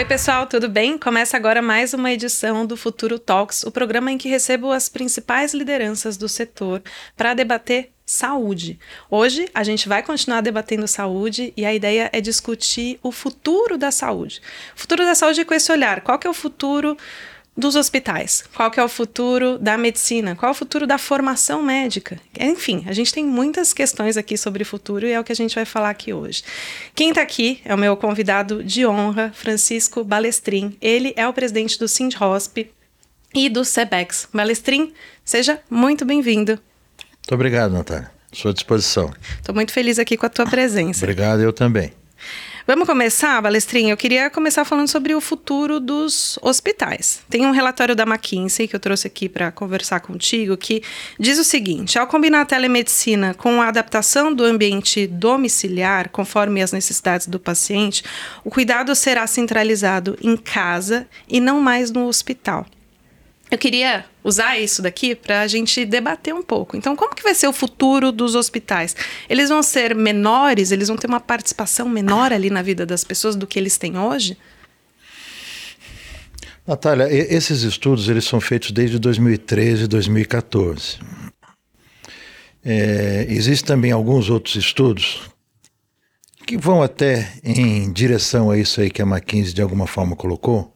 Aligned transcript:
Oi, 0.00 0.06
pessoal, 0.06 0.46
tudo 0.46 0.66
bem? 0.66 0.96
Começa 0.96 1.36
agora 1.36 1.60
mais 1.60 1.92
uma 1.92 2.10
edição 2.10 2.64
do 2.64 2.74
Futuro 2.74 3.18
Talks, 3.18 3.64
o 3.64 3.70
programa 3.70 4.10
em 4.10 4.16
que 4.16 4.30
recebo 4.30 4.72
as 4.72 4.88
principais 4.88 5.52
lideranças 5.52 6.16
do 6.16 6.26
setor 6.26 6.82
para 7.14 7.34
debater 7.34 7.90
saúde. 8.06 8.78
Hoje 9.10 9.50
a 9.52 9.62
gente 9.62 9.90
vai 9.90 10.02
continuar 10.02 10.40
debatendo 10.40 10.88
saúde 10.88 11.52
e 11.54 11.66
a 11.66 11.74
ideia 11.74 12.08
é 12.14 12.20
discutir 12.22 12.98
o 13.02 13.12
futuro 13.12 13.76
da 13.76 13.90
saúde. 13.90 14.40
O 14.74 14.80
futuro 14.80 15.04
da 15.04 15.14
saúde 15.14 15.42
é 15.42 15.44
com 15.44 15.52
esse 15.52 15.70
olhar. 15.70 16.00
Qual 16.00 16.18
que 16.18 16.26
é 16.26 16.30
o 16.30 16.34
futuro 16.34 16.96
dos 17.60 17.76
hospitais? 17.76 18.42
Qual 18.54 18.70
que 18.70 18.80
é 18.80 18.84
o 18.84 18.88
futuro 18.88 19.58
da 19.58 19.78
medicina? 19.78 20.34
Qual 20.34 20.48
é 20.48 20.52
o 20.52 20.56
futuro 20.56 20.86
da 20.86 20.98
formação 20.98 21.62
médica? 21.62 22.18
Enfim, 22.38 22.84
a 22.88 22.92
gente 22.92 23.12
tem 23.12 23.24
muitas 23.24 23.72
questões 23.72 24.16
aqui 24.16 24.36
sobre 24.36 24.64
futuro 24.64 25.06
e 25.06 25.12
é 25.12 25.20
o 25.20 25.22
que 25.22 25.30
a 25.30 25.36
gente 25.36 25.54
vai 25.54 25.64
falar 25.64 25.90
aqui 25.90 26.12
hoje. 26.12 26.42
Quem 26.94 27.10
está 27.10 27.22
aqui 27.22 27.60
é 27.64 27.74
o 27.74 27.78
meu 27.78 27.96
convidado 27.96 28.64
de 28.64 28.84
honra, 28.84 29.30
Francisco 29.32 30.02
Balestrin. 30.02 30.76
Ele 30.80 31.12
é 31.16 31.28
o 31.28 31.32
presidente 31.32 31.78
do 31.78 31.86
Sindhosp 31.86 32.68
e 33.34 33.48
do 33.48 33.64
SEBEX. 33.64 34.28
Balestrin, 34.32 34.92
seja 35.24 35.60
muito 35.70 36.04
bem-vindo. 36.04 36.52
Muito 36.52 37.34
obrigado, 37.34 37.72
Natália. 37.72 38.10
Sua 38.32 38.52
disposição. 38.52 39.12
Estou 39.36 39.54
muito 39.54 39.72
feliz 39.72 39.98
aqui 39.98 40.16
com 40.16 40.26
a 40.26 40.28
tua 40.28 40.46
presença. 40.46 41.04
Obrigado, 41.04 41.40
eu 41.40 41.52
também. 41.52 41.92
Vamos 42.66 42.86
começar, 42.86 43.40
Balestrinha? 43.40 43.92
Eu 43.92 43.96
queria 43.96 44.28
começar 44.28 44.64
falando 44.64 44.86
sobre 44.86 45.14
o 45.14 45.20
futuro 45.20 45.80
dos 45.80 46.38
hospitais. 46.42 47.22
Tem 47.28 47.46
um 47.46 47.52
relatório 47.52 47.96
da 47.96 48.02
McKinsey 48.02 48.68
que 48.68 48.76
eu 48.76 48.80
trouxe 48.80 49.06
aqui 49.06 49.28
para 49.28 49.50
conversar 49.50 50.00
contigo 50.00 50.56
que 50.56 50.82
diz 51.18 51.38
o 51.38 51.44
seguinte: 51.44 51.98
ao 51.98 52.06
combinar 52.06 52.42
a 52.42 52.44
telemedicina 52.44 53.32
com 53.32 53.62
a 53.62 53.68
adaptação 53.68 54.32
do 54.32 54.44
ambiente 54.44 55.06
domiciliar, 55.06 56.10
conforme 56.10 56.62
as 56.62 56.70
necessidades 56.70 57.26
do 57.26 57.40
paciente, 57.40 58.04
o 58.44 58.50
cuidado 58.50 58.94
será 58.94 59.26
centralizado 59.26 60.18
em 60.20 60.36
casa 60.36 61.08
e 61.28 61.40
não 61.40 61.60
mais 61.60 61.90
no 61.90 62.06
hospital. 62.06 62.66
Eu 63.50 63.58
queria 63.58 64.04
usar 64.22 64.58
isso 64.58 64.82
daqui 64.82 65.14
para 65.14 65.40
a 65.40 65.46
gente 65.46 65.84
debater 65.84 66.34
um 66.34 66.42
pouco. 66.42 66.76
Então, 66.76 66.94
como 66.94 67.14
que 67.14 67.22
vai 67.22 67.34
ser 67.34 67.48
o 67.48 67.52
futuro 67.52 68.12
dos 68.12 68.34
hospitais? 68.34 68.94
Eles 69.28 69.48
vão 69.48 69.62
ser 69.62 69.94
menores? 69.94 70.70
Eles 70.72 70.88
vão 70.88 70.96
ter 70.96 71.06
uma 71.06 71.20
participação 71.20 71.88
menor 71.88 72.32
ali 72.32 72.50
na 72.50 72.62
vida 72.62 72.84
das 72.84 73.04
pessoas 73.04 73.36
do 73.36 73.46
que 73.46 73.58
eles 73.58 73.78
têm 73.78 73.98
hoje? 73.98 74.36
Natália, 76.66 77.08
esses 77.10 77.62
estudos 77.62 78.08
eles 78.08 78.24
são 78.24 78.40
feitos 78.40 78.70
desde 78.70 78.98
2013 78.98 79.84
e 79.84 79.86
2014. 79.88 80.98
É, 82.64 83.26
existem 83.28 83.66
também 83.66 83.90
alguns 83.90 84.28
outros 84.28 84.54
estudos 84.54 85.30
que 86.46 86.58
vão 86.58 86.82
até 86.82 87.32
em 87.42 87.90
direção 87.92 88.50
a 88.50 88.58
isso 88.58 88.80
aí 88.80 88.90
que 88.90 89.00
a 89.00 89.06
McKinsey 89.06 89.54
de 89.54 89.62
alguma 89.62 89.86
forma 89.86 90.14
colocou, 90.14 90.72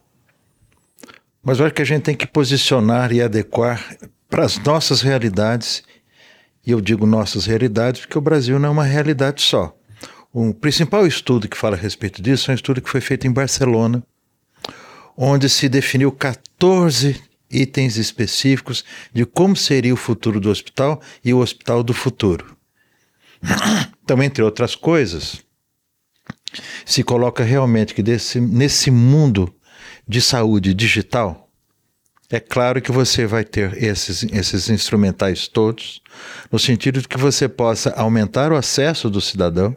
mas 1.45 1.59
eu 1.59 1.65
acho 1.67 1.75
que 1.75 1.81
a 1.83 1.85
gente 1.85 2.01
tem 2.01 2.15
que 2.15 2.25
posicionar 2.25 3.13
e 3.13 3.21
adequar 3.21 3.95
para 4.27 4.43
as 4.43 4.57
nossas 4.57 5.01
realidades. 5.01 5.83
E 6.65 6.71
eu 6.71 6.81
digo 6.81 7.05
nossas 7.05 7.45
realidades 7.45 8.01
porque 8.01 8.17
o 8.17 8.21
Brasil 8.21 8.57
não 8.57 8.69
é 8.69 8.71
uma 8.71 8.83
realidade 8.83 9.43
só. 9.43 9.77
O 10.33 10.55
principal 10.55 11.05
estudo 11.05 11.47
que 11.47 11.55
fala 11.55 11.77
a 11.77 11.79
respeito 11.79 12.19
disso 12.19 12.49
é 12.49 12.53
um 12.53 12.55
estudo 12.55 12.81
que 12.81 12.89
foi 12.89 12.99
feito 12.99 13.27
em 13.27 13.31
Barcelona, 13.31 14.03
onde 15.15 15.47
se 15.47 15.69
definiu 15.69 16.11
14 16.11 17.21
itens 17.49 17.95
específicos 17.95 18.83
de 19.13 19.23
como 19.23 19.55
seria 19.55 19.93
o 19.93 19.97
futuro 19.97 20.39
do 20.39 20.49
hospital 20.49 20.99
e 21.23 21.31
o 21.31 21.37
hospital 21.37 21.83
do 21.83 21.93
futuro. 21.93 22.57
Então, 24.05 24.21
entre 24.21 24.43
outras 24.43 24.75
coisas, 24.75 25.41
se 26.85 27.03
coloca 27.03 27.43
realmente 27.43 27.91
que 27.91 28.03
desse, 28.03 28.39
nesse 28.39 28.91
mundo 28.91 29.51
de 30.07 30.21
saúde 30.21 30.73
digital, 30.73 31.45
é 32.29 32.39
claro 32.39 32.81
que 32.81 32.91
você 32.91 33.27
vai 33.27 33.43
ter 33.43 33.81
esses, 33.81 34.23
esses 34.23 34.69
instrumentais 34.69 35.47
todos, 35.47 36.01
no 36.51 36.57
sentido 36.57 37.01
de 37.01 37.07
que 37.07 37.17
você 37.17 37.47
possa 37.47 37.91
aumentar 37.91 38.51
o 38.51 38.55
acesso 38.55 39.09
do 39.09 39.21
cidadão, 39.21 39.75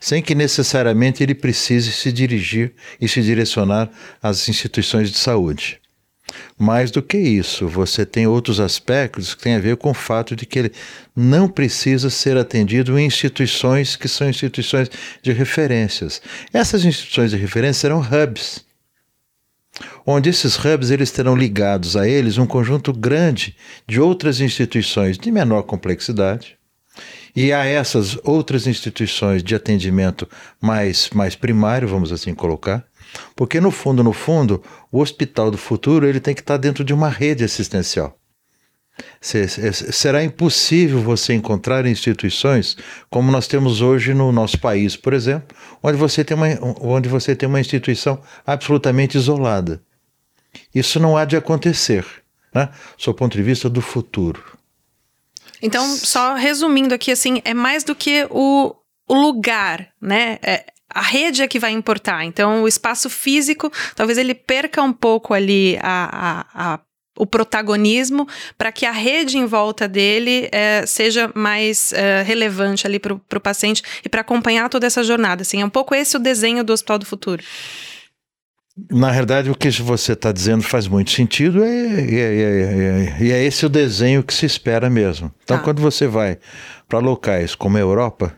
sem 0.00 0.22
que 0.22 0.34
necessariamente 0.34 1.22
ele 1.22 1.34
precise 1.34 1.92
se 1.92 2.10
dirigir 2.10 2.72
e 3.00 3.06
se 3.06 3.20
direcionar 3.22 3.90
às 4.22 4.48
instituições 4.48 5.10
de 5.10 5.18
saúde. 5.18 5.80
Mais 6.58 6.90
do 6.90 7.02
que 7.02 7.18
isso, 7.18 7.68
você 7.68 8.06
tem 8.06 8.26
outros 8.26 8.60
aspectos 8.60 9.34
que 9.34 9.42
têm 9.42 9.56
a 9.56 9.60
ver 9.60 9.76
com 9.76 9.90
o 9.90 9.94
fato 9.94 10.34
de 10.34 10.46
que 10.46 10.58
ele 10.58 10.72
não 11.14 11.48
precisa 11.48 12.08
ser 12.08 12.38
atendido 12.38 12.98
em 12.98 13.06
instituições 13.06 13.94
que 13.94 14.08
são 14.08 14.28
instituições 14.28 14.90
de 15.22 15.32
referências. 15.32 16.22
Essas 16.50 16.84
instituições 16.84 17.30
de 17.30 17.36
referência 17.36 17.82
serão 17.82 18.00
hubs 18.00 18.64
onde 20.06 20.30
esses 20.30 20.56
hubs 20.56 20.90
eles 20.90 21.10
terão 21.10 21.36
ligados 21.36 21.96
a 21.96 22.08
eles 22.08 22.38
um 22.38 22.46
conjunto 22.46 22.92
grande 22.92 23.56
de 23.86 24.00
outras 24.00 24.40
instituições 24.40 25.18
de 25.18 25.30
menor 25.30 25.62
complexidade. 25.62 26.56
E 27.34 27.52
a 27.52 27.64
essas 27.64 28.16
outras 28.22 28.66
instituições 28.66 29.42
de 29.42 29.54
atendimento 29.54 30.28
mais, 30.60 31.10
mais 31.10 31.34
primário, 31.34 31.88
vamos 31.88 32.12
assim 32.12 32.32
colocar, 32.32 32.84
porque 33.34 33.60
no 33.60 33.72
fundo, 33.72 34.04
no 34.04 34.12
fundo, 34.12 34.62
o 34.90 35.00
hospital 35.00 35.50
do 35.50 35.58
futuro 35.58 36.06
ele 36.06 36.20
tem 36.20 36.34
que 36.34 36.40
estar 36.40 36.56
dentro 36.56 36.84
de 36.84 36.94
uma 36.94 37.08
rede 37.08 37.42
assistencial. 37.42 38.16
Será 39.20 40.22
impossível 40.22 41.00
você 41.00 41.34
encontrar 41.34 41.86
instituições 41.86 42.76
como 43.10 43.32
nós 43.32 43.48
temos 43.48 43.80
hoje 43.80 44.14
no 44.14 44.30
nosso 44.30 44.58
país, 44.58 44.96
por 44.96 45.12
exemplo, 45.12 45.56
onde 45.82 45.96
você 45.96 46.22
tem 46.22 46.36
uma, 46.36 46.46
onde 46.80 47.08
você 47.08 47.34
tem 47.34 47.48
uma 47.48 47.60
instituição 47.60 48.20
absolutamente 48.46 49.16
isolada. 49.16 49.82
Isso 50.74 51.00
não 51.00 51.16
há 51.16 51.24
de 51.24 51.36
acontecer, 51.36 52.04
né? 52.54 52.68
do 53.04 53.14
ponto 53.14 53.36
de 53.36 53.42
vista 53.42 53.68
do 53.68 53.80
futuro. 53.80 54.42
Então, 55.60 55.96
só 55.96 56.34
resumindo 56.34 56.94
aqui, 56.94 57.10
assim, 57.10 57.40
é 57.44 57.54
mais 57.54 57.82
do 57.82 57.94
que 57.94 58.26
o, 58.30 58.74
o 59.08 59.14
lugar, 59.14 59.88
né? 60.00 60.38
É, 60.42 60.66
a 60.88 61.00
rede 61.00 61.42
é 61.42 61.48
que 61.48 61.58
vai 61.58 61.72
importar. 61.72 62.24
Então, 62.24 62.62
o 62.62 62.68
espaço 62.68 63.10
físico, 63.10 63.72
talvez 63.96 64.18
ele 64.18 64.34
perca 64.34 64.82
um 64.82 64.92
pouco 64.92 65.34
ali 65.34 65.78
a, 65.82 66.44
a, 66.52 66.74
a 66.74 66.80
o 67.16 67.26
protagonismo 67.26 68.26
para 68.58 68.72
que 68.72 68.84
a 68.86 68.90
rede 68.90 69.38
em 69.38 69.46
volta 69.46 69.86
dele 69.86 70.48
é, 70.50 70.84
seja 70.86 71.30
mais 71.34 71.92
é, 71.92 72.22
relevante 72.22 72.86
ali 72.86 72.98
para 72.98 73.14
o 73.14 73.40
paciente 73.40 73.82
e 74.04 74.08
para 74.08 74.20
acompanhar 74.20 74.68
toda 74.68 74.86
essa 74.86 75.02
jornada. 75.02 75.42
Assim, 75.42 75.60
é 75.60 75.64
um 75.64 75.70
pouco 75.70 75.94
esse 75.94 76.16
o 76.16 76.20
desenho 76.20 76.64
do 76.64 76.72
Hospital 76.72 76.98
do 76.98 77.06
Futuro. 77.06 77.42
Na 78.90 79.12
verdade, 79.12 79.50
o 79.50 79.54
que 79.54 79.70
você 79.70 80.14
está 80.14 80.32
dizendo 80.32 80.62
faz 80.64 80.88
muito 80.88 81.12
sentido 81.12 81.64
e 81.64 82.18
é, 82.18 82.24
é, 82.24 83.28
é, 83.28 83.30
é, 83.30 83.44
esse 83.44 83.64
o 83.64 83.68
desenho 83.68 84.22
que 84.22 84.34
se 84.34 84.44
espera 84.44 84.90
mesmo. 84.90 85.32
Então, 85.44 85.58
tá. 85.58 85.62
quando 85.62 85.80
você 85.80 86.08
vai 86.08 86.38
para 86.88 86.98
locais 86.98 87.54
como 87.54 87.76
a 87.76 87.80
Europa, 87.80 88.34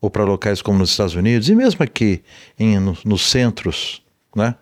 ou 0.00 0.10
para 0.10 0.24
locais 0.24 0.60
como 0.60 0.78
nos 0.78 0.90
Estados 0.90 1.14
Unidos, 1.14 1.48
e 1.48 1.54
mesmo 1.54 1.84
aqui 1.84 2.22
em, 2.58 2.80
no, 2.80 2.98
nos 3.04 3.30
centros 3.30 4.02
né, 4.34 4.56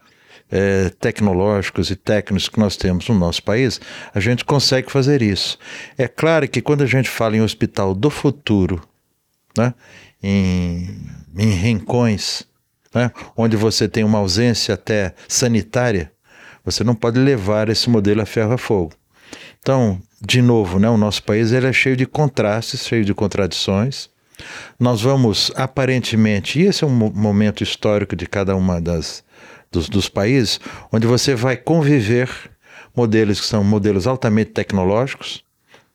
é, 0.52 0.90
tecnológicos 1.00 1.90
e 1.90 1.96
técnicos 1.96 2.46
que 2.50 2.60
nós 2.60 2.76
temos 2.76 3.08
no 3.08 3.18
nosso 3.18 3.42
país, 3.42 3.80
a 4.14 4.20
gente 4.20 4.44
consegue 4.44 4.92
fazer 4.92 5.22
isso. 5.22 5.58
É 5.96 6.06
claro 6.06 6.46
que 6.46 6.60
quando 6.60 6.82
a 6.82 6.86
gente 6.86 7.08
fala 7.08 7.36
em 7.36 7.40
hospital 7.40 7.94
do 7.94 8.10
futuro, 8.10 8.86
né, 9.56 9.72
em, 10.22 10.94
em 11.36 11.50
rincões, 11.50 12.44
né, 12.94 13.10
onde 13.34 13.56
você 13.56 13.88
tem 13.88 14.04
uma 14.04 14.18
ausência 14.18 14.74
até 14.74 15.14
sanitária, 15.26 16.12
você 16.62 16.84
não 16.84 16.94
pode 16.94 17.18
levar 17.18 17.70
esse 17.70 17.88
modelo 17.88 18.20
a 18.20 18.26
ferro 18.26 18.52
a 18.52 18.58
fogo. 18.58 18.92
Então, 19.58 20.00
de 20.20 20.42
novo, 20.42 20.78
né, 20.78 20.88
o 20.90 20.98
nosso 20.98 21.22
país 21.22 21.50
ele 21.50 21.66
é 21.66 21.72
cheio 21.72 21.96
de 21.96 22.04
contrastes, 22.04 22.86
cheio 22.86 23.04
de 23.04 23.14
contradições. 23.14 24.10
Nós 24.78 25.00
vamos, 25.00 25.50
aparentemente, 25.54 26.60
e 26.60 26.66
esse 26.66 26.84
é 26.84 26.86
um 26.86 26.90
momento 26.90 27.62
histórico 27.62 28.14
de 28.14 28.26
cada 28.26 28.54
uma 28.54 28.80
das, 28.80 29.24
dos, 29.72 29.88
dos 29.88 30.08
países, 30.08 30.60
onde 30.92 31.06
você 31.06 31.34
vai 31.34 31.56
conviver 31.56 32.28
modelos 32.94 33.40
que 33.40 33.46
são 33.46 33.64
modelos 33.64 34.06
altamente 34.06 34.50
tecnológicos, 34.50 35.42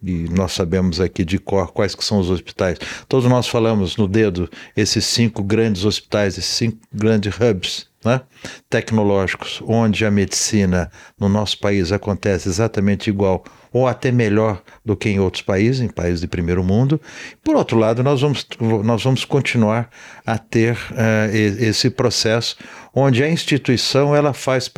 e 0.04 0.28
nós 0.30 0.52
sabemos 0.52 1.02
aqui 1.02 1.26
de 1.26 1.40
cor 1.40 1.72
quais 1.72 1.96
que 1.96 2.06
são 2.06 2.20
os 2.20 2.30
hospitais. 2.30 2.78
Todos 3.08 3.28
nós 3.30 3.48
falamos 3.48 3.98
no 3.98 4.08
dedo 4.08 4.50
esses 4.76 5.06
cinco 5.06 5.44
grandes 5.44 5.86
hospitais, 5.86 6.38
esses 6.38 6.52
cinco 6.52 6.78
grandes 6.94 7.34
hubs 7.36 7.88
né? 8.06 8.22
tecnológicos, 8.70 9.62
onde 9.66 10.06
a 10.06 10.12
medicina 10.12 10.92
no 11.20 11.28
nosso 11.28 11.60
país 11.60 11.92
acontece 11.92 12.48
exatamente 12.48 13.10
igual 13.10 13.44
ou 13.74 13.88
até 13.88 14.12
melhor 14.12 14.62
do 14.86 14.96
que 14.96 15.10
em 15.10 15.20
outros 15.20 15.42
países, 15.42 15.82
em 15.82 15.90
países 15.90 16.22
de 16.22 16.28
primeiro 16.28 16.64
mundo. 16.64 17.02
Por 17.44 17.56
outro 17.56 17.78
lado, 17.78 18.04
nós 18.04 18.22
vamos, 18.22 18.48
nós 18.84 19.04
vamos 19.04 19.26
continuar 19.26 19.90
a 20.26 20.38
ter 20.38 20.74
uh, 20.74 21.36
esse 21.36 21.90
processo 21.90 22.56
onde 23.00 23.24
a 23.24 23.30
instituição 23.30 24.16
ela 24.16 24.34
faz, 24.34 24.72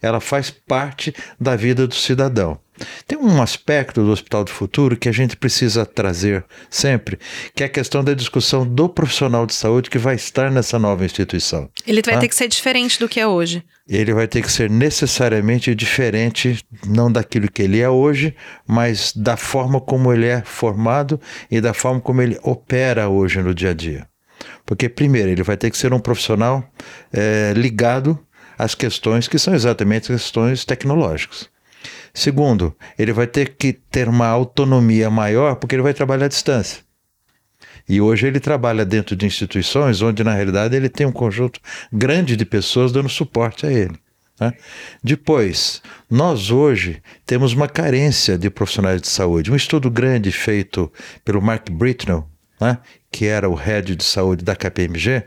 ela 0.00 0.20
faz 0.20 0.50
parte 0.50 1.12
da 1.38 1.56
vida 1.56 1.84
do 1.84 1.96
cidadão. 1.96 2.60
Tem 3.08 3.18
um 3.18 3.42
aspecto 3.42 4.04
do 4.04 4.12
Hospital 4.12 4.44
do 4.44 4.52
Futuro 4.52 4.96
que 4.96 5.08
a 5.08 5.12
gente 5.12 5.36
precisa 5.36 5.84
trazer 5.84 6.44
sempre, 6.70 7.18
que 7.56 7.64
é 7.64 7.66
a 7.66 7.70
questão 7.70 8.04
da 8.04 8.14
discussão 8.14 8.64
do 8.64 8.88
profissional 8.88 9.46
de 9.46 9.54
saúde 9.54 9.90
que 9.90 9.98
vai 9.98 10.14
estar 10.14 10.48
nessa 10.48 10.78
nova 10.78 11.04
instituição. 11.04 11.68
Ele 11.84 12.02
vai 12.02 12.14
tá? 12.14 12.20
ter 12.20 12.28
que 12.28 12.36
ser 12.36 12.46
diferente 12.46 13.00
do 13.00 13.08
que 13.08 13.18
é 13.18 13.26
hoje. 13.26 13.64
Ele 13.88 14.14
vai 14.14 14.28
ter 14.28 14.42
que 14.42 14.52
ser 14.52 14.70
necessariamente 14.70 15.74
diferente, 15.74 16.60
não 16.86 17.10
daquilo 17.10 17.50
que 17.50 17.62
ele 17.62 17.80
é 17.80 17.88
hoje, 17.88 18.36
mas 18.64 19.12
da 19.12 19.36
forma 19.36 19.80
como 19.80 20.12
ele 20.12 20.26
é 20.26 20.42
formado 20.42 21.20
e 21.50 21.60
da 21.60 21.74
forma 21.74 22.00
como 22.00 22.22
ele 22.22 22.38
opera 22.44 23.08
hoje 23.08 23.42
no 23.42 23.52
dia 23.52 23.70
a 23.70 23.74
dia. 23.74 24.06
Porque, 24.66 24.88
primeiro, 24.88 25.30
ele 25.30 25.44
vai 25.44 25.56
ter 25.56 25.70
que 25.70 25.78
ser 25.78 25.92
um 25.94 26.00
profissional 26.00 26.68
é, 27.12 27.52
ligado 27.56 28.18
às 28.58 28.74
questões 28.74 29.28
que 29.28 29.38
são 29.38 29.54
exatamente 29.54 30.08
questões 30.08 30.64
tecnológicas. 30.64 31.48
Segundo, 32.12 32.74
ele 32.98 33.12
vai 33.12 33.26
ter 33.26 33.54
que 33.56 33.72
ter 33.72 34.08
uma 34.08 34.26
autonomia 34.26 35.08
maior 35.08 35.56
porque 35.56 35.76
ele 35.76 35.82
vai 35.82 35.94
trabalhar 35.94 36.26
à 36.26 36.28
distância. 36.28 36.84
E 37.88 38.00
hoje 38.00 38.26
ele 38.26 38.40
trabalha 38.40 38.84
dentro 38.84 39.14
de 39.14 39.26
instituições 39.26 40.02
onde, 40.02 40.24
na 40.24 40.34
realidade, 40.34 40.74
ele 40.74 40.88
tem 40.88 41.06
um 41.06 41.12
conjunto 41.12 41.60
grande 41.92 42.34
de 42.36 42.44
pessoas 42.44 42.90
dando 42.90 43.08
suporte 43.08 43.64
a 43.64 43.72
ele. 43.72 43.96
Né? 44.40 44.52
Depois, 45.02 45.80
nós 46.10 46.50
hoje 46.50 47.00
temos 47.24 47.52
uma 47.52 47.68
carência 47.68 48.36
de 48.36 48.50
profissionais 48.50 49.00
de 49.00 49.08
saúde. 49.08 49.52
Um 49.52 49.56
estudo 49.56 49.90
grande 49.90 50.32
feito 50.32 50.92
pelo 51.24 51.40
Mark 51.40 51.70
Britnell, 51.70 52.28
né? 52.60 52.78
que 53.10 53.26
era 53.26 53.48
o 53.48 53.54
head 53.54 53.96
de 53.96 54.04
saúde 54.04 54.44
da 54.44 54.56
KPMG, 54.56 55.24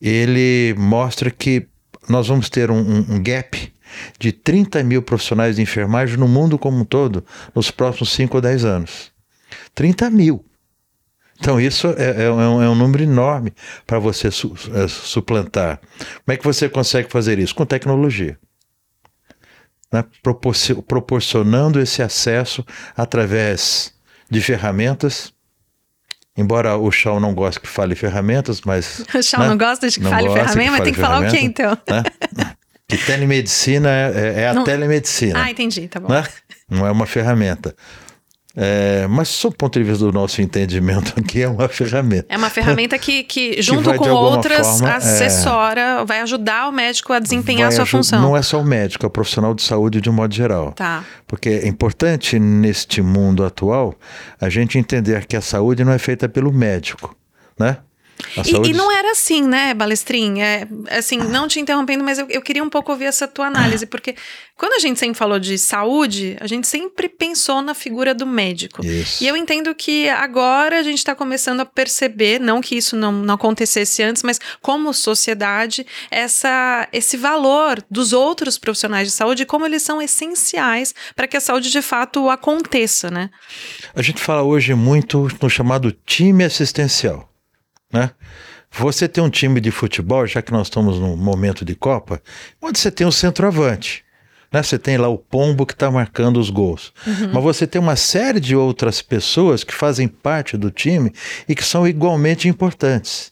ele 0.00 0.74
mostra 0.78 1.30
que 1.30 1.66
nós 2.08 2.28
vamos 2.28 2.48
ter 2.48 2.70
um, 2.70 2.78
um, 2.78 2.98
um 3.14 3.22
gap 3.22 3.72
de 4.18 4.32
30 4.32 4.82
mil 4.82 5.02
profissionais 5.02 5.56
de 5.56 5.62
enfermagem 5.62 6.16
no 6.16 6.28
mundo 6.28 6.58
como 6.58 6.78
um 6.78 6.84
todo 6.84 7.24
nos 7.54 7.70
próximos 7.70 8.10
5 8.12 8.36
ou 8.36 8.40
10 8.40 8.64
anos. 8.64 9.12
30 9.74 10.10
mil. 10.10 10.44
Então, 11.38 11.58
isso 11.58 11.88
é, 11.96 12.24
é, 12.24 12.30
um, 12.30 12.62
é 12.62 12.68
um, 12.68 12.74
número 12.74 13.02
enorme 13.02 13.54
para 13.86 13.98
você 13.98 14.30
su, 14.30 14.54
é, 14.74 14.86
suplantar. 14.86 15.80
Como 16.24 16.34
é 16.34 16.36
que 16.36 16.44
você 16.44 16.68
consegue 16.68 17.10
fazer 17.10 17.38
isso? 17.38 17.54
Com 17.54 17.64
tecnologia. 17.64 18.38
Né? 19.92 20.04
proporcionando 20.86 21.80
esse 21.80 22.00
acesso 22.00 22.64
através 22.96 23.92
de 24.30 24.40
ferramentas. 24.40 25.32
Embora 26.40 26.74
o 26.78 26.90
Chão 26.90 27.20
não 27.20 27.34
goste 27.34 27.60
que 27.60 27.68
fale 27.68 27.94
ferramentas, 27.94 28.62
mas. 28.62 29.04
O 29.14 29.22
Chão 29.22 29.40
né? 29.40 29.48
não 29.48 29.58
gosta 29.58 29.88
de 29.88 29.98
que 29.98 30.04
não 30.04 30.10
fale 30.10 30.30
ferramenta, 30.30 30.70
mas 30.70 30.80
tem 30.80 30.92
que 30.94 31.00
falar 31.00 31.20
o 31.20 31.30
quê 31.30 31.38
então? 31.40 31.76
Né? 31.88 32.02
Que 32.88 32.98
telemedicina 32.98 33.88
é, 33.88 34.12
é, 34.16 34.40
é 34.40 34.48
a 34.48 34.54
não... 34.54 34.64
telemedicina. 34.64 35.44
Ah, 35.44 35.48
entendi, 35.48 35.86
tá 35.86 36.00
bom. 36.00 36.08
Né? 36.08 36.24
Não 36.68 36.84
é 36.84 36.90
uma 36.90 37.06
ferramenta. 37.06 37.72
É, 38.62 39.06
mas, 39.08 39.28
sob 39.28 39.54
o 39.54 39.56
ponto 39.56 39.78
de 39.78 39.82
vista 39.82 40.04
do 40.04 40.12
nosso 40.12 40.42
entendimento 40.42 41.14
aqui, 41.18 41.40
é 41.40 41.48
uma 41.48 41.66
ferramenta. 41.66 42.26
É 42.28 42.36
uma 42.36 42.50
ferramenta 42.50 42.98
que, 42.98 43.24
que 43.24 43.56
junto 43.62 43.90
que 43.90 43.96
com 43.96 44.10
outras, 44.10 44.66
forma, 44.66 44.90
é, 44.90 44.96
assessora, 44.96 45.80
é, 45.80 46.04
vai 46.04 46.20
ajudar 46.20 46.68
o 46.68 46.72
médico 46.72 47.14
a 47.14 47.18
desempenhar 47.18 47.68
a 47.68 47.70
sua 47.70 47.86
função. 47.86 48.20
Não 48.20 48.36
é 48.36 48.42
só 48.42 48.60
o 48.60 48.64
médico, 48.64 49.06
é 49.06 49.08
o 49.08 49.10
profissional 49.10 49.54
de 49.54 49.62
saúde 49.62 50.02
de 50.02 50.10
um 50.10 50.12
modo 50.12 50.34
geral. 50.34 50.72
Tá. 50.72 51.02
Porque 51.26 51.48
é 51.48 51.66
importante, 51.66 52.38
neste 52.38 53.00
mundo 53.00 53.46
atual, 53.46 53.94
a 54.38 54.50
gente 54.50 54.76
entender 54.76 55.24
que 55.24 55.36
a 55.36 55.40
saúde 55.40 55.82
não 55.82 55.92
é 55.92 55.98
feita 55.98 56.28
pelo 56.28 56.52
médico, 56.52 57.16
né? 57.58 57.78
E, 58.44 58.70
e, 58.70 58.72
não 58.72 58.90
era 58.90 59.12
assim, 59.12 59.42
né, 59.42 59.74
Balestrin? 59.74 60.40
É, 60.40 60.66
assim, 60.90 61.18
não 61.18 61.48
te 61.48 61.60
interrompendo, 61.60 62.04
mas 62.04 62.18
eu, 62.18 62.26
eu, 62.28 62.42
queria 62.42 62.62
um 62.62 62.70
pouco 62.70 62.92
ouvir 62.92 63.06
essa 63.06 63.26
tua 63.26 63.46
análise, 63.46 63.86
porque 63.86 64.14
quando 64.56 64.74
a 64.74 64.78
gente 64.78 64.98
sempre 64.98 65.16
falou 65.16 65.38
de 65.38 65.56
saúde, 65.56 66.36
a 66.40 66.46
gente 66.46 66.66
sempre 66.66 67.08
pensou 67.08 67.62
na 67.62 67.74
figura 67.74 68.14
do 68.14 68.26
médico. 68.26 68.84
Isso. 68.84 69.24
E 69.24 69.26
eu 69.26 69.36
entendo 69.36 69.74
que 69.74 70.08
agora 70.08 70.78
a 70.78 70.82
gente 70.82 70.98
está 70.98 71.14
começando 71.14 71.60
a 71.60 71.64
perceber, 71.64 72.38
não 72.38 72.60
que 72.60 72.76
isso 72.76 72.94
não, 72.96 73.10
não 73.12 73.34
acontecesse 73.34 74.02
antes, 74.02 74.22
mas 74.22 74.38
como 74.60 74.92
sociedade, 74.92 75.86
essa, 76.10 76.86
esse 76.92 77.16
valor 77.16 77.82
dos 77.90 78.12
outros 78.12 78.58
profissionais 78.58 79.08
de 79.08 79.14
saúde 79.14 79.46
como 79.46 79.64
eles 79.64 79.82
são 79.82 80.00
essenciais 80.00 80.94
para 81.16 81.26
que 81.26 81.36
a 81.36 81.40
saúde 81.40 81.70
de 81.70 81.82
fato 81.82 82.28
aconteça, 82.28 83.10
né? 83.10 83.30
A 83.94 84.02
gente 84.02 84.20
fala 84.20 84.42
hoje 84.42 84.74
muito 84.74 85.28
no 85.40 85.48
chamado 85.48 85.90
time 86.06 86.44
assistencial. 86.44 87.29
Né? 87.92 88.10
Você 88.70 89.08
tem 89.08 89.22
um 89.22 89.30
time 89.30 89.60
de 89.60 89.70
futebol, 89.70 90.26
já 90.26 90.40
que 90.40 90.52
nós 90.52 90.66
estamos 90.68 90.98
num 90.98 91.16
momento 91.16 91.64
de 91.64 91.74
Copa, 91.74 92.22
onde 92.62 92.78
você 92.78 92.90
tem 92.90 93.04
o 93.04 93.08
um 93.08 93.12
centroavante. 93.12 94.04
Né? 94.52 94.62
Você 94.62 94.78
tem 94.78 94.96
lá 94.96 95.08
o 95.08 95.18
pombo 95.18 95.66
que 95.66 95.72
está 95.72 95.90
marcando 95.90 96.38
os 96.38 96.50
gols. 96.50 96.92
Uhum. 97.06 97.32
Mas 97.32 97.42
você 97.42 97.66
tem 97.66 97.80
uma 97.80 97.96
série 97.96 98.40
de 98.40 98.54
outras 98.54 99.02
pessoas 99.02 99.64
que 99.64 99.74
fazem 99.74 100.08
parte 100.08 100.56
do 100.56 100.70
time 100.70 101.12
e 101.48 101.54
que 101.54 101.64
são 101.64 101.86
igualmente 101.86 102.48
importantes. 102.48 103.29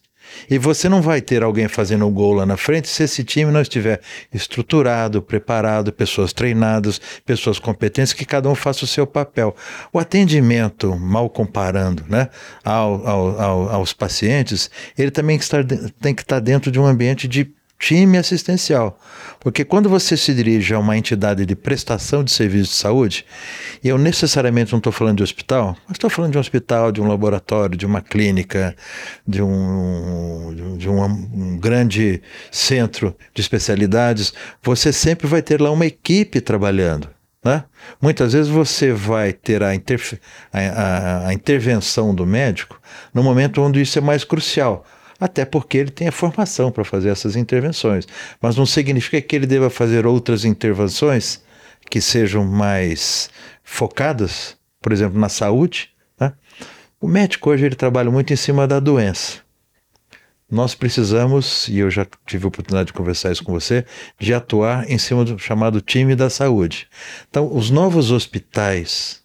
E 0.49 0.59
você 0.59 0.89
não 0.89 1.03
vai 1.03 1.21
ter 1.21 1.43
alguém 1.43 1.69
fazendo 1.69 2.09
gol 2.11 2.35
lá 2.35 2.47
na 2.47 2.57
frente 2.57 2.89
se 2.89 3.03
esse 3.03 3.25
time 3.25 3.51
não 3.51 3.61
estiver 3.61 4.01
estruturado, 4.33 5.23
preparado, 5.23 5.93
pessoas 5.93 6.33
treinadas, 6.33 7.01
pessoas 7.25 7.59
competentes, 7.59 8.13
que 8.13 8.25
cada 8.25 8.49
um 8.49 8.55
faça 8.55 8.85
o 8.85 8.89
seu 8.89 9.07
papel. 9.07 9.55
O 9.93 9.99
atendimento, 9.99 10.97
mal 10.97 11.29
comparando 11.29 12.05
né, 12.09 12.29
ao, 12.65 13.07
ao, 13.07 13.41
ao, 13.41 13.69
aos 13.71 13.93
pacientes, 13.93 14.71
ele 14.97 15.11
também 15.11 15.39
tem 16.01 16.15
que 16.15 16.23
estar 16.23 16.41
dentro 16.41 16.71
de 16.71 16.79
um 16.79 16.87
ambiente 16.87 17.29
de 17.29 17.53
time 17.79 18.19
assistencial. 18.19 18.99
Porque 19.39 19.65
quando 19.65 19.89
você 19.89 20.17
se 20.17 20.35
dirige 20.35 20.75
a 20.75 20.79
uma 20.79 20.97
entidade 20.97 21.47
de 21.47 21.55
prestação 21.55 22.25
de 22.25 22.33
serviço 22.33 22.71
de 22.71 22.77
saúde, 22.77 23.25
e 23.83 23.89
eu 23.89 23.97
necessariamente 23.97 24.73
não 24.73 24.79
estou 24.79 24.93
falando 24.93 25.19
de 25.19 25.23
hospital, 25.23 25.77
mas 25.87 25.95
estou 25.95 26.11
falando 26.11 26.33
de 26.33 26.39
um 26.39 26.41
hospital, 26.41 26.91
de 26.91 27.01
um 27.01 27.07
laboratório, 27.07 27.77
de 27.77 27.87
uma 27.87 28.01
clínica, 28.01 28.75
de 29.27 29.41
um, 29.41 30.77
de 30.77 30.89
um, 30.89 31.05
um 31.05 31.59
grande 31.59 32.21
centro 32.51 33.17
de 33.33 33.41
especialidades, 33.41 34.33
você 34.63 34.93
sempre 34.93 35.27
vai 35.27 35.41
ter 35.41 35.61
lá 35.61 35.71
uma 35.71 35.87
equipe 35.87 36.41
trabalhando. 36.41 37.09
Né? 37.45 37.63
Muitas 38.03 38.33
vezes 38.33 38.51
você 38.51 38.93
vai 38.93 39.33
ter 39.33 39.63
a, 39.63 39.71
a, 40.53 41.29
a 41.29 41.33
intervenção 41.33 42.13
do 42.13 42.27
médico 42.27 42.81
no 43.15 43.23
momento 43.23 43.63
onde 43.63 43.81
isso 43.81 43.97
é 43.97 44.03
mais 44.03 44.25
crucial 44.25 44.85
até 45.21 45.45
porque 45.45 45.79
ele 45.79 45.91
tem 45.91 46.09
a 46.09 46.13
formação 46.13 46.71
para 46.71 46.85
fazer 46.85 47.09
essas 47.09 47.35
intervenções. 47.35 48.07
Mas 48.41 48.57
não 48.57 48.67
significa 48.67 49.21
que 49.21 49.35
ele 49.35 49.47
deva 49.47 49.69
fazer 49.69 50.07
outras 50.07 50.45
intervenções 50.45 51.43
que 51.91 52.01
sejam 52.01 52.45
mais 52.45 53.31
focadas, 53.65 54.57
por 54.81 54.93
exemplo, 54.93 55.19
na 55.19 55.29
saúde. 55.29 55.91
Né? 56.21 56.33
O 57.01 57.09
médico 57.09 57.51
hoje 57.51 57.65
ele 57.65 57.75
trabalha 57.75 58.11
muito 58.11 58.33
em 58.33 58.37
cima 58.37 58.67
da 58.67 58.79
doença. 58.79 59.39
Nós 60.51 60.75
precisamos, 60.75 61.69
e 61.69 61.79
eu 61.79 61.91
já 61.91 62.07
tive 62.27 62.45
a 62.47 62.49
oportunidade 62.49 62.87
de 62.87 62.93
conversar 62.95 63.31
isso 63.31 63.45
com 63.45 63.53
você, 63.53 63.85
de 64.19 64.33
atuar 64.33 64.91
em 64.91 64.97
cima 64.97 65.23
do 65.23 65.39
chamado 65.39 65.81
time 65.83 66.15
da 66.15 66.31
saúde. 66.31 66.89
Então, 67.29 67.55
os 67.55 67.69
novos 67.69 68.11
hospitais, 68.11 69.21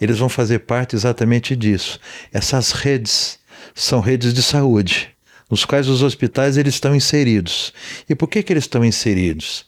eles 0.00 0.18
vão 0.18 0.28
fazer 0.28 0.60
parte 0.60 0.96
exatamente 0.96 1.54
disso. 1.54 2.00
Essas 2.32 2.72
redes 2.72 3.38
são 3.76 4.00
redes 4.00 4.34
de 4.34 4.42
saúde 4.42 5.15
nos 5.50 5.64
quais 5.64 5.88
os 5.88 6.02
hospitais 6.02 6.56
eles 6.56 6.74
estão 6.74 6.94
inseridos. 6.94 7.72
E 8.08 8.14
por 8.14 8.28
que, 8.28 8.42
que 8.42 8.52
eles 8.52 8.64
estão 8.64 8.84
inseridos? 8.84 9.66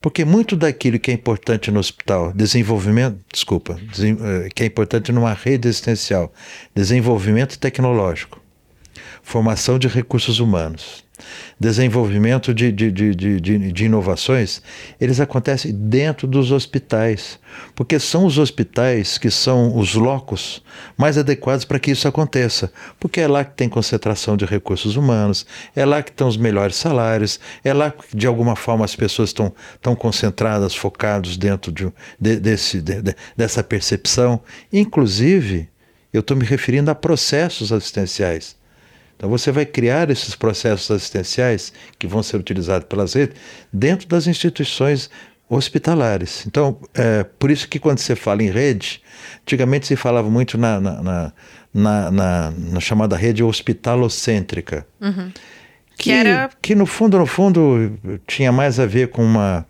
Porque 0.00 0.24
muito 0.24 0.56
daquilo 0.56 0.98
que 0.98 1.10
é 1.10 1.14
importante 1.14 1.70
no 1.70 1.78
hospital, 1.78 2.32
desenvolvimento, 2.32 3.18
desculpa, 3.32 3.78
eh, 3.78 4.48
que 4.52 4.64
é 4.64 4.66
importante 4.66 5.12
numa 5.12 5.32
rede 5.32 5.68
existencial, 5.68 6.32
desenvolvimento 6.74 7.58
tecnológico, 7.58 8.40
formação 9.22 9.78
de 9.78 9.86
recursos 9.86 10.40
humanos, 10.40 11.04
desenvolvimento 11.58 12.52
de, 12.52 12.72
de, 12.72 12.90
de, 12.90 13.14
de, 13.14 13.72
de 13.72 13.84
inovações, 13.84 14.62
eles 15.00 15.20
acontecem 15.20 15.72
dentro 15.72 16.26
dos 16.26 16.50
hospitais, 16.50 17.38
porque 17.74 17.98
são 17.98 18.24
os 18.24 18.38
hospitais 18.38 19.18
que 19.18 19.30
são 19.30 19.76
os 19.76 19.94
locos 19.94 20.62
mais 20.96 21.16
adequados 21.18 21.64
para 21.64 21.78
que 21.78 21.90
isso 21.90 22.08
aconteça, 22.08 22.72
porque 22.98 23.20
é 23.20 23.28
lá 23.28 23.44
que 23.44 23.54
tem 23.54 23.68
concentração 23.68 24.36
de 24.36 24.44
recursos 24.44 24.96
humanos, 24.96 25.46
é 25.74 25.84
lá 25.84 26.02
que 26.02 26.10
estão 26.10 26.28
os 26.28 26.36
melhores 26.36 26.76
salários, 26.76 27.38
é 27.64 27.72
lá 27.72 27.90
que 27.90 28.16
de 28.16 28.26
alguma 28.26 28.56
forma 28.56 28.84
as 28.84 28.96
pessoas 28.96 29.30
estão, 29.30 29.52
estão 29.74 29.94
concentradas, 29.94 30.74
focados 30.74 31.36
dentro 31.36 31.70
de, 31.70 31.92
de, 32.20 32.40
desse, 32.40 32.80
de, 32.80 33.14
dessa 33.36 33.62
percepção. 33.62 34.40
Inclusive, 34.72 35.68
eu 36.12 36.20
estou 36.20 36.36
me 36.36 36.44
referindo 36.44 36.90
a 36.90 36.94
processos 36.94 37.72
assistenciais. 37.72 38.56
Então 39.22 39.30
você 39.30 39.52
vai 39.52 39.64
criar 39.64 40.10
esses 40.10 40.34
processos 40.34 40.90
assistenciais 40.90 41.72
que 41.96 42.08
vão 42.08 42.24
ser 42.24 42.38
utilizados 42.38 42.88
pelas 42.88 43.14
redes 43.14 43.36
dentro 43.72 44.08
das 44.08 44.26
instituições 44.26 45.08
hospitalares. 45.48 46.44
Então, 46.44 46.76
é, 46.92 47.22
por 47.22 47.48
isso 47.48 47.68
que 47.68 47.78
quando 47.78 47.98
você 47.98 48.16
fala 48.16 48.42
em 48.42 48.50
rede, 48.50 49.00
antigamente 49.42 49.86
se 49.86 49.94
falava 49.94 50.28
muito 50.28 50.58
na, 50.58 50.80
na, 50.80 51.32
na, 51.72 52.10
na, 52.10 52.50
na, 52.50 52.80
chamada 52.80 53.16
rede 53.16 53.44
hospitalocêntrica. 53.44 54.84
Uhum. 55.00 55.30
Que, 55.96 56.02
que, 56.02 56.10
era... 56.10 56.50
que 56.60 56.74
no 56.74 56.84
fundo, 56.84 57.16
no 57.16 57.26
fundo, 57.26 57.96
tinha 58.26 58.50
mais 58.50 58.80
a 58.80 58.86
ver 58.86 59.10
com 59.10 59.22
uma, 59.22 59.64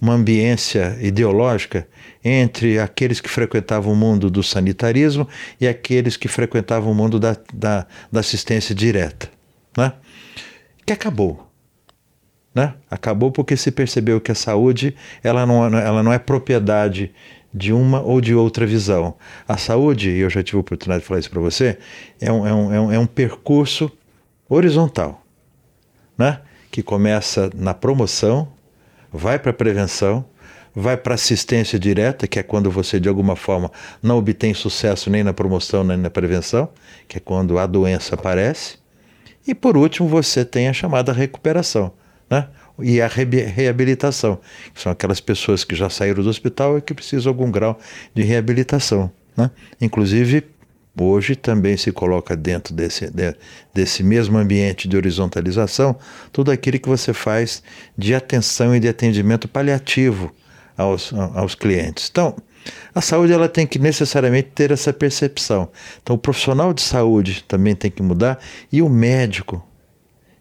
uma 0.00 0.14
ambiência 0.14 0.96
ideológica 1.00 1.88
entre 2.24 2.78
aqueles 2.78 3.20
que 3.20 3.28
frequentavam 3.28 3.92
o 3.92 3.96
mundo 3.96 4.30
do 4.30 4.42
sanitarismo 4.42 5.28
e 5.60 5.66
aqueles 5.66 6.16
que 6.16 6.28
frequentavam 6.28 6.92
o 6.92 6.94
mundo 6.94 7.18
da, 7.18 7.36
da, 7.52 7.86
da 8.10 8.20
assistência 8.20 8.74
direta, 8.74 9.28
né? 9.76 9.92
que 10.86 10.92
acabou. 10.92 11.48
Né? 12.54 12.74
Acabou 12.90 13.30
porque 13.30 13.56
se 13.56 13.70
percebeu 13.70 14.20
que 14.20 14.32
a 14.32 14.34
saúde 14.34 14.94
ela 15.22 15.44
não, 15.44 15.64
ela 15.64 16.02
não 16.02 16.12
é 16.12 16.18
propriedade 16.18 17.12
de 17.52 17.72
uma 17.72 18.00
ou 18.00 18.20
de 18.20 18.34
outra 18.34 18.66
visão. 18.66 19.16
A 19.46 19.56
saúde, 19.56 20.10
e 20.10 20.18
eu 20.18 20.30
já 20.30 20.42
tive 20.42 20.58
a 20.58 20.60
oportunidade 20.60 21.02
de 21.02 21.08
falar 21.08 21.20
isso 21.20 21.30
para 21.30 21.40
você, 21.40 21.78
é 22.20 22.30
um, 22.30 22.46
é, 22.46 22.54
um, 22.54 22.72
é, 22.72 22.80
um, 22.80 22.92
é 22.92 22.98
um 22.98 23.06
percurso 23.06 23.90
horizontal, 24.48 25.24
né? 26.16 26.40
que 26.70 26.82
começa 26.82 27.50
na 27.54 27.74
promoção, 27.74 28.48
vai 29.12 29.38
para 29.38 29.50
a 29.50 29.54
prevenção, 29.54 30.24
vai 30.74 30.96
para 30.96 31.14
assistência 31.14 31.78
direta, 31.78 32.26
que 32.26 32.38
é 32.38 32.42
quando 32.42 32.70
você 32.70 33.00
de 33.00 33.08
alguma 33.08 33.36
forma 33.36 33.70
não 34.02 34.18
obtém 34.18 34.54
sucesso 34.54 35.10
nem 35.10 35.24
na 35.24 35.32
promoção 35.32 35.82
nem 35.82 35.96
na 35.96 36.10
prevenção, 36.10 36.68
que 37.06 37.16
é 37.16 37.20
quando 37.20 37.58
a 37.58 37.66
doença 37.66 38.14
aparece, 38.14 38.78
e 39.46 39.54
por 39.54 39.76
último 39.76 40.08
você 40.08 40.44
tem 40.44 40.68
a 40.68 40.72
chamada 40.72 41.12
recuperação, 41.12 41.92
né? 42.30 42.48
e 42.80 43.00
a 43.00 43.08
reabilitação, 43.08 44.38
que 44.72 44.80
são 44.80 44.92
aquelas 44.92 45.20
pessoas 45.20 45.64
que 45.64 45.74
já 45.74 45.90
saíram 45.90 46.22
do 46.22 46.30
hospital 46.30 46.78
e 46.78 46.82
que 46.82 46.94
precisam 46.94 47.22
de 47.22 47.28
algum 47.28 47.50
grau 47.50 47.78
de 48.14 48.22
reabilitação. 48.22 49.10
Né? 49.36 49.50
Inclusive, 49.80 50.44
hoje 51.04 51.36
também 51.36 51.76
se 51.76 51.92
coloca 51.92 52.36
dentro 52.36 52.74
desse, 52.74 53.10
de, 53.10 53.34
desse 53.72 54.02
mesmo 54.02 54.38
ambiente 54.38 54.88
de 54.88 54.96
horizontalização 54.96 55.96
tudo 56.32 56.50
aquilo 56.50 56.78
que 56.78 56.88
você 56.88 57.12
faz 57.12 57.62
de 57.96 58.14
atenção 58.14 58.74
e 58.74 58.80
de 58.80 58.88
atendimento 58.88 59.48
paliativo 59.48 60.32
aos, 60.76 61.12
aos 61.12 61.54
clientes. 61.54 62.08
Então, 62.10 62.36
a 62.94 63.00
saúde 63.00 63.32
ela 63.32 63.48
tem 63.48 63.66
que 63.66 63.78
necessariamente 63.78 64.50
ter 64.54 64.70
essa 64.70 64.92
percepção. 64.92 65.68
Então, 66.02 66.16
o 66.16 66.18
profissional 66.18 66.72
de 66.72 66.82
saúde 66.82 67.44
também 67.46 67.74
tem 67.74 67.90
que 67.90 68.02
mudar 68.02 68.38
e 68.70 68.82
o 68.82 68.88
médico 68.88 69.64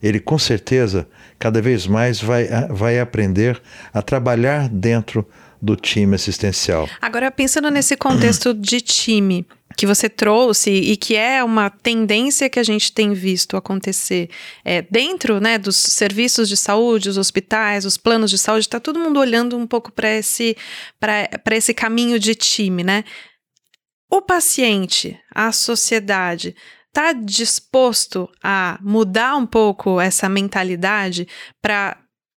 ele 0.02 0.20
com 0.20 0.38
certeza 0.38 1.08
cada 1.40 1.62
vez 1.62 1.88
mais 1.88 2.22
vai, 2.22 2.48
vai 2.70 3.00
aprender 3.00 3.60
a 3.94 4.02
trabalhar 4.02 4.70
dentro 4.70 5.28
do 5.62 5.76
time 5.76 6.16
assistencial. 6.16 6.90
Agora, 7.02 7.32
pensando 7.32 7.70
nesse 7.70 7.96
contexto 7.98 8.54
de 8.54 8.82
time 8.82 9.46
que 9.76 9.86
você 9.86 10.10
trouxe 10.10 10.72
e 10.72 10.98
que 10.98 11.16
é 11.16 11.44
uma 11.44 11.70
tendência 11.70 12.50
que 12.50 12.60
a 12.60 12.64
gente 12.64 12.92
tem 12.92 13.14
visto 13.14 13.56
acontecer 13.56 14.30
é, 14.66 14.82
dentro 14.82 15.40
né, 15.40 15.58
dos 15.58 15.76
serviços 15.76 16.50
de 16.50 16.58
saúde, 16.58 17.10
os 17.10 17.18
hospitais, 17.18 17.86
os 17.86 17.98
planos 17.98 18.32
de 18.32 18.38
saúde, 18.40 18.62
está 18.66 18.80
todo 18.80 19.00
mundo 19.00 19.20
olhando 19.20 19.56
um 19.56 19.68
pouco 19.68 19.92
para 19.92 20.10
esse, 20.10 20.58
esse 21.52 21.74
caminho 21.74 22.20
de 22.20 22.34
time, 22.34 22.84
né? 22.84 23.04
O 24.10 24.22
paciente, 24.22 25.20
a 25.36 25.52
sociedade, 25.52 26.56
está 26.88 27.14
disposto 27.14 28.28
a 28.42 28.80
mudar 28.82 29.36
um 29.36 29.46
pouco 29.46 30.02
essa 30.02 30.28
mentalidade 30.28 31.28
para 31.62 31.98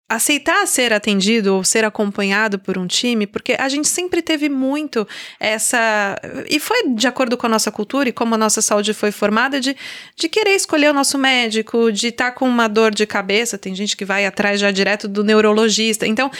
aceitar 0.08 0.66
ser 0.66 0.92
atendido 0.92 1.54
ou 1.54 1.62
ser 1.62 1.84
acompanhado 1.84 2.58
por 2.58 2.78
um 2.78 2.86
time, 2.86 3.26
porque 3.26 3.54
a 3.58 3.68
gente 3.68 3.86
sempre 3.86 4.22
teve 4.22 4.48
muito 4.48 5.06
essa. 5.38 6.16
E 6.48 6.58
foi 6.58 6.88
de 6.94 7.06
acordo 7.06 7.36
com 7.36 7.46
a 7.46 7.50
nossa 7.50 7.70
cultura 7.70 8.08
e 8.08 8.12
como 8.12 8.34
a 8.34 8.38
nossa 8.38 8.62
saúde 8.62 8.94
foi 8.94 9.12
formada, 9.12 9.60
de, 9.60 9.76
de 10.16 10.28
querer 10.28 10.54
escolher 10.54 10.90
o 10.90 10.94
nosso 10.94 11.18
médico, 11.18 11.92
de 11.92 12.08
estar 12.08 12.30
tá 12.30 12.32
com 12.32 12.48
uma 12.48 12.68
dor 12.68 12.94
de 12.94 13.06
cabeça. 13.06 13.58
Tem 13.58 13.74
gente 13.74 13.96
que 13.96 14.04
vai 14.04 14.24
atrás 14.24 14.58
já 14.58 14.70
direto 14.70 15.06
do 15.06 15.22
neurologista. 15.22 16.06
Então, 16.06 16.30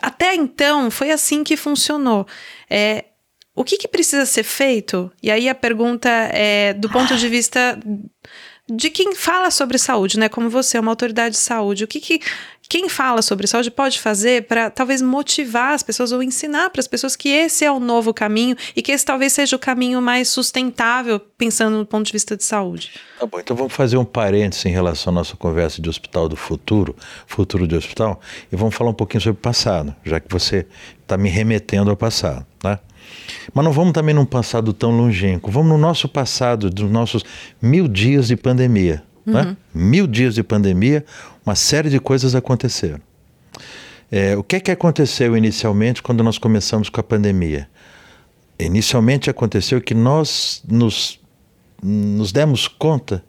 até 0.00 0.34
então, 0.34 0.90
foi 0.90 1.10
assim 1.10 1.44
que 1.44 1.58
funcionou. 1.58 2.26
É, 2.70 3.04
o 3.54 3.62
que, 3.62 3.76
que 3.76 3.86
precisa 3.86 4.24
ser 4.24 4.44
feito? 4.44 5.12
E 5.22 5.30
aí 5.30 5.46
a 5.48 5.54
pergunta 5.54 6.08
é 6.08 6.72
do 6.72 6.88
ponto 6.88 7.14
de 7.16 7.28
vista 7.28 7.78
de 8.68 8.88
quem 8.88 9.14
fala 9.14 9.50
sobre 9.50 9.76
saúde, 9.76 10.18
né? 10.18 10.28
Como 10.28 10.48
você, 10.48 10.78
é 10.78 10.80
uma 10.80 10.90
autoridade 10.90 11.34
de 11.34 11.40
saúde, 11.40 11.84
o 11.84 11.86
que, 11.86 12.00
que 12.00 12.20
quem 12.74 12.88
fala 12.88 13.22
sobre 13.22 13.46
saúde 13.46 13.70
pode 13.70 14.00
fazer 14.00 14.48
para 14.48 14.68
talvez 14.68 15.00
motivar 15.00 15.74
as 15.74 15.82
pessoas 15.84 16.10
ou 16.10 16.20
ensinar 16.20 16.70
para 16.70 16.80
as 16.80 16.88
pessoas 16.88 17.14
que 17.14 17.28
esse 17.28 17.64
é 17.64 17.70
o 17.70 17.78
novo 17.78 18.12
caminho 18.12 18.56
e 18.74 18.82
que 18.82 18.90
esse 18.90 19.04
talvez 19.04 19.32
seja 19.32 19.54
o 19.54 19.60
caminho 19.60 20.02
mais 20.02 20.28
sustentável, 20.28 21.20
pensando 21.20 21.78
no 21.78 21.86
ponto 21.86 22.04
de 22.04 22.10
vista 22.10 22.36
de 22.36 22.42
saúde? 22.42 22.90
Tá 23.20 23.26
bom, 23.26 23.38
então 23.38 23.56
vamos 23.56 23.72
fazer 23.72 23.96
um 23.96 24.04
parênteses 24.04 24.66
em 24.66 24.72
relação 24.72 25.12
à 25.12 25.14
nossa 25.14 25.36
conversa 25.36 25.80
de 25.80 25.88
hospital 25.88 26.28
do 26.28 26.34
futuro, 26.34 26.96
futuro 27.28 27.64
de 27.68 27.76
hospital, 27.76 28.20
e 28.50 28.56
vamos 28.56 28.74
falar 28.74 28.90
um 28.90 28.94
pouquinho 28.94 29.20
sobre 29.20 29.38
o 29.38 29.40
passado, 29.40 29.94
já 30.04 30.18
que 30.18 30.26
você 30.28 30.66
está 31.00 31.16
me 31.16 31.28
remetendo 31.28 31.90
ao 31.90 31.96
passado, 31.96 32.44
né? 32.64 32.80
Mas 33.54 33.64
não 33.64 33.70
vamos 33.70 33.92
também 33.92 34.16
num 34.16 34.26
passado 34.26 34.72
tão 34.72 34.90
longínquo. 34.90 35.48
Vamos 35.48 35.68
no 35.68 35.78
nosso 35.78 36.08
passado, 36.08 36.68
dos 36.68 36.90
nossos 36.90 37.22
mil 37.62 37.86
dias 37.86 38.26
de 38.26 38.36
pandemia. 38.36 39.04
Né? 39.24 39.40
Uhum. 39.40 39.46
Né? 39.46 39.56
Mil 39.74 40.06
dias 40.06 40.34
de 40.34 40.42
pandemia, 40.42 41.04
uma 41.44 41.54
série 41.54 41.90
de 41.90 41.98
coisas 41.98 42.34
aconteceram. 42.34 43.00
É, 44.10 44.36
o 44.36 44.42
que 44.42 44.56
é 44.56 44.60
que 44.60 44.70
aconteceu 44.70 45.36
inicialmente 45.36 46.02
quando 46.02 46.22
nós 46.22 46.38
começamos 46.38 46.88
com 46.88 47.00
a 47.00 47.04
pandemia? 47.04 47.68
Inicialmente 48.58 49.28
aconteceu 49.28 49.80
que 49.80 49.94
nós 49.94 50.62
nos, 50.68 51.18
nos 51.82 52.30
demos 52.30 52.68
conta 52.68 53.24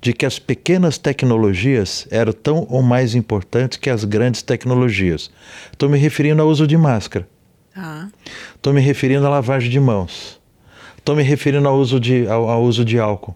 de 0.00 0.12
que 0.12 0.26
as 0.26 0.38
pequenas 0.38 0.98
tecnologias 0.98 2.06
eram 2.10 2.32
tão 2.32 2.66
ou 2.68 2.82
mais 2.82 3.14
importantes 3.14 3.78
que 3.78 3.88
as 3.88 4.04
grandes 4.04 4.42
tecnologias. 4.42 5.30
Estou 5.72 5.88
me 5.88 5.98
referindo 5.98 6.42
ao 6.42 6.48
uso 6.48 6.66
de 6.66 6.76
máscara. 6.76 7.26
Estou 8.54 8.72
ah. 8.72 8.74
me 8.74 8.80
referindo 8.80 9.26
à 9.26 9.30
lavagem 9.30 9.70
de 9.70 9.80
mãos. 9.80 10.40
Estou 10.98 11.16
me 11.16 11.22
referindo 11.22 11.66
ao 11.66 11.78
uso, 11.78 11.98
de, 11.98 12.26
ao, 12.26 12.48
ao 12.48 12.62
uso 12.62 12.84
de 12.84 12.98
álcool. 12.98 13.34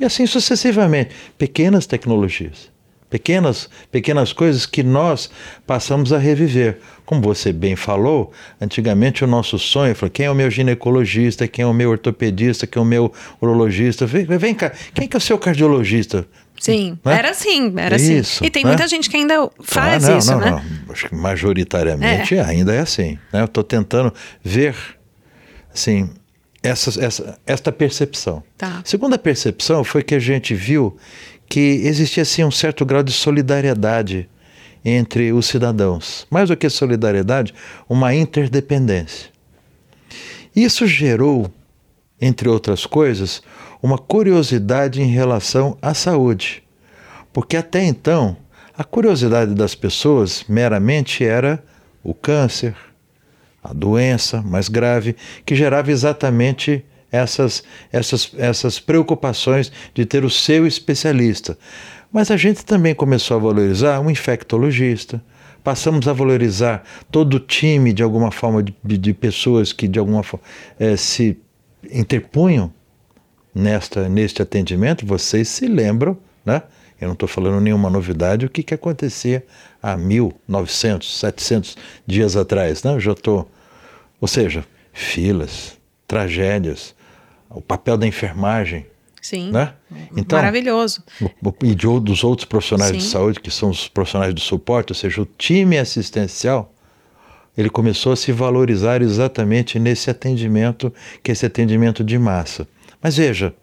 E 0.00 0.04
assim 0.04 0.26
sucessivamente. 0.26 1.14
Pequenas 1.36 1.86
tecnologias. 1.86 2.70
Pequenas, 3.10 3.68
pequenas 3.90 4.32
coisas 4.32 4.64
que 4.64 4.84
nós 4.84 5.28
passamos 5.66 6.12
a 6.12 6.18
reviver. 6.18 6.78
Como 7.04 7.20
você 7.20 7.52
bem 7.52 7.74
falou, 7.74 8.30
antigamente 8.60 9.24
o 9.24 9.26
nosso 9.26 9.58
sonho 9.58 9.96
foi 9.96 10.08
quem 10.08 10.26
é 10.26 10.30
o 10.30 10.34
meu 10.34 10.48
ginecologista, 10.48 11.48
quem 11.48 11.64
é 11.64 11.66
o 11.66 11.74
meu 11.74 11.90
ortopedista, 11.90 12.68
quem 12.68 12.80
é 12.80 12.82
o 12.84 12.86
meu 12.86 13.12
urologista. 13.42 14.06
Vem, 14.06 14.24
vem 14.24 14.54
cá, 14.54 14.70
quem 14.94 15.08
que 15.08 15.16
é 15.16 15.18
o 15.18 15.20
seu 15.20 15.36
cardiologista? 15.36 16.24
Sim, 16.60 16.96
né? 17.04 17.18
era 17.18 17.30
assim, 17.30 17.74
era 17.76 17.96
assim. 17.96 18.18
Isso, 18.18 18.44
E 18.44 18.50
tem 18.50 18.62
né? 18.62 18.70
muita 18.70 18.86
gente 18.86 19.10
que 19.10 19.16
ainda 19.16 19.50
faz 19.60 20.04
ah, 20.04 20.10
não, 20.10 20.18
isso, 20.18 20.30
não, 20.30 20.40
né? 20.40 20.50
Não. 20.50 20.92
Acho 20.92 21.08
que 21.08 21.14
majoritariamente 21.14 22.36
é. 22.36 22.44
ainda 22.44 22.72
é 22.72 22.78
assim. 22.78 23.18
Né? 23.32 23.40
Eu 23.40 23.46
estou 23.46 23.64
tentando 23.64 24.14
ver, 24.44 24.76
assim, 25.74 26.10
essa, 26.62 27.02
essa, 27.02 27.38
esta 27.46 27.72
percepção. 27.72 28.42
Tá. 28.56 28.82
Segunda 28.84 29.18
percepção 29.18 29.82
foi 29.82 30.02
que 30.02 30.14
a 30.14 30.18
gente 30.18 30.54
viu 30.54 30.96
que 31.48 31.60
existia, 31.84 32.22
assim, 32.22 32.44
um 32.44 32.50
certo 32.50 32.84
grau 32.84 33.02
de 33.02 33.12
solidariedade 33.12 34.28
entre 34.84 35.32
os 35.32 35.46
cidadãos. 35.46 36.26
Mais 36.30 36.48
do 36.48 36.56
que 36.56 36.68
solidariedade, 36.68 37.54
uma 37.88 38.14
interdependência. 38.14 39.30
Isso 40.54 40.86
gerou, 40.86 41.50
entre 42.20 42.48
outras 42.48 42.86
coisas, 42.86 43.42
uma 43.82 43.98
curiosidade 43.98 45.02
em 45.02 45.10
relação 45.10 45.76
à 45.80 45.94
saúde. 45.94 46.62
Porque 47.32 47.56
até 47.56 47.84
então, 47.84 48.36
a 48.76 48.84
curiosidade 48.84 49.54
das 49.54 49.74
pessoas 49.74 50.44
meramente 50.48 51.24
era 51.24 51.62
o 52.02 52.14
câncer, 52.14 52.74
a 53.62 53.72
doença 53.72 54.42
mais 54.42 54.68
grave, 54.68 55.16
que 55.44 55.54
gerava 55.54 55.90
exatamente 55.90 56.84
essas, 57.12 57.62
essas, 57.92 58.32
essas 58.38 58.78
preocupações 58.78 59.70
de 59.94 60.04
ter 60.06 60.24
o 60.24 60.30
seu 60.30 60.66
especialista. 60.66 61.58
Mas 62.12 62.30
a 62.30 62.36
gente 62.36 62.64
também 62.64 62.94
começou 62.94 63.36
a 63.36 63.40
valorizar 63.40 64.00
um 64.00 64.10
infectologista, 64.10 65.22
passamos 65.62 66.08
a 66.08 66.12
valorizar 66.12 66.82
todo 67.10 67.34
o 67.34 67.40
time, 67.40 67.92
de 67.92 68.02
alguma 68.02 68.30
forma, 68.30 68.62
de, 68.62 68.74
de 68.98 69.12
pessoas 69.12 69.72
que 69.72 69.86
de 69.86 69.98
alguma 69.98 70.22
forma 70.22 70.44
é, 70.78 70.96
se 70.96 71.38
interpunham 71.90 72.72
nesta, 73.54 74.08
neste 74.08 74.42
atendimento, 74.42 75.06
vocês 75.06 75.48
se 75.48 75.66
lembram, 75.66 76.16
né? 76.44 76.62
Eu 77.00 77.06
não 77.06 77.14
estou 77.14 77.28
falando 77.28 77.60
nenhuma 77.60 77.88
novidade, 77.88 78.44
o 78.44 78.50
que, 78.50 78.62
que 78.62 78.74
acontecia 78.74 79.44
há 79.82 79.96
mil, 79.96 80.32
novecentos, 80.46 81.18
setecentos 81.18 81.76
dias 82.06 82.36
atrás, 82.36 82.82
né? 82.82 82.94
Eu 82.94 83.00
já 83.00 83.12
estou... 83.12 83.50
Ou 84.20 84.28
seja, 84.28 84.64
filas, 84.92 85.78
tragédias, 86.06 86.94
o 87.48 87.60
papel 87.60 87.96
da 87.96 88.06
enfermagem, 88.06 88.86
Sim. 89.20 89.50
Né? 89.50 89.74
Então, 90.16 90.38
Maravilhoso. 90.38 91.02
E 91.62 91.74
de, 91.74 92.00
dos 92.00 92.24
outros 92.24 92.46
profissionais 92.46 92.92
Sim. 92.92 92.98
de 92.98 93.04
saúde, 93.04 93.40
que 93.40 93.50
são 93.50 93.70
os 93.70 93.86
profissionais 93.86 94.32
do 94.32 94.40
suporte, 94.40 94.92
ou 94.92 94.96
seja, 94.96 95.20
o 95.20 95.26
time 95.26 95.78
assistencial, 95.78 96.72
ele 97.56 97.68
começou 97.68 98.12
a 98.12 98.16
se 98.16 98.32
valorizar 98.32 99.02
exatamente 99.02 99.78
nesse 99.78 100.10
atendimento, 100.10 100.92
que 101.22 101.30
é 101.30 101.32
esse 101.32 101.44
atendimento 101.44 102.02
de 102.02 102.18
massa. 102.18 102.66
Mas 103.02 103.16
veja, 103.16 103.54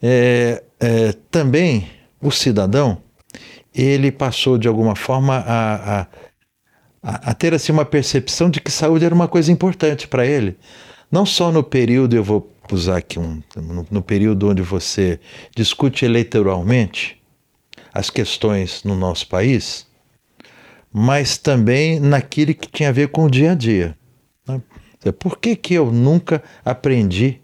é, 0.00 0.62
é, 0.78 1.12
também 1.30 1.88
o 2.24 2.30
cidadão 2.30 2.98
ele 3.74 4.10
passou 4.10 4.56
de 4.56 4.66
alguma 4.66 4.96
forma 4.96 5.36
a, 5.46 6.00
a, 7.02 7.30
a, 7.30 7.34
ter 7.34 7.52
assim 7.52 7.70
uma 7.70 7.84
percepção 7.84 8.48
de 8.48 8.60
que 8.60 8.70
saúde 8.70 9.04
era 9.04 9.14
uma 9.14 9.28
coisa 9.28 9.52
importante 9.52 10.08
para 10.08 10.24
ele. 10.24 10.56
Não 11.10 11.26
só 11.26 11.52
no 11.52 11.62
período, 11.62 12.16
eu 12.16 12.24
vou 12.24 12.50
usar 12.72 12.96
aqui 12.96 13.18
um, 13.18 13.42
no, 13.56 13.86
no 13.90 14.02
período 14.02 14.48
onde 14.48 14.62
você 14.62 15.20
discute 15.54 16.04
eleitoralmente 16.04 17.20
as 17.92 18.08
questões 18.08 18.82
no 18.84 18.94
nosso 18.94 19.28
país, 19.28 19.86
mas 20.92 21.36
também 21.36 22.00
naquilo 22.00 22.54
que 22.54 22.68
tinha 22.68 22.88
a 22.88 22.92
ver 22.92 23.08
com 23.08 23.24
o 23.24 23.30
dia 23.30 23.52
a 23.52 23.54
dia. 23.54 23.98
Né? 24.48 24.62
Por 25.18 25.38
que, 25.38 25.54
que 25.54 25.74
eu 25.74 25.92
nunca 25.92 26.42
aprendi 26.64 27.40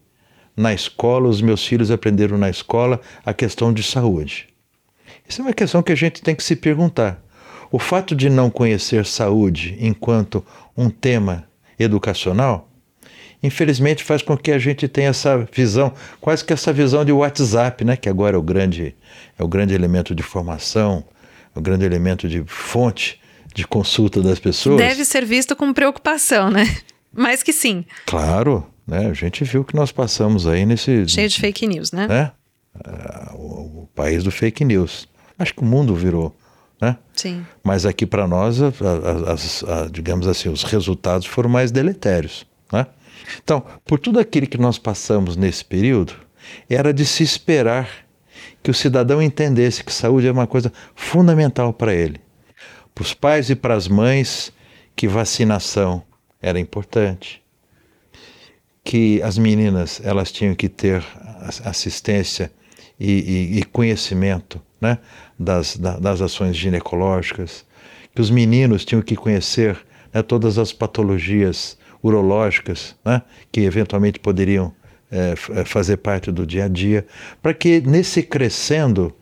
na 0.56 0.72
escola, 0.72 1.28
os 1.28 1.42
meus 1.42 1.66
filhos 1.66 1.90
aprenderam 1.90 2.38
na 2.38 2.48
escola 2.48 3.00
a 3.24 3.34
questão 3.34 3.72
de 3.72 3.82
saúde? 3.82 4.49
Isso 5.30 5.40
é 5.40 5.44
uma 5.44 5.52
questão 5.52 5.80
que 5.80 5.92
a 5.92 5.96
gente 5.96 6.20
tem 6.20 6.34
que 6.34 6.42
se 6.42 6.56
perguntar. 6.56 7.22
O 7.70 7.78
fato 7.78 8.16
de 8.16 8.28
não 8.28 8.50
conhecer 8.50 9.06
saúde 9.06 9.76
enquanto 9.78 10.44
um 10.76 10.90
tema 10.90 11.44
educacional, 11.78 12.68
infelizmente 13.40 14.02
faz 14.02 14.22
com 14.22 14.36
que 14.36 14.50
a 14.50 14.58
gente 14.58 14.88
tenha 14.88 15.10
essa 15.10 15.48
visão, 15.52 15.94
quase 16.20 16.44
que 16.44 16.52
essa 16.52 16.72
visão 16.72 17.04
de 17.04 17.12
WhatsApp, 17.12 17.84
né, 17.84 17.96
que 17.96 18.08
agora 18.08 18.34
é 18.34 18.38
o 18.38 18.42
grande 18.42 18.92
é 19.38 19.44
o 19.44 19.46
grande 19.46 19.72
elemento 19.72 20.16
de 20.16 20.22
formação, 20.24 21.04
é 21.54 21.58
o 21.58 21.62
grande 21.62 21.84
elemento 21.84 22.28
de 22.28 22.42
fonte 22.44 23.20
de 23.54 23.64
consulta 23.64 24.20
das 24.20 24.40
pessoas. 24.40 24.78
Deve 24.78 25.04
ser 25.04 25.24
visto 25.24 25.54
com 25.54 25.72
preocupação, 25.72 26.50
né? 26.50 26.64
Mas 27.12 27.40
que 27.40 27.52
sim. 27.52 27.84
Claro, 28.04 28.66
né? 28.84 29.06
A 29.06 29.12
gente 29.12 29.44
viu 29.44 29.64
que 29.64 29.76
nós 29.76 29.92
passamos 29.92 30.48
aí 30.48 30.66
nesse. 30.66 31.08
Cheio 31.08 31.28
de 31.28 31.38
fake 31.38 31.68
news, 31.68 31.92
né? 31.92 32.08
né? 32.08 32.32
Uh, 32.74 33.36
o, 33.36 33.82
o, 33.82 33.88
país 33.94 34.24
do 34.24 34.30
fake 34.32 34.64
news. 34.64 35.08
Acho 35.40 35.54
que 35.54 35.62
o 35.62 35.64
mundo 35.64 35.94
virou, 35.94 36.36
né? 36.80 36.96
Sim. 37.14 37.44
Mas 37.64 37.84
aqui 37.84 38.06
para 38.06 38.28
nós, 38.28 38.62
a, 38.62 38.68
a, 38.68 39.82
a, 39.82 39.88
digamos 39.88 40.28
assim, 40.28 40.48
os 40.48 40.62
resultados 40.62 41.26
foram 41.26 41.50
mais 41.50 41.72
deletérios, 41.72 42.46
né? 42.72 42.86
Então, 43.42 43.64
por 43.84 43.98
tudo 43.98 44.20
aquilo 44.20 44.46
que 44.46 44.58
nós 44.58 44.78
passamos 44.78 45.36
nesse 45.36 45.64
período, 45.64 46.14
era 46.68 46.92
de 46.92 47.04
se 47.04 47.22
esperar 47.22 47.88
que 48.62 48.70
o 48.70 48.74
cidadão 48.74 49.20
entendesse 49.20 49.82
que 49.82 49.92
saúde 49.92 50.28
é 50.28 50.32
uma 50.32 50.46
coisa 50.46 50.72
fundamental 50.94 51.72
para 51.72 51.92
ele 51.92 52.20
para 53.00 53.02
os 53.02 53.14
pais 53.14 53.48
e 53.50 53.56
para 53.56 53.74
as 53.74 53.88
mães 53.88 54.52
que 54.94 55.08
vacinação 55.08 56.02
era 56.42 56.58
importante, 56.58 57.42
que 58.84 59.22
as 59.22 59.38
meninas 59.38 60.00
elas 60.04 60.30
tinham 60.30 60.54
que 60.54 60.68
ter 60.68 61.02
assistência 61.64 62.52
e, 63.00 63.56
e, 63.56 63.58
e 63.58 63.62
conhecimento 63.64 64.60
né, 64.80 64.98
das, 65.38 65.76
das 65.76 66.20
ações 66.20 66.54
ginecológicas, 66.54 67.64
que 68.14 68.20
os 68.20 68.30
meninos 68.30 68.84
tinham 68.84 69.00
que 69.00 69.16
conhecer 69.16 69.78
né, 70.12 70.22
todas 70.22 70.58
as 70.58 70.72
patologias 70.72 71.78
urológicas 72.02 72.94
né, 73.04 73.22
que 73.50 73.62
eventualmente 73.62 74.20
poderiam 74.20 74.72
é, 75.10 75.34
fazer 75.64 75.96
parte 75.96 76.30
do 76.30 76.46
dia 76.46 76.66
a 76.66 76.68
dia, 76.68 77.06
para 77.42 77.52
que 77.52 77.80
nesse 77.80 78.22
crescendo 78.22 79.12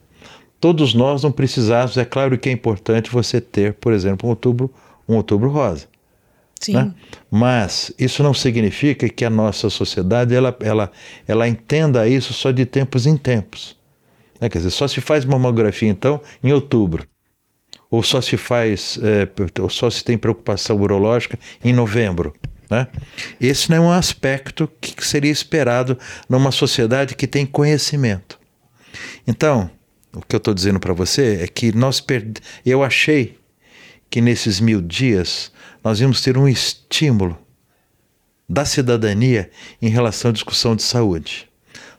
todos 0.61 0.95
nós 0.95 1.23
não 1.23 1.33
precisávamos. 1.33 1.97
É 1.97 2.05
claro 2.05 2.37
que 2.37 2.49
é 2.49 2.53
importante 2.53 3.11
você 3.11 3.41
ter, 3.41 3.75
por 3.75 3.93
exemplo, 3.93 4.27
um 4.27 4.31
outubro, 4.31 4.71
um 5.09 5.17
outubro 5.17 5.51
rosa. 5.51 5.87
Sim. 6.61 6.75
Né? 6.75 6.95
Mas 7.31 7.93
isso 7.99 8.23
não 8.23 8.35
significa 8.35 9.09
que 9.09 9.25
a 9.25 9.31
nossa 9.31 9.71
sociedade 9.71 10.35
ela, 10.35 10.57
ela, 10.61 10.91
ela 11.27 11.49
entenda 11.49 12.09
isso 12.09 12.33
só 12.33 12.51
de 12.51 12.67
tempos 12.67 13.07
em 13.07 13.17
tempos. 13.17 13.77
Né? 14.41 14.49
Quer 14.49 14.59
dizer, 14.59 14.71
só 14.71 14.89
se 14.89 15.01
faz 15.01 15.25
mamografia 15.25 15.89
então 15.89 16.21
em 16.43 16.53
outubro. 16.53 17.07
Ou 17.91 18.03
só 18.03 18.21
se 18.21 18.37
faz, 18.37 18.99
é, 19.03 19.29
ou 19.61 19.71
só 19.71 19.89
se 19.89 20.05
tem 20.05 20.19
preocupação 20.19 20.77
urológica 20.77 21.39
em 21.65 21.73
novembro. 21.73 22.35
Né? 22.71 22.87
Esse 23.41 23.71
não 23.71 23.77
é 23.77 23.81
um 23.81 23.91
aspecto 23.91 24.71
que 24.81 25.07
seria 25.07 25.31
esperado 25.31 25.99
numa 26.29 26.51
sociedade 26.51 27.15
que 27.15 27.27
tem 27.27 27.47
conhecimento. 27.47 28.39
Então, 29.27 29.71
o 30.15 30.21
que 30.21 30.35
eu 30.35 30.39
estou 30.39 30.53
dizendo 30.53 30.79
para 30.79 30.93
você 30.93 31.41
é 31.43 31.47
que 31.47 31.73
nós 31.73 32.01
perd... 32.01 32.41
eu 32.65 32.83
achei 32.83 33.39
que 34.11 34.21
nesses 34.21 34.61
mil 34.61 34.81
dias 34.83 35.53
nós 35.89 36.01
íamos 36.01 36.21
ter 36.21 36.37
um 36.37 36.47
estímulo 36.47 37.39
da 38.47 38.67
cidadania 38.67 39.51
em 39.81 39.89
relação 39.89 40.31
à 40.31 40.33
discussão 40.35 40.77
de 40.77 40.83
saúde. 40.83 41.49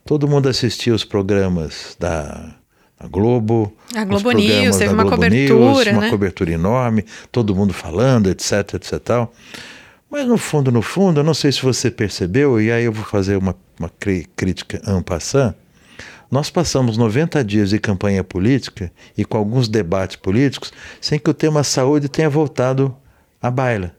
Todo 0.05 0.27
mundo 0.27 0.47
assistia 0.47 0.93
os 0.93 1.03
programas 1.03 1.97
da 1.99 2.55
a 2.99 3.07
Globo, 3.07 3.73
a 3.95 4.03
Globo 4.03 4.31
News, 4.31 4.77
teve 4.77 4.93
uma 4.93 5.03
Globo 5.03 5.15
cobertura, 5.15 5.85
News, 5.85 5.87
uma 5.87 6.01
né? 6.01 6.09
cobertura 6.11 6.51
enorme, 6.51 7.03
todo 7.31 7.55
mundo 7.55 7.73
falando, 7.73 8.29
etc, 8.29 8.75
etc 8.75 8.99
tal. 8.99 9.33
Mas 10.07 10.27
no 10.27 10.37
fundo, 10.37 10.71
no 10.71 10.83
fundo, 10.83 11.21
eu 11.21 11.23
não 11.23 11.33
sei 11.33 11.51
se 11.51 11.63
você 11.63 11.89
percebeu, 11.89 12.61
e 12.61 12.71
aí 12.71 12.83
eu 12.83 12.91
vou 12.91 13.05
fazer 13.05 13.37
uma, 13.37 13.55
uma 13.79 13.89
crítica 14.35 14.79
en 14.85 15.01
passant, 15.01 15.55
nós 16.29 16.51
passamos 16.51 16.95
90 16.95 17.43
dias 17.43 17.71
de 17.71 17.79
campanha 17.79 18.23
política 18.23 18.91
e 19.17 19.25
com 19.25 19.37
alguns 19.37 19.67
debates 19.67 20.15
políticos 20.15 20.71
sem 21.01 21.17
que 21.17 21.29
o 21.29 21.33
tema 21.33 21.63
saúde 21.63 22.07
tenha 22.07 22.29
voltado 22.29 22.95
à 23.41 23.49
baila. 23.51 23.95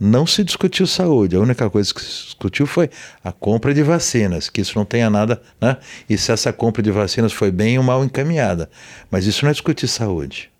Não 0.00 0.24
se 0.26 0.44
discutiu 0.44 0.86
saúde, 0.86 1.34
a 1.34 1.40
única 1.40 1.68
coisa 1.68 1.92
que 1.92 2.00
se 2.00 2.26
discutiu 2.26 2.66
foi 2.66 2.88
a 3.22 3.32
compra 3.32 3.74
de 3.74 3.82
vacinas, 3.82 4.48
que 4.48 4.60
isso 4.60 4.78
não 4.78 4.84
tenha 4.84 5.10
nada, 5.10 5.42
né? 5.60 5.76
E 6.08 6.16
se 6.16 6.30
essa 6.30 6.52
compra 6.52 6.80
de 6.80 6.90
vacinas 6.92 7.32
foi 7.32 7.50
bem 7.50 7.78
ou 7.78 7.84
mal 7.84 8.04
encaminhada. 8.04 8.70
Mas 9.10 9.26
isso 9.26 9.44
não 9.44 9.50
é 9.50 9.52
discutir 9.52 9.88
saúde. 9.88 10.50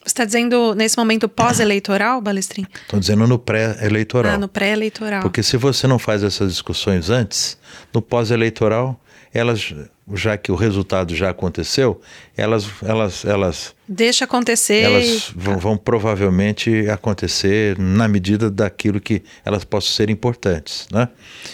Você 0.00 0.08
está 0.08 0.24
dizendo 0.24 0.74
nesse 0.74 0.98
momento 0.98 1.28
pós-eleitoral, 1.28 2.20
Balestrin? 2.20 2.66
Estou 2.82 2.98
dizendo 2.98 3.24
no 3.24 3.38
pré-eleitoral. 3.38 4.32
Ah, 4.32 4.38
no 4.38 4.48
pré-eleitoral. 4.48 5.22
Porque 5.22 5.44
se 5.44 5.56
você 5.56 5.86
não 5.86 5.96
faz 5.96 6.24
essas 6.24 6.50
discussões 6.50 7.08
antes, 7.08 7.56
no 7.94 8.02
pós-eleitoral, 8.02 9.00
elas 9.32 9.72
já 10.14 10.36
que 10.36 10.52
o 10.52 10.54
resultado 10.54 11.14
já 11.14 11.30
aconteceu, 11.30 12.00
elas 12.36 12.66
elas 12.82 13.24
elas 13.24 13.74
deixa 13.88 14.24
acontecer. 14.24 14.82
Elas 14.82 15.32
vão, 15.34 15.58
vão, 15.58 15.76
provavelmente 15.76 16.88
acontecer 16.88 17.78
na 17.78 18.06
medida 18.08 18.50
daquilo 18.50 19.00
que 19.00 19.22
elas 19.44 19.64
possam 19.64 19.92
ser 19.92 20.10
importantes, 20.10 20.86
né? 20.90 21.08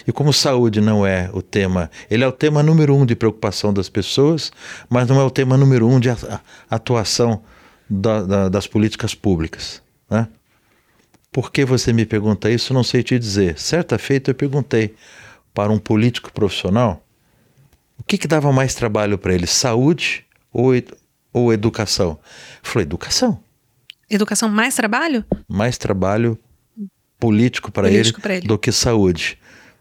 E 0.07 0.11
como 0.11 0.33
saúde 0.33 0.81
não 0.81 1.05
é 1.05 1.29
o 1.33 1.41
tema, 1.41 1.89
ele 2.09 2.23
é 2.23 2.27
o 2.27 2.31
tema 2.31 2.61
número 2.63 2.95
um 2.95 3.05
de 3.05 3.15
preocupação 3.15 3.73
das 3.73 3.89
pessoas, 3.89 4.51
mas 4.89 5.07
não 5.07 5.19
é 5.19 5.23
o 5.23 5.31
tema 5.31 5.57
número 5.57 5.87
um 5.87 5.99
de 5.99 6.09
atuação 6.69 7.41
da, 7.89 8.23
da, 8.23 8.49
das 8.49 8.67
políticas 8.67 9.15
públicas, 9.15 9.81
né? 10.09 10.27
Por 11.31 11.51
que 11.51 11.63
você 11.63 11.93
me 11.93 12.05
pergunta 12.05 12.49
isso? 12.49 12.73
Não 12.73 12.83
sei 12.83 13.03
te 13.03 13.19
dizer. 13.19 13.59
Certa 13.59 13.99
feita 13.99 14.31
eu 14.31 14.35
perguntei 14.35 14.95
para 15.53 15.71
um 15.71 15.77
político 15.77 16.33
profissional 16.33 17.05
o 17.99 18.03
que, 18.03 18.17
que 18.17 18.27
dava 18.27 18.51
mais 18.51 18.73
trabalho 18.73 19.17
para 19.17 19.33
ele, 19.33 19.45
saúde 19.45 20.25
ou, 20.51 20.71
ou 21.31 21.53
educação? 21.53 22.17
Falou, 22.63 22.83
educação. 22.83 23.39
Educação 24.09 24.49
mais 24.49 24.75
trabalho? 24.75 25.23
Mais 25.47 25.77
trabalho 25.77 26.37
político 27.19 27.71
para 27.71 27.89
ele, 27.89 28.11
ele, 28.25 28.41
do 28.41 28.57
que 28.57 28.71
saúde. 28.71 29.37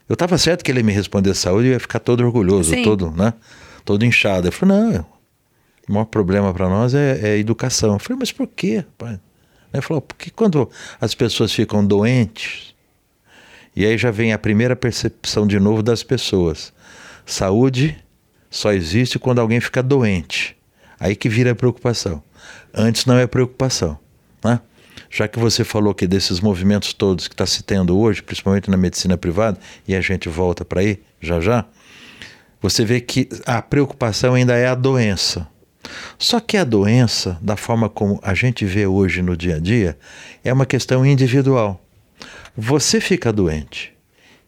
Eu 0.08 0.14
estava 0.14 0.36
certo 0.36 0.64
que 0.64 0.70
ele 0.70 0.82
me 0.82 0.92
responder 0.92 1.34
saúde 1.34 1.68
e 1.68 1.70
ia 1.70 1.80
ficar 1.80 2.00
todo 2.00 2.24
orgulhoso, 2.24 2.70
Sim. 2.70 2.82
todo, 2.82 3.10
né? 3.10 3.32
Todo 3.84 4.04
inchado. 4.04 4.48
Eu 4.48 4.52
falei, 4.52 4.76
não, 4.76 5.06
o 5.88 5.92
maior 5.92 6.04
problema 6.06 6.52
para 6.52 6.68
nós 6.68 6.94
é, 6.94 7.20
é 7.22 7.38
educação. 7.38 7.94
Eu 7.94 7.98
falei, 7.98 8.18
mas 8.18 8.32
por 8.32 8.46
quê, 8.46 8.84
pai? 8.98 9.18
Ele 9.72 9.82
falou, 9.82 10.00
porque 10.00 10.30
quando 10.30 10.68
as 11.00 11.14
pessoas 11.14 11.52
ficam 11.52 11.86
doentes, 11.86 12.74
e 13.76 13.86
aí 13.86 13.96
já 13.96 14.10
vem 14.10 14.32
a 14.32 14.38
primeira 14.38 14.74
percepção 14.74 15.46
de 15.46 15.60
novo 15.60 15.82
das 15.82 16.02
pessoas. 16.02 16.72
Saúde 17.24 17.96
só 18.50 18.72
existe 18.72 19.18
quando 19.18 19.40
alguém 19.40 19.60
fica 19.60 19.82
doente. 19.82 20.56
Aí 20.98 21.14
que 21.14 21.28
vira 21.28 21.54
preocupação. 21.54 22.22
Antes 22.74 23.06
não 23.06 23.16
é 23.18 23.26
preocupação. 23.26 23.98
Né? 24.44 24.60
Já 25.10 25.28
que 25.28 25.38
você 25.38 25.64
falou 25.64 25.94
que 25.94 26.06
desses 26.06 26.40
movimentos 26.40 26.92
todos 26.92 27.28
que 27.28 27.34
está 27.34 27.46
se 27.46 27.62
tendo 27.62 27.98
hoje, 27.98 28.22
principalmente 28.22 28.70
na 28.70 28.76
medicina 28.76 29.16
privada, 29.16 29.58
e 29.86 29.94
a 29.94 30.00
gente 30.00 30.28
volta 30.28 30.64
para 30.64 30.80
aí 30.80 31.00
já 31.20 31.40
já, 31.40 31.64
você 32.60 32.84
vê 32.84 33.00
que 33.00 33.28
a 33.46 33.62
preocupação 33.62 34.34
ainda 34.34 34.56
é 34.56 34.66
a 34.66 34.74
doença. 34.74 35.46
Só 36.18 36.40
que 36.40 36.56
a 36.56 36.64
doença, 36.64 37.38
da 37.40 37.56
forma 37.56 37.88
como 37.88 38.18
a 38.22 38.34
gente 38.34 38.64
vê 38.64 38.86
hoje 38.86 39.22
no 39.22 39.36
dia 39.36 39.56
a 39.56 39.58
dia, 39.58 39.98
é 40.42 40.52
uma 40.52 40.66
questão 40.66 41.06
individual. 41.06 41.80
Você 42.56 43.00
fica 43.00 43.32
doente, 43.32 43.92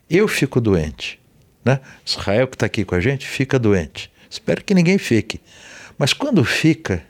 eu 0.08 0.26
fico 0.26 0.60
doente. 0.60 1.19
Né? 1.64 1.80
Israel, 2.04 2.48
que 2.48 2.56
está 2.56 2.66
aqui 2.66 2.84
com 2.84 2.94
a 2.94 3.00
gente, 3.00 3.26
fica 3.26 3.58
doente. 3.58 4.10
Espero 4.28 4.64
que 4.64 4.74
ninguém 4.74 4.98
fique. 4.98 5.40
Mas 5.98 6.12
quando 6.12 6.44
fica, 6.44 7.04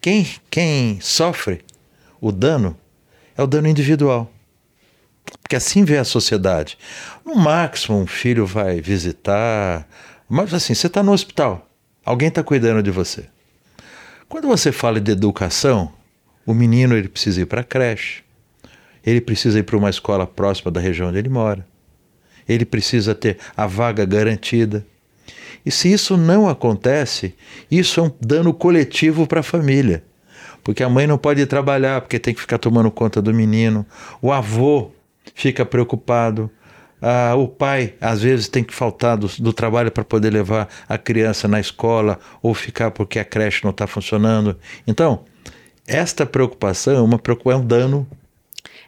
quem, 0.00 0.26
quem 0.50 1.00
sofre 1.00 1.64
o 2.20 2.30
dano 2.30 2.76
é 3.36 3.42
o 3.42 3.46
dano 3.46 3.68
individual. 3.68 4.30
Porque 5.40 5.56
assim 5.56 5.84
vê 5.84 5.98
a 5.98 6.04
sociedade. 6.04 6.78
No 7.24 7.34
máximo, 7.34 7.98
um 7.98 8.06
filho 8.06 8.46
vai 8.46 8.80
visitar. 8.80 9.88
Mas 10.28 10.54
assim, 10.54 10.74
você 10.74 10.86
está 10.86 11.02
no 11.02 11.12
hospital, 11.12 11.68
alguém 12.04 12.28
está 12.28 12.42
cuidando 12.42 12.82
de 12.82 12.90
você. 12.90 13.26
Quando 14.28 14.48
você 14.48 14.72
fala 14.72 15.00
de 15.00 15.12
educação, 15.12 15.92
o 16.46 16.54
menino 16.54 16.96
ele 16.96 17.08
precisa 17.08 17.42
ir 17.42 17.46
para 17.46 17.60
a 17.60 17.64
creche, 17.64 18.22
ele 19.04 19.20
precisa 19.20 19.58
ir 19.58 19.62
para 19.62 19.76
uma 19.76 19.90
escola 19.90 20.26
próxima 20.26 20.70
da 20.70 20.80
região 20.80 21.08
onde 21.08 21.18
ele 21.18 21.28
mora, 21.28 21.66
ele 22.48 22.64
precisa 22.64 23.14
ter 23.14 23.38
a 23.56 23.66
vaga 23.66 24.04
garantida. 24.04 24.84
E 25.64 25.70
se 25.70 25.90
isso 25.90 26.16
não 26.16 26.48
acontece, 26.48 27.34
isso 27.70 28.00
é 28.00 28.02
um 28.02 28.12
dano 28.20 28.52
coletivo 28.52 29.26
para 29.26 29.40
a 29.40 29.42
família. 29.42 30.04
Porque 30.62 30.82
a 30.82 30.88
mãe 30.88 31.06
não 31.06 31.18
pode 31.18 31.44
trabalhar, 31.46 32.00
porque 32.00 32.18
tem 32.18 32.34
que 32.34 32.40
ficar 32.40 32.58
tomando 32.58 32.90
conta 32.90 33.20
do 33.20 33.32
menino. 33.32 33.86
O 34.20 34.32
avô 34.32 34.90
fica 35.34 35.64
preocupado. 35.64 36.50
Ah, 37.00 37.34
o 37.36 37.46
pai, 37.46 37.94
às 38.00 38.22
vezes, 38.22 38.48
tem 38.48 38.64
que 38.64 38.74
faltar 38.74 39.16
do, 39.16 39.28
do 39.38 39.52
trabalho 39.52 39.90
para 39.90 40.04
poder 40.04 40.30
levar 40.30 40.68
a 40.88 40.96
criança 40.96 41.46
na 41.46 41.60
escola 41.60 42.18
ou 42.42 42.54
ficar 42.54 42.90
porque 42.90 43.18
a 43.18 43.24
creche 43.24 43.62
não 43.62 43.70
está 43.70 43.86
funcionando. 43.86 44.58
Então, 44.86 45.24
esta 45.86 46.24
preocupação 46.24 46.96
é, 46.96 47.00
uma, 47.00 47.20
é 47.52 47.56
um 47.56 47.66
dano 47.66 48.06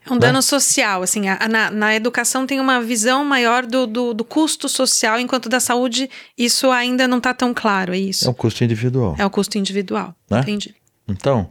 é 0.08 0.12
um 0.12 0.18
dano 0.18 0.38
né? 0.38 0.42
social, 0.42 1.02
assim, 1.02 1.28
a, 1.28 1.36
a, 1.40 1.48
na, 1.48 1.70
na, 1.70 1.94
educação 1.94 2.46
tem 2.46 2.60
uma 2.60 2.80
visão 2.80 3.24
maior 3.24 3.66
do, 3.66 3.86
do, 3.86 4.14
do, 4.14 4.24
custo 4.24 4.68
social, 4.68 5.18
enquanto 5.18 5.48
da 5.48 5.58
saúde 5.58 6.08
isso 6.38 6.70
ainda 6.70 7.08
não 7.08 7.18
está 7.18 7.34
tão 7.34 7.52
claro, 7.52 7.92
é 7.92 7.98
isso? 7.98 8.26
É 8.26 8.30
um 8.30 8.34
custo 8.34 8.62
individual. 8.62 9.16
É 9.18 9.24
o 9.24 9.26
um 9.26 9.30
custo 9.30 9.58
individual, 9.58 10.14
né? 10.30 10.40
entendi. 10.40 10.74
Então, 11.08 11.50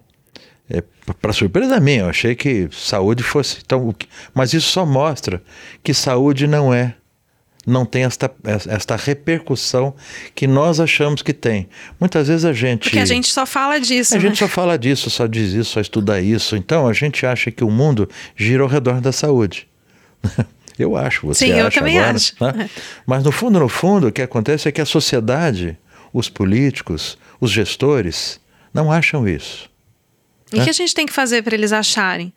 é, 0.70 0.82
para 1.22 1.34
surpresa 1.34 1.80
minha, 1.80 2.02
eu 2.02 2.10
achei 2.10 2.36
que 2.36 2.70
saúde 2.72 3.24
fosse 3.24 3.63
tão... 3.65 3.94
Mas 4.34 4.54
isso 4.54 4.70
só 4.70 4.86
mostra 4.86 5.44
que 5.84 5.94
saúde 5.94 6.48
não 6.48 6.74
é 6.74 6.96
não 7.65 7.86
tem 7.86 8.04
esta, 8.04 8.32
esta 8.67 8.95
repercussão 8.95 9.95
que 10.36 10.45
nós 10.45 10.80
achamos 10.80 11.21
que 11.21 11.34
tem. 11.34 11.67
Muitas 11.99 12.28
vezes 12.28 12.45
a 12.45 12.54
gente. 12.54 12.84
Porque 12.84 12.99
a 12.99 13.06
gente 13.06 13.32
só 13.32 13.45
fala 13.45 13.80
disso. 13.80 14.13
A 14.13 14.17
né? 14.17 14.28
gente 14.28 14.38
só 14.38 14.47
fala 14.47 14.78
disso, 14.78 15.10
só 15.10 15.25
diz 15.25 15.54
isso, 15.54 15.71
só 15.71 15.82
estuda 15.82 16.21
isso. 16.21 16.56
Então 16.56 16.88
a 16.88 16.93
gente 16.93 17.25
acha 17.25 17.49
que 17.49 17.63
o 17.63 17.71
mundo 17.71 18.08
gira 18.36 18.62
ao 18.62 18.69
redor 18.69 19.01
da 19.01 19.12
saúde. 19.12 19.67
Eu 20.78 20.97
acho, 20.97 21.25
você 21.25 21.45
Sim, 21.45 21.54
acha 21.54 21.62
eu 21.62 21.71
também 21.71 21.97
agora, 21.97 22.17
acho. 22.17 22.36
Né? 22.38 22.69
Mas 23.06 23.23
no 23.23 23.32
fundo, 23.32 23.58
no 23.62 23.69
fundo, 23.69 24.08
o 24.08 24.12
que 24.12 24.21
acontece 24.21 24.67
é 24.67 24.73
que 24.73 24.82
a 24.82 24.86
sociedade, 24.86 25.78
os 26.12 26.28
políticos, 26.28 27.17
os 27.39 27.49
gestores, 27.49 28.41
não 28.73 28.91
acham 28.91 29.25
isso. 29.25 29.69
E 30.51 30.56
o 30.56 30.60
né? 30.60 30.65
que 30.65 30.69
a 30.69 30.73
gente 30.73 30.93
tem 30.93 31.06
que 31.06 31.13
fazer 31.13 31.43
para 31.43 31.56
eles 31.56 31.71
acharem? 31.71 32.34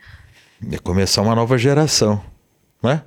É 0.70 0.78
começar 0.78 1.22
uma 1.22 1.34
nova 1.34 1.58
geração, 1.58 2.22
né? 2.80 3.02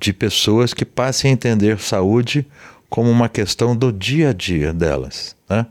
De 0.00 0.14
pessoas 0.14 0.72
que 0.72 0.84
passem 0.84 1.30
a 1.30 1.34
entender 1.34 1.78
saúde 1.78 2.46
como 2.88 3.10
uma 3.10 3.28
questão 3.28 3.76
do 3.76 3.92
dia 3.92 4.30
a 4.30 4.32
dia 4.32 4.72
delas. 4.72 5.36
Né? 5.48 5.66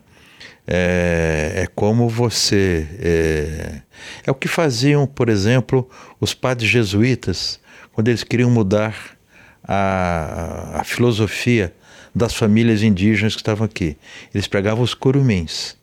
É, 0.68 1.64
é 1.64 1.68
como 1.68 2.08
você. 2.08 2.88
É, 3.00 3.82
é 4.28 4.32
o 4.32 4.36
que 4.36 4.48
faziam, 4.48 5.08
por 5.08 5.28
exemplo, 5.28 5.90
os 6.22 6.36
padres 6.36 6.70
jesuítas, 6.70 7.60
quando 7.92 8.10
eles 8.10 8.24
queriam 8.24 8.52
mudar 8.52 8.96
a, 9.64 10.80
a 10.80 10.84
filosofia 10.84 11.74
das 12.14 12.34
famílias 12.34 12.84
indígenas 12.84 13.34
que 13.34 13.42
estavam 13.42 13.66
aqui. 13.66 13.98
Eles 14.34 14.48
pegavam 14.48 14.84
os 14.84 14.94
curumins 14.94 15.79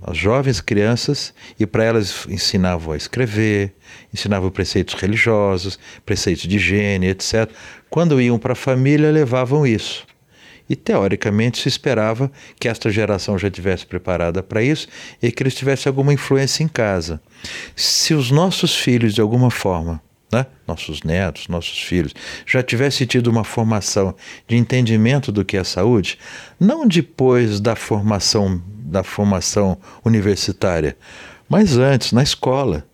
as 0.00 0.16
jovens 0.16 0.60
crianças 0.60 1.32
e 1.58 1.66
para 1.66 1.84
elas 1.84 2.26
ensinavam 2.28 2.92
a 2.92 2.96
escrever, 2.96 3.74
ensinavam 4.12 4.50
preceitos 4.50 4.94
religiosos, 4.94 5.78
preceitos 6.04 6.44
de 6.44 6.56
higiene, 6.56 7.08
etc. 7.08 7.50
Quando 7.90 8.20
iam 8.20 8.38
para 8.38 8.52
a 8.52 8.56
família, 8.56 9.10
levavam 9.10 9.66
isso. 9.66 10.06
E 10.68 10.74
teoricamente 10.74 11.60
se 11.60 11.68
esperava 11.68 12.30
que 12.58 12.68
esta 12.68 12.90
geração 12.90 13.38
já 13.38 13.50
tivesse 13.50 13.84
preparada 13.84 14.42
para 14.42 14.62
isso 14.62 14.88
e 15.22 15.30
que 15.30 15.42
eles 15.42 15.54
tivessem 15.54 15.90
alguma 15.90 16.12
influência 16.12 16.64
em 16.64 16.68
casa. 16.68 17.20
Se 17.76 18.14
os 18.14 18.30
nossos 18.30 18.74
filhos, 18.74 19.14
de 19.14 19.20
alguma 19.20 19.50
forma, 19.50 20.00
né? 20.32 20.46
nossos 20.66 21.02
netos, 21.02 21.46
nossos 21.46 21.78
filhos, 21.82 22.14
já 22.46 22.62
tivessem 22.62 23.06
tido 23.06 23.26
uma 23.26 23.44
formação 23.44 24.14
de 24.48 24.56
entendimento 24.56 25.30
do 25.30 25.44
que 25.44 25.58
é 25.58 25.64
saúde, 25.64 26.18
não 26.58 26.88
depois 26.88 27.60
da 27.60 27.76
formação 27.76 28.62
da 28.92 29.02
formação 29.02 29.78
universitária, 30.04 30.96
mas 31.48 31.76
antes, 31.76 32.12
na 32.12 32.22
escola. 32.22 32.86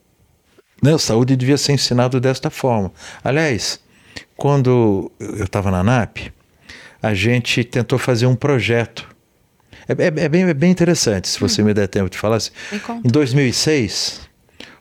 Né? 0.82 0.94
A 0.94 0.98
saúde 0.98 1.36
devia 1.36 1.58
ser 1.58 1.72
ensinado 1.72 2.20
desta 2.20 2.48
forma. 2.48 2.92
Aliás, 3.22 3.80
quando 4.36 5.10
eu 5.18 5.44
estava 5.44 5.70
na 5.70 5.82
NAP, 5.82 6.32
a 7.02 7.12
gente 7.12 7.64
tentou 7.64 7.98
fazer 7.98 8.26
um 8.26 8.36
projeto. 8.36 9.06
É, 9.88 9.92
é, 9.92 10.06
é, 10.24 10.28
bem, 10.28 10.44
é 10.44 10.54
bem, 10.54 10.70
interessante, 10.70 11.28
se 11.28 11.40
você 11.40 11.60
hum. 11.60 11.66
me 11.66 11.74
der 11.74 11.88
tempo 11.88 12.08
de 12.08 12.16
falar. 12.16 12.36
Assim. 12.36 12.52
Em 13.04 13.08
2006, 13.08 14.20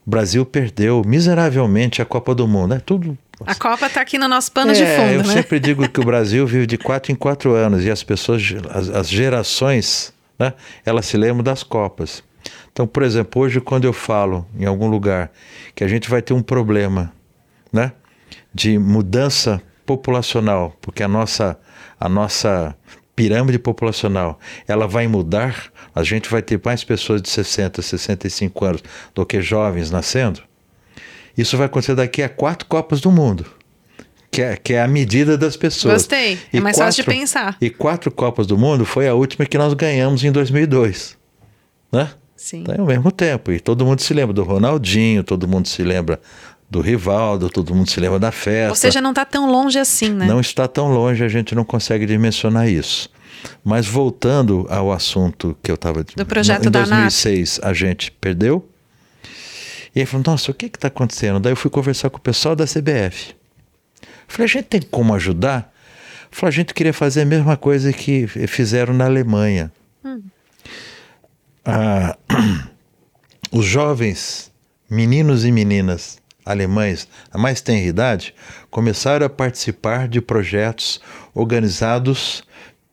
o 0.06 0.10
Brasil 0.10 0.46
perdeu 0.46 1.02
miseravelmente 1.06 2.02
a 2.02 2.06
Copa 2.06 2.36
do 2.36 2.48
Mundo. 2.48 2.76
É 2.76 2.80
tudo 2.80 3.18
a 3.46 3.54
Copa 3.54 3.86
está 3.86 4.02
aqui 4.02 4.18
no 4.18 4.28
nosso 4.28 4.52
pano 4.52 4.72
é, 4.72 4.74
de 4.74 4.86
fundo, 4.86 5.12
eu 5.12 5.24
né? 5.24 5.34
sempre 5.34 5.60
digo 5.60 5.88
que 5.88 6.00
o 6.00 6.04
Brasil 6.04 6.48
vive 6.48 6.66
de 6.66 6.78
quatro 6.78 7.12
em 7.12 7.16
quatro 7.16 7.54
anos 7.54 7.86
e 7.86 7.92
as 7.92 8.02
pessoas, 8.02 8.42
as, 8.70 8.90
as 8.90 9.10
gerações 9.10 10.12
né, 10.38 10.54
ela 10.86 11.02
se 11.02 11.18
lembra 11.18 11.44
das 11.44 11.64
Copas. 11.64 12.24
Então, 12.72 12.86
por 12.88 13.04
exemplo, 13.04 13.42
hoje 13.42 13.60
quando 13.60 13.86
eu 13.86 13.94
falo 13.94 14.46
em 14.58 14.66
algum 14.66 14.88
lugar 14.88 15.32
que 15.76 15.84
a 15.84 15.88
gente 15.88 16.10
vai 16.10 16.22
ter 16.22 16.34
um 16.34 16.42
problema 16.42 17.12
né, 17.72 17.92
de 18.54 18.78
mudança 18.78 19.62
populacional, 19.86 20.76
porque 20.82 21.04
a 21.04 21.08
nossa, 21.08 21.60
a 22.00 22.08
nossa 22.08 22.76
pirâmide 23.16 23.58
populacional 23.58 24.40
ela 24.68 24.88
vai 24.88 25.08
mudar, 25.08 25.72
a 25.94 26.04
gente 26.04 26.30
vai 26.30 26.42
ter 26.42 26.62
mais 26.64 26.84
pessoas 26.84 27.22
de 27.22 27.30
60, 27.30 27.82
65 27.82 28.66
anos 28.66 28.84
do 29.16 29.26
que 29.26 29.42
jovens 29.42 29.90
nascendo. 29.90 30.42
Isso 31.38 31.58
vai 31.58 31.66
acontecer 31.66 31.96
daqui 31.96 32.22
a 32.22 32.30
quatro 32.30 32.68
Copas 32.68 33.02
do 33.02 33.12
Mundo 33.12 33.57
que 34.38 34.42
é, 34.44 34.56
que 34.56 34.74
é 34.74 34.84
a 34.84 34.88
medida 34.88 35.36
das 35.36 35.58
pessoas. 35.58 35.96
Gostei. 35.96 36.38
E 36.54 36.58
é 36.58 36.60
mais 36.60 36.76
quatro, 36.76 36.90
fácil 36.90 37.04
de 37.04 37.10
pensar. 37.10 37.58
E 37.60 37.72
quatro 37.72 38.12
Copas 38.12 38.46
do 38.46 38.56
Mundo 38.56 38.86
foi 38.86 39.08
a 39.08 39.16
última 39.16 39.48
que 39.48 39.58
nós 39.58 39.74
ganhamos 39.74 40.24
em 40.24 40.32
2002. 40.32 41.18
Né? 41.92 42.12
Sim. 42.36 42.60
Então, 42.60 42.76
é 42.76 42.80
ao 42.80 42.86
mesmo 42.86 43.12
tempo. 43.12 43.52
E 43.52 43.60
todo 43.60 43.84
mundo 43.84 44.00
se 44.00 44.14
lembra 44.14 44.36
do 44.36 44.44
Ronaldinho, 44.44 45.24
todo 45.24 45.48
mundo 45.48 45.68
se 45.68 45.82
lembra 45.82 46.22
do 46.70 46.82
Rivaldo, 46.82 47.50
todo 47.50 47.74
mundo 47.74 47.90
se 47.90 48.00
lembra 48.00 48.20
da 48.20 48.32
festa. 48.32 48.70
Ou 48.70 48.76
seja, 48.76 49.02
não 49.02 49.10
está 49.10 49.26
tão 49.26 49.52
longe 49.52 49.80
assim, 49.80 50.10
né? 50.12 50.28
Não 50.28 50.40
está 50.40 50.68
tão 50.68 50.94
longe, 50.94 51.24
a 51.24 51.28
gente 51.28 51.56
não 51.56 51.66
consegue 51.66 52.06
dimensionar 52.06 52.70
isso. 52.70 53.10
Mas 53.66 53.88
voltando 53.88 54.68
ao 54.70 54.92
assunto 54.92 55.58
que 55.64 55.72
eu 55.72 55.76
estava... 55.76 56.04
Do 56.04 56.26
projeto 56.28 56.68
em 56.68 56.72
da 56.72 56.84
2006 56.84 57.60
a 57.64 57.74
gente 57.74 58.12
perdeu. 58.12 58.70
E 59.96 60.00
aí 60.00 60.06
falou, 60.06 60.24
nossa, 60.28 60.52
o 60.52 60.54
que 60.54 60.68
está 60.68 60.90
acontecendo? 60.90 61.40
Daí 61.40 61.54
eu 61.54 61.58
fui 61.58 61.72
conversar 61.72 62.12
com 62.12 62.18
o 62.18 62.22
pessoal 62.22 62.56
da 62.56 62.66
CBF. 62.66 63.37
Falei, 64.28 64.46
a 64.46 64.48
gente 64.48 64.66
tem 64.66 64.82
como 64.82 65.14
ajudar? 65.16 65.74
Falei, 66.30 66.50
a 66.50 66.56
gente 66.56 66.74
queria 66.74 66.94
fazer 66.94 67.22
a 67.22 67.26
mesma 67.26 67.56
coisa 67.56 67.94
que 67.94 68.28
fizeram 68.28 68.94
na 68.94 69.06
Alemanha. 69.06 69.72
Hum. 70.04 70.22
Ah, 71.66 72.18
os 73.52 73.66
jovens, 73.66 74.52
meninos 74.90 75.46
e 75.46 75.52
meninas 75.52 76.20
alemães, 76.46 77.08
a 77.32 77.38
mais 77.38 77.60
tenra 77.60 77.86
idade, 77.86 78.34
começaram 78.70 79.26
a 79.26 79.30
participar 79.30 80.08
de 80.08 80.22
projetos 80.22 81.02
organizados 81.34 82.44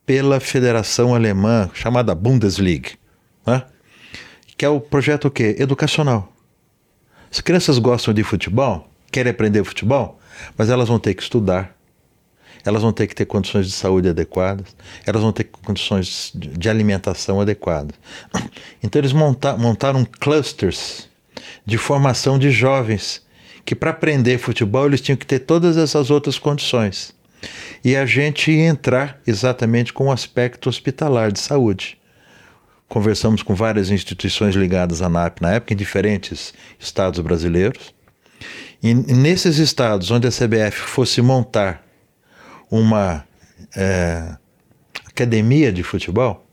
pela 0.05 0.41
Federação 0.41 1.15
Alemã, 1.15 1.71
chamada 1.73 2.15
Bundesliga, 2.15 2.91
né? 3.47 3.63
que 4.57 4.65
é 4.65 4.69
o 4.69 4.81
projeto 4.81 5.27
o 5.27 5.31
quê? 5.31 5.57
Educacional. 5.59 6.33
As 7.31 7.41
crianças 7.41 7.79
gostam 7.79 8.13
de 8.13 8.23
futebol, 8.23 8.89
querem 9.11 9.31
aprender 9.31 9.65
futebol, 9.65 10.21
mas 10.57 10.71
elas 10.71 10.89
vão 10.89 10.99
ter 10.99 11.15
que 11.15 11.23
estudar, 11.23 11.77
elas 12.65 12.83
vão 12.83 12.93
ter 12.93 13.07
que 13.07 13.15
ter 13.15 13.27
condições 13.27 13.67
de 13.67 13.73
saúde 13.73 14.09
adequadas, 14.09 14.75
elas 15.07 15.23
vão 15.23 15.33
ter 15.33 15.45
condições 15.45 16.33
de 16.35 16.69
alimentação 16.69 17.41
adequadas. 17.41 17.97
Então 18.83 19.01
eles 19.01 19.13
monta 19.13 19.57
montaram 19.57 20.05
clusters 20.05 21.09
de 21.65 21.79
formação 21.79 22.39
de 22.39 22.51
jovens 22.51 23.23
que 23.65 23.75
para 23.75 23.91
aprender 23.91 24.39
futebol 24.39 24.87
eles 24.87 25.01
tinham 25.01 25.17
que 25.17 25.27
ter 25.27 25.39
todas 25.41 25.77
essas 25.77 26.11
outras 26.11 26.39
condições. 26.39 27.15
E 27.83 27.97
a 27.97 28.07
gente 28.07 28.51
ia 28.51 28.67
entrar 28.67 29.21
exatamente 29.27 29.93
com 29.93 30.07
o 30.07 30.13
aspecto 30.13 30.69
hospitalar 30.69 31.33
de 31.33 31.41
saúde. 31.41 31.99
Conversamos 32.89 33.43
com 33.43 33.55
várias 33.55 33.91
instituições 33.91 34.55
ligadas 34.55 35.03
à 35.03 35.09
NAP 35.09 35.41
na 35.41 35.53
época, 35.53 35.73
em 35.73 35.77
diferentes 35.77 36.55
estados 36.79 37.21
brasileiros. 37.21 37.94
E 38.85 38.93
nesses 38.93 39.57
estados 39.57 40.11
onde 40.11 40.27
a 40.27 40.31
CBF 40.31 40.79
fosse 40.79 41.23
montar 41.23 41.83
uma 42.71 43.27
é, 43.75 44.37
academia 45.07 45.73
de 45.73 45.83
futebol, 45.83 46.47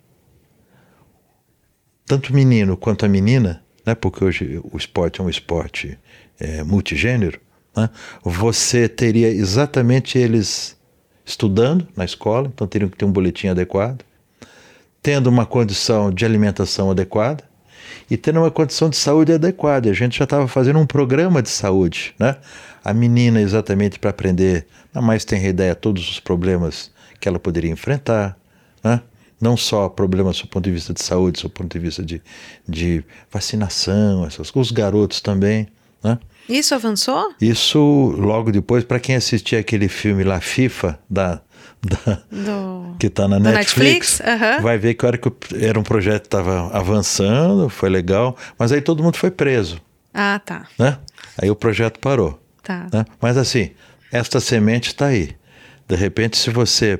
tanto 2.05 2.33
menino 2.33 2.77
quanto 2.77 3.05
a 3.05 3.09
menina, 3.09 3.61
né, 3.85 3.95
porque 3.95 4.23
hoje 4.23 4.61
o 4.71 4.77
esporte 4.77 5.19
é 5.19 5.23
um 5.25 5.29
esporte 5.29 5.99
é, 6.39 6.63
multigênero, 6.63 7.37
né, 7.75 7.89
você 8.23 8.87
teria 8.87 9.27
exatamente 9.27 10.17
eles 10.17 10.77
estudando 11.25 11.85
na 11.97 12.05
escola, 12.05 12.47
então 12.47 12.65
teriam 12.65 12.89
que 12.89 12.95
ter 12.95 13.03
um 13.03 13.11
boletim 13.11 13.49
adequado, 13.49 14.05
tendo 15.01 15.27
uma 15.27 15.45
condição 15.45 16.09
de 16.09 16.23
alimentação 16.23 16.91
adequada 16.91 17.50
e 18.11 18.17
tendo 18.17 18.39
uma 18.39 18.51
condição 18.51 18.89
de 18.89 18.97
saúde 18.97 19.31
adequada. 19.31 19.89
A 19.89 19.93
gente 19.93 20.17
já 20.17 20.25
estava 20.25 20.45
fazendo 20.45 20.77
um 20.77 20.85
programa 20.85 21.41
de 21.41 21.47
saúde, 21.47 22.13
né? 22.19 22.35
A 22.83 22.93
menina 22.93 23.41
exatamente 23.41 23.97
para 23.97 24.09
aprender 24.09 24.67
a 24.93 25.01
mais 25.01 25.23
tenra 25.23 25.47
ideia 25.47 25.73
todos 25.73 26.09
os 26.09 26.19
problemas 26.19 26.91
que 27.21 27.29
ela 27.29 27.39
poderia 27.39 27.71
enfrentar, 27.71 28.37
né? 28.83 28.99
não 29.39 29.55
só 29.55 29.87
problemas 29.87 30.41
do 30.41 30.47
ponto 30.47 30.65
de 30.65 30.71
vista 30.71 30.93
de 30.93 31.01
saúde, 31.01 31.41
do 31.41 31.49
ponto 31.49 31.71
de 31.71 31.79
vista 31.79 32.03
de, 32.03 32.21
de 32.67 33.01
vacinação, 33.31 34.25
essas 34.25 34.51
coisas, 34.51 34.71
os 34.71 34.75
garotos 34.75 35.21
também. 35.21 35.67
Né? 36.03 36.19
Isso 36.49 36.75
avançou? 36.75 37.33
Isso 37.39 37.79
logo 38.17 38.51
depois, 38.51 38.83
para 38.83 38.99
quem 38.99 39.15
assistir 39.15 39.55
aquele 39.55 39.87
filme 39.87 40.25
lá, 40.25 40.41
FIFA, 40.41 40.99
da, 41.09 41.41
da 41.83 42.21
Do... 42.31 42.95
que 42.99 43.07
está 43.07 43.27
na 43.27 43.39
Netflix, 43.39 44.19
Netflix? 44.19 44.57
Uhum. 44.57 44.63
vai 44.63 44.77
ver 44.77 44.93
que 44.93 45.05
a 45.05 45.07
hora 45.07 45.17
que 45.17 45.31
era 45.59 45.79
um 45.79 45.83
projeto 45.83 46.21
que 46.21 46.27
estava 46.27 46.69
avançando, 46.75 47.69
foi 47.69 47.89
legal, 47.89 48.37
mas 48.57 48.71
aí 48.71 48.81
todo 48.81 49.03
mundo 49.03 49.17
foi 49.17 49.31
preso. 49.31 49.81
Ah, 50.13 50.39
tá. 50.43 50.67
Né? 50.77 50.97
Aí 51.41 51.49
o 51.49 51.55
projeto 51.55 51.99
parou. 51.99 52.39
Tá. 52.63 52.87
Né? 52.93 53.05
Mas 53.19 53.37
assim, 53.37 53.71
esta 54.11 54.39
semente 54.39 54.89
está 54.89 55.07
aí. 55.07 55.35
De 55.87 55.95
repente, 55.95 56.37
se 56.37 56.49
você 56.49 56.99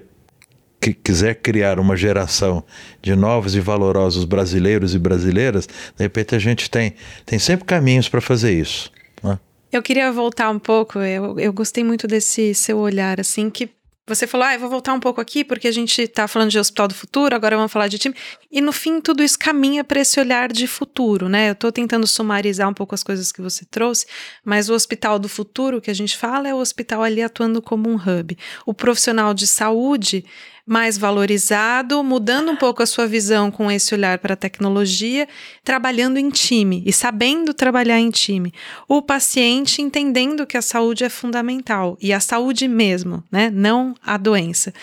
que 0.82 0.94
quiser 0.94 1.36
criar 1.36 1.80
uma 1.80 1.96
geração 1.96 2.64
de 3.02 3.16
novos 3.16 3.56
e 3.56 3.60
valorosos 3.60 4.26
brasileiros 4.26 4.96
e 4.96 5.00
brasileiras, 5.00 5.68
de 5.68 6.04
repente 6.04 6.34
a 6.34 6.40
gente 6.40 6.72
tem, 6.72 6.96
tem 7.24 7.38
sempre 7.38 7.66
caminhos 7.66 8.10
para 8.10 8.20
fazer 8.20 8.52
isso. 8.52 8.92
Né? 9.24 9.38
Eu 9.72 9.84
queria 9.84 10.12
voltar 10.12 10.50
um 10.50 10.58
pouco, 10.58 10.98
eu, 11.00 11.40
eu 11.40 11.54
gostei 11.54 11.84
muito 11.84 12.08
desse 12.08 12.56
seu 12.56 12.80
olhar, 12.80 13.20
assim, 13.20 13.48
que 13.52 13.70
você 14.16 14.28
falou, 14.28 14.48
ah, 14.48 14.54
eu 14.54 14.60
vou 14.60 14.70
voltar 14.70 14.94
um 14.94 15.00
pouco 15.00 15.22
aqui 15.22 15.44
porque 15.44 15.68
a 15.68 15.72
gente 15.72 16.02
está 16.02 16.28
falando 16.28 16.50
de 16.50 16.60
Hospital 16.60 16.88
do 16.88 16.94
Futuro, 16.94 17.36
agora 17.36 17.56
vamos 17.56 17.72
falar 17.72 17.88
de 17.88 17.98
time. 17.98 18.16
E 18.52 18.60
no 18.60 18.74
fim, 18.74 19.00
tudo 19.00 19.24
isso 19.24 19.40
caminha 19.40 19.84
para 19.84 20.02
esse 20.02 20.20
olhar 20.20 20.52
de 20.52 20.68
futuro, 20.68 21.30
né? 21.30 21.50
Eu 21.50 21.54
estou 21.54 21.72
tentando 21.72 22.06
sumarizar 22.06 22.68
um 22.68 22.74
pouco 22.74 22.94
as 22.94 23.04
coisas 23.04 23.32
que 23.32 23.42
você 23.42 23.64
trouxe, 23.64 24.06
mas 24.44 24.70
o 24.70 24.74
Hospital 24.74 25.18
do 25.18 25.30
Futuro 25.30 25.80
que 25.80 25.90
a 25.90 25.94
gente 25.96 26.18
fala 26.18 26.50
é 26.50 26.54
o 26.54 26.58
hospital 26.58 27.02
ali 27.02 27.22
atuando 27.22 27.62
como 27.62 27.90
um 27.90 27.96
hub. 27.96 28.38
O 28.66 28.74
profissional 28.74 29.34
de 29.34 29.48
saúde 29.48 30.26
mais 30.66 30.98
valorizado, 30.98 32.04
mudando 32.04 32.52
um 32.52 32.56
pouco 32.56 32.84
a 32.84 32.86
sua 32.86 33.08
visão 33.08 33.50
com 33.50 33.72
esse 33.72 33.94
olhar 33.94 34.20
para 34.20 34.34
a 34.34 34.38
tecnologia, 34.38 35.28
trabalhando 35.64 36.18
em 36.18 36.30
time 36.30 36.84
e 36.86 36.94
sabendo 36.94 37.54
trabalhar 37.54 38.00
em 38.00 38.10
time. 38.10 38.54
O 38.88 39.02
paciente 39.02 39.82
entendendo 39.82 40.46
que 40.46 40.58
a 40.58 40.62
saúde 40.62 41.04
é 41.04 41.10
fundamental 41.10 41.98
e 42.02 42.14
a 42.14 42.20
saúde 42.20 42.68
mesmo, 42.68 43.24
né? 43.32 43.50
Não 43.50 43.96
a 44.04 44.18
doença. 44.18 44.74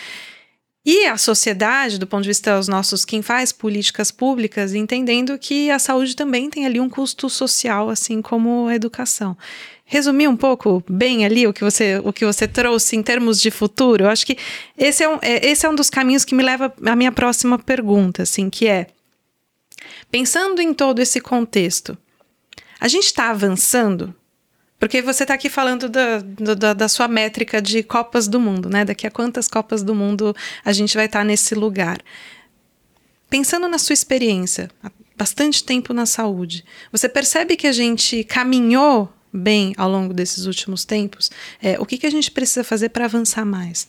E 0.85 1.05
a 1.05 1.17
sociedade, 1.17 1.99
do 1.99 2.07
ponto 2.07 2.23
de 2.23 2.29
vista 2.29 2.55
dos 2.57 2.67
nossos 2.67 3.03
quem 3.03 3.21
faz 3.21 3.51
políticas 3.51 4.11
públicas, 4.11 4.73
entendendo 4.73 5.37
que 5.37 5.69
a 5.69 5.77
saúde 5.77 6.15
também 6.15 6.49
tem 6.49 6.65
ali 6.65 6.79
um 6.79 6.89
custo 6.89 7.29
social, 7.29 7.89
assim 7.89 8.21
como 8.21 8.67
a 8.67 8.75
educação 8.75 9.37
resumir 9.89 10.27
um 10.27 10.37
pouco 10.37 10.83
bem 10.87 11.25
ali 11.25 11.47
o 11.47 11.51
que 11.51 11.63
você, 11.63 11.99
o 12.03 12.13
que 12.13 12.23
você 12.23 12.47
trouxe 12.47 12.95
em 12.95 13.01
termos 13.01 13.41
de 13.41 13.49
futuro? 13.49 14.03
Eu 14.03 14.09
acho 14.09 14.23
que 14.23 14.37
esse 14.77 15.03
é 15.03 15.09
um, 15.09 15.17
é, 15.19 15.49
esse 15.49 15.65
é 15.65 15.69
um 15.69 15.73
dos 15.73 15.89
caminhos 15.89 16.23
que 16.23 16.35
me 16.35 16.43
leva 16.43 16.71
à 16.85 16.95
minha 16.95 17.11
próxima 17.11 17.57
pergunta, 17.57 18.21
assim, 18.21 18.51
que 18.51 18.67
é 18.67 18.85
pensando 20.11 20.61
em 20.61 20.75
todo 20.75 20.99
esse 20.99 21.19
contexto, 21.19 21.97
a 22.79 22.87
gente 22.87 23.05
está 23.05 23.31
avançando? 23.31 24.13
Porque 24.79 25.01
você 25.01 25.23
está 25.23 25.33
aqui 25.33 25.49
falando 25.49 25.89
da, 25.89 26.19
da, 26.55 26.73
da, 26.73 26.87
sua 26.87 27.07
métrica 27.07 27.61
de 27.61 27.83
Copas 27.83 28.29
do 28.29 28.39
Mundo, 28.39 28.69
né? 28.69 28.85
Daqui 28.85 29.05
a 29.05 29.11
quantas 29.11 29.47
Copas 29.47 29.83
do 29.83 29.93
Mundo 29.93 30.33
a 30.63 30.71
gente 30.71 30.95
vai 30.95 31.05
estar 31.05 31.19
tá 31.19 31.25
nesse 31.25 31.53
lugar? 31.53 32.01
Pensando 33.29 33.67
na 33.67 33.77
sua 33.77 33.93
experiência, 33.93 34.71
há 34.81 34.89
bastante 35.17 35.65
tempo 35.65 35.93
na 35.93 36.05
saúde, 36.05 36.63
você 36.91 37.09
percebe 37.09 37.57
que 37.57 37.67
a 37.67 37.73
gente 37.73 38.23
caminhou 38.23 39.13
bem 39.31 39.73
ao 39.77 39.89
longo 39.89 40.13
desses 40.13 40.45
últimos 40.45 40.85
tempos, 40.85 41.29
é, 41.61 41.79
o 41.79 41.85
que, 41.85 41.97
que 41.97 42.07
a 42.07 42.09
gente 42.09 42.31
precisa 42.31 42.63
fazer 42.63 42.89
para 42.89 43.05
avançar 43.05 43.45
mais? 43.45 43.87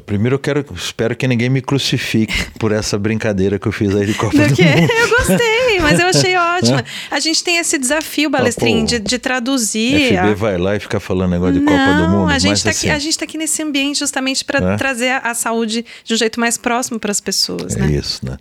Primeiro 0.00 0.36
eu 0.36 0.38
quero, 0.38 0.64
espero 0.74 1.16
que 1.16 1.26
ninguém 1.26 1.48
me 1.48 1.60
crucifique 1.60 2.50
por 2.58 2.72
essa 2.72 2.98
brincadeira 2.98 3.58
que 3.58 3.66
eu 3.66 3.72
fiz 3.72 3.94
aí 3.94 4.06
de 4.06 4.14
Copa 4.14 4.36
do, 4.36 4.54
do? 4.54 4.62
Mundo. 4.62 4.92
Eu 4.92 5.08
gostei, 5.08 5.80
mas 5.80 6.00
eu 6.00 6.06
achei 6.06 6.36
ótima. 6.36 6.84
A 7.10 7.20
gente 7.20 7.42
tem 7.42 7.58
esse 7.58 7.78
desafio, 7.78 8.30
Balestrinho, 8.30 8.82
ah, 8.82 8.86
de, 8.86 8.98
de 8.98 9.18
traduzir. 9.18 10.08
FB 10.08 10.18
a... 10.18 10.34
vai 10.34 10.58
lá 10.58 10.76
e 10.76 10.80
fica 10.80 10.98
falando 11.00 11.30
negócio 11.30 11.54
de 11.54 11.60
Não, 11.60 11.72
Copa 11.72 12.02
do 12.02 12.08
Mundo. 12.08 12.30
A 12.30 12.38
gente 12.38 12.56
está 12.56 12.70
assim... 12.70 12.88
aqui, 12.88 12.96
a 12.96 12.98
gente 12.98 13.18
tá 13.18 13.24
aqui 13.24 13.38
nesse 13.38 13.62
ambiente 13.62 13.98
justamente 13.98 14.44
para 14.44 14.72
é? 14.72 14.76
trazer 14.76 15.10
a, 15.10 15.18
a, 15.18 15.34
saúde 15.34 15.84
de 16.04 16.14
um 16.14 16.16
jeito 16.16 16.40
mais 16.40 16.56
próximo 16.56 16.98
para 16.98 17.10
as 17.10 17.20
pessoas. 17.20 17.76
É 17.76 17.80
né? 17.80 17.92
isso, 17.92 18.24
né? 18.24 18.36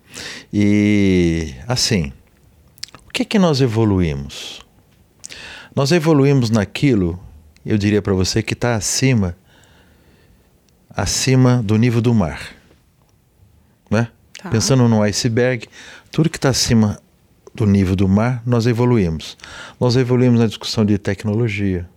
E 0.51 1.53
assim, 1.67 2.11
o 3.07 3.11
que 3.11 3.21
é 3.21 3.25
que 3.25 3.39
nós 3.39 3.61
evoluímos? 3.61 4.61
Nós 5.75 5.91
evoluímos 5.91 6.49
naquilo, 6.49 7.19
eu 7.65 7.77
diria 7.77 8.01
para 8.01 8.13
você, 8.13 8.43
que 8.43 8.53
está 8.53 8.75
acima, 8.75 9.35
acima 10.95 11.61
do 11.63 11.77
nível 11.77 12.01
do 12.01 12.13
mar. 12.13 12.53
Né? 13.89 14.07
Tá. 14.41 14.49
Pensando 14.49 14.87
no 14.87 15.01
iceberg, 15.01 15.67
tudo 16.11 16.29
que 16.29 16.37
está 16.37 16.49
acima 16.49 16.99
do 17.53 17.65
nível 17.65 17.95
do 17.95 18.07
mar, 18.07 18.41
nós 18.45 18.65
evoluímos. 18.65 19.37
Nós 19.79 19.95
evoluímos 19.95 20.39
na 20.39 20.47
discussão 20.47 20.85
de 20.85 20.97
tecnologia. 20.97 21.87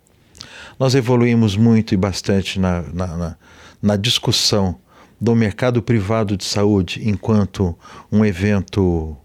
Nós 0.78 0.94
evoluímos 0.94 1.56
muito 1.56 1.94
e 1.94 1.96
bastante 1.96 2.60
na, 2.60 2.82
na, 2.92 3.06
na, 3.16 3.36
na 3.82 3.96
discussão 3.96 4.78
do 5.18 5.34
mercado 5.34 5.82
privado 5.82 6.36
de 6.36 6.44
saúde 6.44 7.00
enquanto 7.08 7.76
um 8.12 8.24
evento 8.24 9.16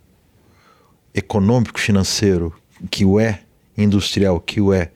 econômico 1.13 1.79
financeiro 1.79 2.53
que 2.89 3.03
o 3.03 3.19
é 3.19 3.41
industrial 3.77 4.39
que 4.39 4.62
o 4.62 4.73
é 4.73 4.91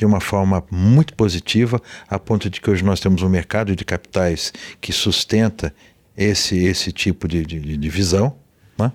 de 0.00 0.06
uma 0.06 0.18
forma 0.18 0.64
muito 0.70 1.12
positiva, 1.12 1.78
a 2.08 2.18
ponto 2.18 2.48
de 2.48 2.58
que 2.58 2.70
hoje 2.70 2.82
nós 2.82 3.00
temos 3.00 3.20
um 3.20 3.28
mercado 3.28 3.76
de 3.76 3.84
capitais 3.84 4.50
que 4.80 4.94
sustenta 4.94 5.74
esse, 6.16 6.56
esse 6.56 6.90
tipo 6.90 7.28
de, 7.28 7.44
de, 7.44 7.76
de 7.76 7.88
visão. 7.90 8.34
Né? 8.78 8.90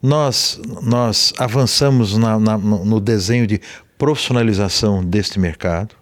Nós, 0.00 0.60
nós 0.82 1.32
avançamos 1.36 2.16
na, 2.16 2.38
na, 2.38 2.56
no 2.56 3.00
desenho 3.00 3.44
de 3.44 3.60
profissionalização 3.98 5.04
deste 5.04 5.40
mercado. 5.40 5.96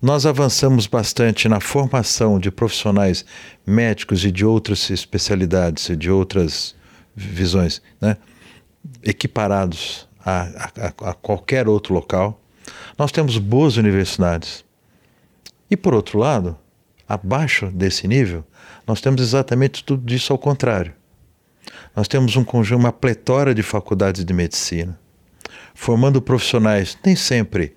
Nós 0.00 0.24
avançamos 0.24 0.86
bastante 0.86 1.48
na 1.48 1.58
formação 1.58 2.38
de 2.38 2.52
profissionais 2.52 3.24
médicos 3.66 4.24
e 4.24 4.30
de 4.30 4.44
outras 4.44 4.88
especialidades, 4.88 5.98
de 5.98 6.08
outras 6.12 6.76
visões, 7.16 7.82
né? 8.00 8.18
equiparados 9.02 10.06
a, 10.24 10.70
a, 10.76 11.10
a 11.10 11.14
qualquer 11.14 11.66
outro 11.66 11.92
local. 11.92 12.40
Nós 12.98 13.12
temos 13.12 13.38
boas 13.38 13.76
universidades. 13.76 14.64
E 15.70 15.76
por 15.76 15.94
outro 15.94 16.18
lado, 16.18 16.58
abaixo 17.08 17.66
desse 17.66 18.06
nível, 18.06 18.44
nós 18.86 19.00
temos 19.00 19.20
exatamente 19.20 19.84
tudo 19.84 20.12
isso 20.12 20.32
ao 20.32 20.38
contrário. 20.38 20.94
Nós 21.94 22.08
temos 22.08 22.36
um 22.36 22.44
conjunto, 22.44 22.80
uma 22.80 22.92
pletora 22.92 23.54
de 23.54 23.62
faculdades 23.62 24.24
de 24.24 24.32
medicina, 24.32 24.98
formando 25.74 26.22
profissionais, 26.22 26.96
nem 27.04 27.16
sempre, 27.16 27.76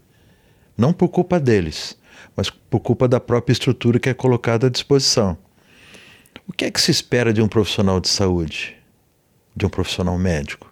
não 0.77 0.93
por 0.93 1.09
culpa 1.09 1.39
deles, 1.39 1.97
mas 2.35 2.49
por 2.49 2.79
culpa 2.79 3.07
da 3.07 3.19
própria 3.19 3.53
estrutura 3.53 3.99
que 3.99 4.09
é 4.09 4.13
colocada 4.13 4.67
à 4.67 4.69
disposição. 4.69 5.37
O 6.47 6.53
que 6.53 6.65
é 6.65 6.71
que 6.71 6.79
se 6.79 6.91
espera 6.91 7.33
de 7.33 7.41
um 7.41 7.47
profissional 7.47 7.99
de 7.99 8.07
saúde, 8.07 8.75
de 9.55 9.65
um 9.65 9.69
profissional 9.69 10.17
médico? 10.17 10.69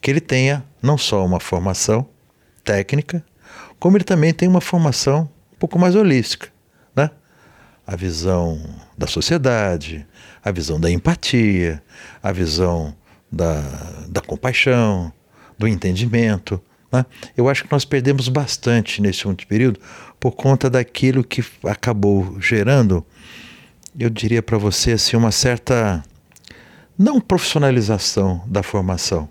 que 0.00 0.10
ele 0.10 0.20
tenha 0.20 0.64
não 0.82 0.96
só 0.96 1.24
uma 1.24 1.40
formação 1.40 2.06
técnica, 2.64 3.24
como 3.78 3.96
ele 3.96 4.04
também 4.04 4.32
tem 4.32 4.48
uma 4.48 4.60
formação 4.60 5.28
um 5.54 5.58
pouco 5.58 5.78
mais 5.78 5.94
holística, 5.94 6.48
né? 6.94 7.10
A 7.86 7.96
visão 7.96 8.60
da 8.96 9.06
sociedade, 9.06 10.06
a 10.44 10.50
visão 10.50 10.78
da 10.78 10.90
empatia, 10.90 11.82
a 12.22 12.32
visão 12.32 12.94
da, 13.30 13.60
da 14.08 14.20
compaixão, 14.20 15.12
do 15.58 15.66
entendimento. 15.66 16.60
Né? 16.92 17.04
Eu 17.36 17.48
acho 17.48 17.64
que 17.64 17.72
nós 17.72 17.84
perdemos 17.84 18.28
bastante 18.28 19.02
nesse 19.02 19.26
último 19.26 19.48
período 19.48 19.80
por 20.18 20.32
conta 20.32 20.70
daquilo 20.70 21.24
que 21.24 21.44
acabou 21.64 22.40
gerando, 22.40 23.04
eu 23.98 24.10
diria 24.10 24.42
para 24.42 24.58
você 24.58 24.92
assim, 24.92 25.16
uma 25.16 25.32
certa 25.32 26.02
não 26.96 27.20
profissionalização 27.20 28.42
da 28.46 28.62
formação, 28.62 29.28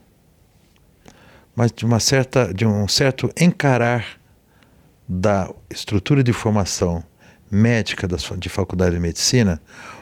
mas 1.56 1.72
de 1.72 1.86
uma 1.86 2.00
certa 2.00 2.54
de 2.54 2.66
um 2.66 2.88
certo 2.88 3.30
encarar 3.40 4.18
da 5.08 5.50
estrutura 5.70 6.24
de 6.24 6.34
formação 6.34 7.04
médica 7.50 8.08
das, 8.08 8.30
de 8.38 8.50
faculdade 8.50 8.96
de 8.96 9.02
medicina, 9.02 9.62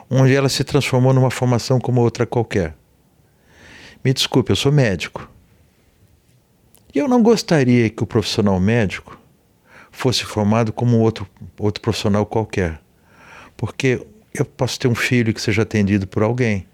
onde 0.10 0.34
ela 0.34 0.50
se 0.50 0.64
transformou 0.64 1.14
numa 1.14 1.30
formação 1.30 1.80
como 1.80 2.02
outra 2.02 2.26
qualquer. 2.26 2.76
Me 4.04 4.14
desculpe, 4.14 4.52
eu 4.52 4.56
sou 4.56 4.72
médico. 4.72 5.30
E 6.94 7.00
eu 7.00 7.08
não 7.08 7.22
gostaria 7.22 7.90
que 7.90 8.04
o 8.04 8.08
profissional 8.08 8.60
médico 8.60 9.20
fosse 9.92 10.24
formado 10.24 10.72
como 10.74 11.00
outro, 11.00 11.28
outro 11.58 11.82
profissional 11.82 12.26
qualquer. 12.26 12.80
Porque 13.58 14.06
eu 14.34 14.46
posso 14.46 14.80
ter 14.80 14.88
um 14.88 14.96
filho 14.96 15.34
que 15.34 15.42
seja 15.42 15.62
atendido 15.62 16.08
por 16.08 16.24
alguém. 16.24 16.68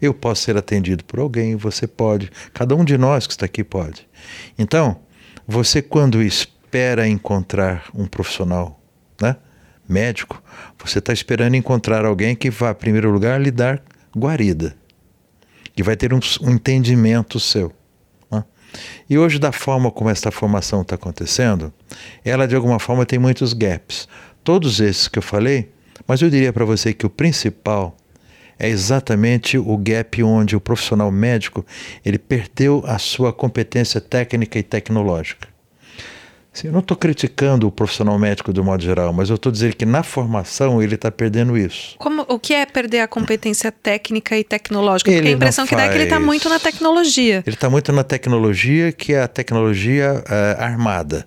Eu 0.00 0.12
posso 0.12 0.42
ser 0.42 0.56
atendido 0.56 1.04
por 1.04 1.20
alguém, 1.20 1.56
você 1.56 1.86
pode. 1.86 2.30
Cada 2.52 2.74
um 2.74 2.84
de 2.84 2.98
nós 2.98 3.26
que 3.26 3.32
está 3.32 3.46
aqui 3.46 3.62
pode. 3.62 4.08
Então, 4.58 5.00
você 5.46 5.80
quando 5.80 6.22
espera 6.72 7.06
encontrar 7.06 7.84
um 7.94 8.06
profissional, 8.06 8.80
né, 9.20 9.36
médico, 9.86 10.42
você 10.82 11.00
está 11.00 11.12
esperando 11.12 11.54
encontrar 11.54 12.06
alguém 12.06 12.34
que 12.34 12.48
vá, 12.48 12.70
em 12.70 12.74
primeiro 12.74 13.10
lugar, 13.10 13.38
lhe 13.38 13.50
dar 13.50 13.82
guarida, 14.16 14.74
que 15.76 15.82
vai 15.82 15.96
ter 15.96 16.14
um, 16.14 16.20
um 16.40 16.52
entendimento 16.52 17.38
seu. 17.38 17.70
Né? 18.30 18.42
E 19.10 19.18
hoje, 19.18 19.38
da 19.38 19.52
forma 19.52 19.90
como 19.90 20.08
esta 20.08 20.30
formação 20.30 20.80
está 20.80 20.94
acontecendo, 20.94 21.70
ela 22.24 22.48
de 22.48 22.56
alguma 22.56 22.78
forma 22.78 23.04
tem 23.04 23.18
muitos 23.18 23.52
gaps. 23.52 24.08
Todos 24.42 24.80
esses 24.80 25.08
que 25.08 25.18
eu 25.18 25.22
falei, 25.22 25.70
mas 26.06 26.22
eu 26.22 26.30
diria 26.30 26.54
para 26.54 26.64
você 26.64 26.94
que 26.94 27.04
o 27.04 27.10
principal 27.10 27.94
é 28.58 28.66
exatamente 28.70 29.58
o 29.58 29.76
gap 29.76 30.22
onde 30.22 30.56
o 30.56 30.60
profissional 30.60 31.12
médico 31.12 31.66
ele 32.02 32.18
perdeu 32.18 32.82
a 32.86 32.98
sua 32.98 33.30
competência 33.30 34.00
técnica 34.00 34.58
e 34.58 34.62
tecnológica. 34.62 35.51
Assim, 36.54 36.66
eu 36.66 36.72
não 36.72 36.80
estou 36.80 36.96
criticando 36.96 37.66
o 37.66 37.72
profissional 37.72 38.18
médico 38.18 38.52
do 38.52 38.62
modo 38.62 38.82
geral, 38.82 39.10
mas 39.12 39.30
eu 39.30 39.36
estou 39.36 39.50
dizendo 39.50 39.74
que 39.74 39.86
na 39.86 40.02
formação 40.02 40.82
ele 40.82 40.96
está 40.96 41.10
perdendo 41.10 41.56
isso. 41.56 41.96
Como, 41.98 42.26
o 42.28 42.38
que 42.38 42.52
é 42.52 42.66
perder 42.66 43.00
a 43.00 43.08
competência 43.08 43.72
técnica 43.72 44.36
e 44.36 44.44
tecnológica? 44.44 45.10
Porque 45.10 45.18
ele 45.18 45.30
a 45.30 45.32
impressão 45.32 45.66
que 45.66 45.74
dá 45.74 45.84
é 45.84 45.88
que 45.88 45.94
ele 45.94 46.04
está 46.04 46.20
muito 46.20 46.50
na 46.50 46.58
tecnologia. 46.58 47.42
Ele 47.46 47.56
está 47.56 47.70
muito 47.70 47.90
na 47.90 48.04
tecnologia, 48.04 48.92
que 48.92 49.14
é 49.14 49.22
a 49.22 49.28
tecnologia 49.28 50.22
uh, 50.26 50.62
armada, 50.62 51.26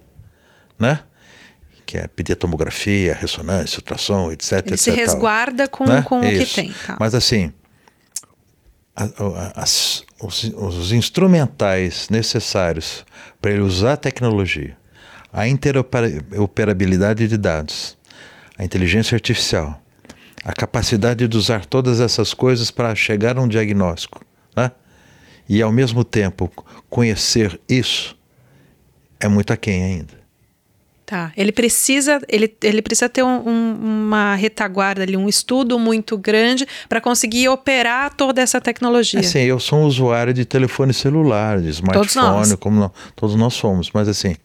né? 0.78 1.00
que 1.86 1.98
é 1.98 2.08
pedir 2.08 2.36
tomografia, 2.36 3.14
ressonância, 3.14 3.78
ultrassom, 3.78 4.32
etc. 4.32 4.52
Ele 4.52 4.74
etc, 4.74 4.78
se 4.78 4.92
resguarda 4.92 5.68
com, 5.68 5.86
né? 5.86 6.02
com 6.02 6.20
o 6.20 6.22
que 6.22 6.46
tem. 6.46 6.74
Tá. 6.86 6.98
Mas 7.00 7.14
assim, 7.14 7.54
as, 8.96 10.04
os, 10.22 10.44
os, 10.44 10.92
instrumentais 10.92 12.10
necessários 12.10 13.06
para 13.42 13.52
ele 13.52 13.62
usar 13.62 13.94
a 13.94 13.98
tecnologia, 13.98 14.76
a 15.36 15.50
interoperabilidade 15.50 17.28
de 17.28 17.36
dados, 17.36 17.98
a 18.58 18.64
inteligência 18.64 19.18
artificial, 19.18 19.82
a 20.46 20.54
capacidade 20.54 21.28
de 21.28 21.38
usar 21.38 21.66
todas 21.66 22.00
essas 22.00 22.34
coisas 22.34 22.72
para 22.72 22.96
chegar 22.96 23.38
a 23.38 23.42
um 23.42 23.48
diagnóstico, 23.48 24.24
né? 24.56 24.72
e 25.50 25.62
ao 25.62 25.74
mesmo 25.74 26.06
tempo 26.06 26.50
conhecer 26.90 27.60
isso, 27.68 28.18
é 29.20 29.28
muito 29.28 29.52
aquém 29.52 29.84
ainda. 29.84 30.26
Tá. 31.06 31.34
Ele 31.36 31.52
precisa, 31.52 32.22
ele, 32.30 32.56
ele 32.64 32.82
precisa 32.82 33.10
ter 33.10 33.22
um, 33.22 33.48
um, 33.48 33.76
uma 34.08 34.36
retaguarda 34.36 35.04
ali, 35.04 35.18
um 35.18 35.28
estudo 35.28 35.78
muito 35.78 36.18
grande 36.18 36.66
para 36.88 37.02
conseguir 37.02 37.50
operar 37.50 38.16
toda 38.16 38.42
essa 38.42 38.62
tecnologia. 38.62 39.20
Assim, 39.20 39.40
eu 39.40 39.60
sou 39.60 39.80
um 39.80 39.84
usuário 39.84 40.34
de 40.34 40.46
telefone 40.46 40.94
celular, 40.94 41.62
de 41.62 41.70
smartphone, 41.70 42.34
todos 42.34 42.56
como 42.56 42.80
nós, 42.80 42.92
todos 43.16 43.36
nós 43.36 43.54
somos, 43.54 43.92
mas 43.94 44.08
assim, 44.08 44.36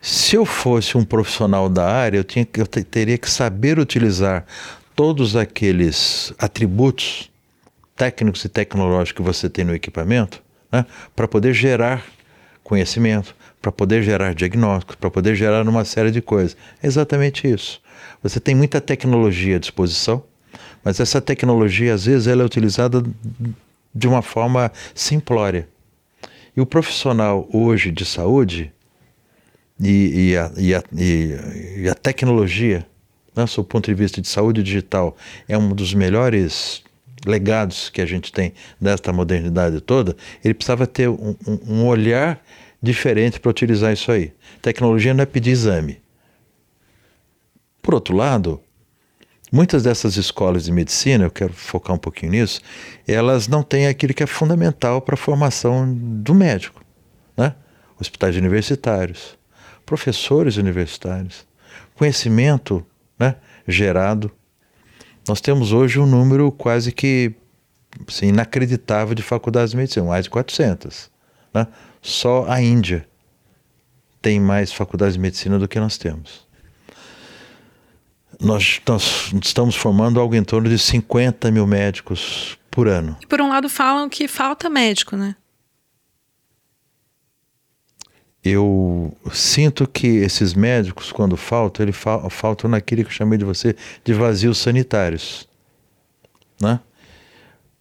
se 0.00 0.34
eu 0.34 0.46
fosse 0.46 0.96
um 0.96 1.04
profissional 1.04 1.68
da 1.68 1.86
área, 1.86 2.18
eu, 2.18 2.24
tinha, 2.24 2.46
eu 2.56 2.66
teria 2.66 3.18
que 3.18 3.28
saber 3.28 3.78
utilizar 3.78 4.46
todos 4.96 5.36
aqueles 5.36 6.32
atributos 6.38 7.30
técnicos 7.94 8.42
e 8.44 8.48
tecnológicos 8.48 9.12
que 9.12 9.22
você 9.22 9.48
tem 9.50 9.64
no 9.64 9.74
equipamento 9.74 10.42
né, 10.72 10.86
para 11.14 11.28
poder 11.28 11.52
gerar 11.52 12.02
conhecimento, 12.64 13.36
para 13.60 13.70
poder 13.70 14.02
gerar 14.02 14.34
diagnósticos, 14.34 14.96
para 14.96 15.10
poder 15.10 15.34
gerar 15.34 15.68
uma 15.68 15.84
série 15.84 16.10
de 16.10 16.22
coisas. 16.22 16.56
É 16.82 16.86
exatamente 16.86 17.46
isso. 17.46 17.82
Você 18.22 18.40
tem 18.40 18.54
muita 18.54 18.80
tecnologia 18.80 19.56
à 19.56 19.58
disposição, 19.58 20.22
mas 20.82 20.98
essa 20.98 21.20
tecnologia, 21.20 21.92
às 21.92 22.06
vezes, 22.06 22.26
ela 22.26 22.42
é 22.42 22.46
utilizada 22.46 23.02
de 23.94 24.08
uma 24.08 24.22
forma 24.22 24.72
simplória. 24.94 25.68
E 26.56 26.60
o 26.60 26.66
profissional 26.66 27.46
hoje 27.52 27.90
de 27.90 28.04
saúde 28.06 28.72
e, 29.80 30.30
e, 30.30 30.36
a, 30.36 30.52
e, 30.56 30.74
a, 30.74 30.82
e, 30.92 31.88
a, 31.88 31.94
tecnologia, 31.94 32.86
né, 33.34 33.44
do 33.44 33.64
ponto 33.64 33.86
de 33.86 33.94
vista 33.94 34.20
de 34.20 34.28
saúde 34.28 34.62
digital, 34.62 35.16
é 35.48 35.56
um 35.56 35.70
dos 35.70 35.94
melhores 35.94 36.82
legados 37.26 37.88
que 37.88 38.00
a 38.00 38.06
gente 38.06 38.32
tem 38.32 38.52
desta 38.80 39.12
modernidade 39.12 39.80
toda, 39.80 40.16
ele 40.44 40.54
precisava 40.54 40.86
ter 40.86 41.08
um, 41.08 41.34
um, 41.46 41.74
um 41.74 41.86
olhar 41.86 42.42
diferente 42.82 43.38
para 43.40 43.50
utilizar 43.50 43.92
isso 43.92 44.10
aí. 44.10 44.32
Tecnologia 44.62 45.14
não 45.14 45.22
é 45.22 45.26
pedir 45.26 45.50
exame. 45.50 46.00
Por 47.82 47.94
outro 47.94 48.14
lado, 48.14 48.60
muitas 49.50 49.82
dessas 49.82 50.16
escolas 50.16 50.64
de 50.64 50.72
medicina, 50.72 51.24
eu 51.24 51.30
quero 51.30 51.52
focar 51.52 51.94
um 51.94 51.98
pouquinho 51.98 52.32
nisso, 52.32 52.60
elas 53.06 53.48
não 53.48 53.62
têm 53.62 53.86
aquilo 53.86 54.14
que 54.14 54.22
é 54.22 54.26
fundamental 54.26 55.00
para 55.00 55.14
a 55.14 55.18
formação 55.18 55.92
do 55.94 56.34
médico. 56.34 56.82
Né? 57.36 57.54
Hospitais 57.98 58.36
universitários, 58.36 59.38
professores 59.90 60.56
universitários, 60.56 61.44
conhecimento 61.96 62.86
né, 63.18 63.34
gerado. 63.66 64.30
Nós 65.26 65.40
temos 65.40 65.72
hoje 65.72 65.98
um 65.98 66.06
número 66.06 66.52
quase 66.52 66.92
que 66.92 67.34
assim, 68.06 68.28
inacreditável 68.28 69.16
de 69.16 69.22
faculdades 69.22 69.72
de 69.72 69.76
medicina, 69.76 70.06
mais 70.06 70.26
de 70.26 70.30
400. 70.30 71.10
Né? 71.52 71.66
Só 72.00 72.46
a 72.48 72.62
Índia 72.62 73.04
tem 74.22 74.38
mais 74.38 74.72
faculdades 74.72 75.14
de 75.14 75.20
medicina 75.20 75.58
do 75.58 75.66
que 75.66 75.80
nós 75.80 75.98
temos. 75.98 76.46
Nós, 78.40 78.80
nós 78.86 79.32
estamos 79.42 79.74
formando 79.74 80.20
algo 80.20 80.36
em 80.36 80.44
torno 80.44 80.68
de 80.68 80.78
50 80.78 81.50
mil 81.50 81.66
médicos 81.66 82.56
por 82.70 82.86
ano. 82.86 83.16
E 83.20 83.26
por 83.26 83.40
um 83.40 83.48
lado 83.48 83.68
falam 83.68 84.08
que 84.08 84.28
falta 84.28 84.70
médico, 84.70 85.16
né? 85.16 85.34
Eu 88.42 89.14
sinto 89.32 89.86
que 89.86 90.06
esses 90.06 90.54
médicos, 90.54 91.12
quando 91.12 91.36
faltam, 91.36 91.84
eles 91.84 91.96
faltam 92.30 92.70
naquilo 92.70 93.04
que 93.04 93.10
eu 93.10 93.14
chamei 93.14 93.38
de 93.38 93.44
você 93.44 93.76
de 94.02 94.14
vazios 94.14 94.58
sanitários. 94.58 95.46
Né? 96.60 96.80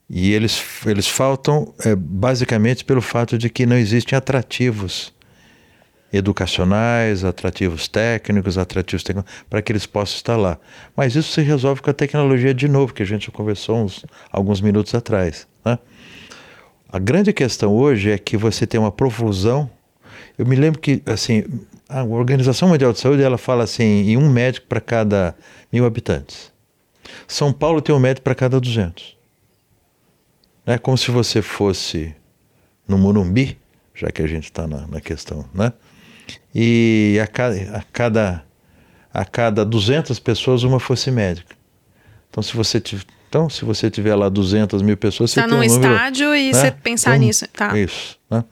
E 0.10 0.34
eles, 0.34 0.62
eles 0.86 1.08
faltam 1.08 1.74
é, 1.86 1.96
basicamente 1.96 2.84
pelo 2.84 3.02
fato 3.02 3.38
de 3.38 3.50
que 3.50 3.66
não 3.66 3.78
existem 3.78 4.18
atrativos 4.18 5.14
educacionais, 6.12 7.24
atrativos 7.24 7.88
técnicos, 7.88 8.58
atrativos 8.58 9.04
para 9.50 9.62
que 9.62 9.72
eles 9.72 9.86
possam 9.86 10.16
estar 10.16 10.36
lá. 10.36 10.58
Mas 10.96 11.16
isso 11.16 11.32
se 11.32 11.42
resolve 11.42 11.82
com 11.82 11.90
a 11.90 11.94
tecnologia 11.94 12.54
de 12.54 12.68
novo, 12.68 12.94
que 12.94 13.04
a 13.04 13.06
gente 13.06 13.30
conversou 13.30 13.78
uns, 13.78 14.06
alguns 14.32 14.60
minutos 14.60 14.96
atrás. 14.96 15.48
Né? 15.64 15.78
A 16.92 16.98
grande 16.98 17.32
questão 17.32 17.76
hoje 17.76 18.10
é 18.10 18.18
que 18.18 18.36
você 18.36 18.66
tem 18.66 18.80
uma 18.80 18.92
profusão. 18.92 19.70
Eu 20.40 20.46
me 20.46 20.56
lembro 20.56 20.80
que 20.80 21.04
assim 21.06 21.44
a 21.90 22.02
Organização 22.02 22.70
Mundial 22.70 22.94
de 22.94 23.00
Saúde 23.00 23.22
ela 23.22 23.38
fala 23.38 23.66
assim 23.66 23.84
em 23.84 24.16
um 24.16 24.30
médico 24.30 24.68
para 24.68 24.80
cada 24.80 25.36
mil 25.70 25.86
habitantes. 25.86 26.50
São 27.28 27.52
Paulo 27.52 27.82
tem 27.82 27.94
um 27.94 28.00
médico 28.00 28.24
para 28.24 28.34
cada 28.34 28.58
200. 28.58 29.18
É 30.66 30.78
como 30.78 30.98
se 30.98 31.12
você 31.12 31.42
fosse 31.42 32.16
no 32.88 32.98
Morumbi, 32.98 33.58
já 33.94 34.10
que 34.12 34.22
a 34.22 34.28
gente 34.28 34.46
está 34.46 34.66
na, 34.66 34.88
na, 34.88 35.02
questão, 35.02 35.44
né? 35.54 35.74
E 36.56 37.20
a 37.22 37.28
cada, 37.28 37.78
a, 37.78 37.84
cada, 37.92 38.46
a 39.14 39.26
cada 39.26 39.66
200 39.66 40.20
pessoas 40.20 40.64
uma 40.64 40.80
fosse 40.80 41.12
médica. 41.12 41.54
Então, 42.30 42.42
se 42.42 42.56
você 42.56 42.80
tiver, 42.80 43.04
então, 43.28 43.50
se 43.50 43.66
você 43.66 43.92
tiver 43.92 44.16
lá 44.16 44.30
200 44.30 44.82
mil 44.84 44.96
pessoas, 44.96 45.32
você 45.32 45.42
tá 45.42 45.48
tem 45.48 45.58
um 45.58 45.62
número, 45.62 45.94
estádio 45.94 46.34
e 46.34 46.52
né? 46.52 46.54
você 46.54 46.72
pensar 46.72 47.16
então, 47.18 47.28
nisso, 47.28 47.48
tá? 47.50 47.78
Isso, 47.78 48.18
né? 48.30 48.46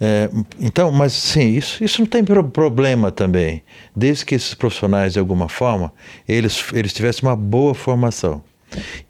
É, 0.00 0.28
então, 0.60 0.92
mas 0.92 1.12
sim, 1.12 1.54
isso, 1.54 1.82
isso 1.82 2.00
não 2.00 2.06
tem 2.06 2.22
problema 2.24 3.10
também, 3.10 3.62
desde 3.94 4.26
que 4.26 4.34
esses 4.34 4.52
profissionais, 4.52 5.14
de 5.14 5.18
alguma 5.18 5.48
forma, 5.48 5.92
eles, 6.28 6.64
eles 6.72 6.92
tivessem 6.92 7.26
uma 7.26 7.36
boa 7.36 7.74
formação. 7.74 8.42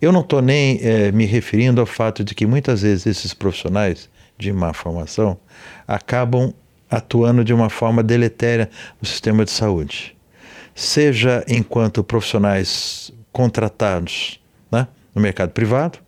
Eu 0.01 0.13
não 0.13 0.21
estou 0.21 0.41
nem 0.41 0.79
é, 0.83 1.11
me 1.11 1.25
referindo 1.25 1.81
ao 1.81 1.87
fato 1.87 2.23
de 2.23 2.35
que 2.35 2.47
muitas 2.47 2.83
vezes 2.83 3.07
esses 3.07 3.35
profissionais 3.35 4.09
de 4.39 4.53
má 4.53 4.73
formação 4.73 5.39
acabam 5.89 6.53
atuando 6.91 7.43
de 7.43 7.53
uma 7.53 7.69
forma 7.69 8.03
deletéria 8.03 8.71
no 9.01 9.09
sistema 9.09 9.45
de 9.45 9.51
saúde, 9.51 10.17
seja 10.75 11.45
enquanto 11.49 12.05
profissionais 12.05 13.11
contratados 13.33 14.41
né, 14.71 14.87
no 15.15 15.21
mercado 15.21 15.51
privado, 15.51 15.99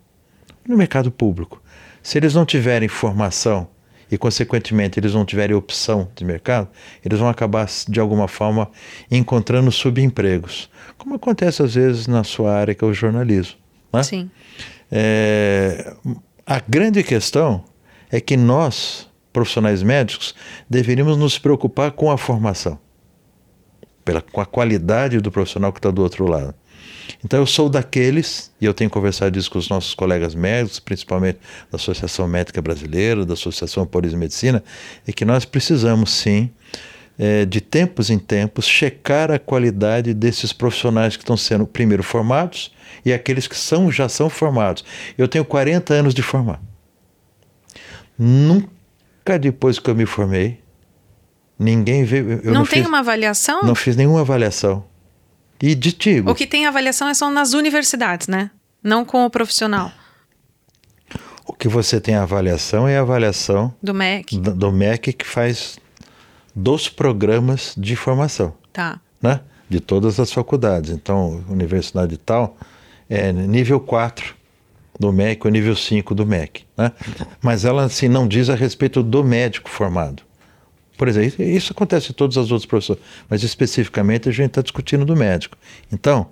no 0.67 0.77
mercado 0.77 1.11
público. 1.11 1.61
Se 2.03 2.17
eles 2.17 2.35
não 2.35 2.47
tiverem 2.47 2.89
formação 2.89 3.69
e, 4.11 4.19
consequentemente, 4.19 4.99
eles 4.99 5.15
não 5.15 5.25
tiverem 5.25 5.55
opção 5.57 6.09
de 6.15 6.25
mercado, 6.25 6.69
eles 7.05 7.19
vão 7.19 7.29
acabar, 7.29 7.69
de 7.89 8.01
alguma 8.01 8.29
forma, 8.29 8.71
encontrando 9.11 9.71
subempregos, 9.71 10.71
como 10.97 11.15
acontece 11.15 11.63
às 11.63 11.75
vezes 11.75 12.07
na 12.07 12.25
sua 12.25 12.53
área, 12.55 12.75
que 12.75 12.85
é 12.85 12.87
o 12.87 12.93
jornalismo. 12.95 13.57
Né? 13.93 14.03
Sim. 14.03 14.31
É, 14.91 15.95
a 16.47 16.61
grande 16.61 17.03
questão 17.03 17.65
é 18.11 18.21
que 18.21 18.37
nós, 18.37 19.09
profissionais 19.33 19.83
médicos, 19.83 20.35
deveríamos 20.69 21.17
nos 21.17 21.39
preocupar 21.39 21.93
com 21.93 22.11
a 22.11 22.19
formação. 22.19 22.79
pela, 24.05 24.23
com 24.23 24.41
a 24.41 24.47
qualidade 24.47 25.21
do 25.21 25.31
profissional 25.31 25.71
que 25.71 25.79
está 25.79 25.91
do 25.91 26.03
outro 26.03 26.27
lado. 26.27 26.55
Então 27.25 27.41
eu 27.41 27.47
sou 27.47 27.69
daqueles, 27.69 28.51
e 28.61 28.65
eu 28.65 28.75
tenho 28.75 28.91
conversado 28.91 29.39
isso 29.39 29.51
com 29.51 29.59
os 29.59 29.69
nossos 29.69 29.95
colegas 29.95 30.35
médicos, 30.35 30.79
principalmente 30.79 31.39
da 31.71 31.77
Associação 31.77 32.27
Médica 32.29 32.61
Brasileira, 32.61 33.25
da 33.25 33.35
Associação 33.35 33.87
Paulista 33.87 34.17
de 34.17 34.21
Medicina, 34.21 34.63
é 35.07 35.13
que 35.13 35.25
nós 35.25 35.45
precisamos 35.45 36.11
sim, 36.13 36.51
é, 37.19 37.45
de 37.45 37.61
tempos 37.61 38.11
em 38.11 38.19
tempos, 38.19 38.67
checar 38.67 39.31
a 39.31 39.39
qualidade 39.39 40.15
desses 40.15 40.53
profissionais 40.53 41.17
que 41.17 41.23
estão 41.23 41.37
sendo 41.37 41.67
primeiro 41.67 42.03
formados 42.03 42.73
e 43.05 43.13
aqueles 43.13 43.49
que 43.49 43.57
são, 43.57 43.91
já 43.91 44.09
são 44.09 44.31
formados. 44.31 44.85
Eu 45.17 45.27
tenho 45.27 45.45
40 45.45 45.93
anos 45.95 46.15
de 46.15 46.23
formar. 46.23 46.61
Nunca 48.17 49.39
depois 49.41 49.79
que 49.79 49.91
eu 49.91 49.95
me 49.95 50.07
formei, 50.07 50.61
ninguém 51.59 52.05
veio. 52.05 52.41
não, 52.45 52.65
tem 52.65 52.87
uma 52.87 53.01
avaliação? 53.01 53.63
Não 53.63 53.75
fiz 53.75 53.97
nenhuma 53.97 54.21
avaliação. 54.21 54.85
E 55.61 55.75
de 55.75 55.93
tigo. 55.93 56.31
O 56.31 56.35
que 56.35 56.47
tem 56.47 56.67
avaliação 56.67 57.09
é 57.09 57.15
só 57.15 57.31
nas 57.31 57.53
universidades, 57.53 58.29
né? 58.29 58.51
Não 58.83 59.05
com 59.05 59.25
o 59.25 59.31
profissional. 59.31 59.91
O 61.45 61.53
que 61.53 61.67
você 61.67 62.01
tem 62.01 62.15
avaliação 62.15 62.87
é 62.87 62.99
a 62.99 63.01
avaliação 63.01 63.75
do 63.83 63.95
MEC. 63.95 64.39
Do, 64.39 64.55
do 64.55 64.73
MEC 64.73 65.13
que 65.13 65.27
faz 65.27 65.79
dos 66.55 66.89
programas 66.89 67.75
de 67.77 67.97
formação. 67.97 68.55
Tá. 68.73 69.01
Né? 69.21 69.41
De 69.69 69.81
todas 69.81 70.21
as 70.21 70.33
faculdades. 70.33 70.91
Então, 70.91 71.45
universidade 71.49 72.17
tal 72.19 72.57
é 73.09 73.33
nível 73.33 73.81
4 73.81 74.37
do 74.99 75.13
MEC 75.13 75.47
ou 75.47 75.51
nível 75.51 75.75
5 75.75 76.15
do 76.15 76.27
MEC. 76.27 76.65
Né? 76.77 76.93
Mas 77.41 77.65
ela 77.65 77.85
assim, 77.85 78.09
não 78.09 78.29
diz 78.29 78.51
a 78.51 78.55
respeito 78.55 79.03
do 79.03 79.25
médico 79.25 79.71
formado. 79.71 80.23
Por 80.99 81.07
exemplo, 81.07 81.45
isso 81.45 81.73
acontece 81.73 82.11
em 82.11 82.13
todas 82.13 82.37
as 82.37 82.51
outras 82.51 82.67
profissões, 82.67 82.99
mas 83.31 83.45
especificamente 83.45 84.29
a 84.29 84.33
gente 84.33 84.49
está 84.49 84.61
discutindo 84.61 85.05
do 85.05 85.17
médico. 85.17 85.57
Então, 85.93 86.27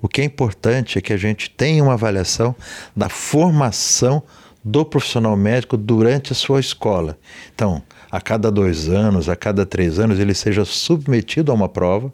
o 0.00 0.08
que 0.08 0.22
é 0.22 0.24
importante 0.24 0.96
é 0.96 1.02
que 1.02 1.12
a 1.12 1.18
gente 1.18 1.50
tenha 1.50 1.84
uma 1.84 1.92
avaliação 1.92 2.56
da 2.96 3.10
formação 3.10 4.22
do 4.64 4.86
profissional 4.86 5.36
médico 5.36 5.76
durante 5.76 6.32
a 6.32 6.34
sua 6.34 6.58
escola. 6.58 7.18
Então, 7.54 7.82
a 8.10 8.18
cada 8.18 8.50
dois 8.50 8.88
anos, 8.88 9.28
a 9.28 9.36
cada 9.36 9.66
três 9.66 9.98
anos, 9.98 10.18
ele 10.18 10.32
seja 10.32 10.64
submetido 10.64 11.52
a 11.52 11.54
uma 11.54 11.68
prova 11.68 12.10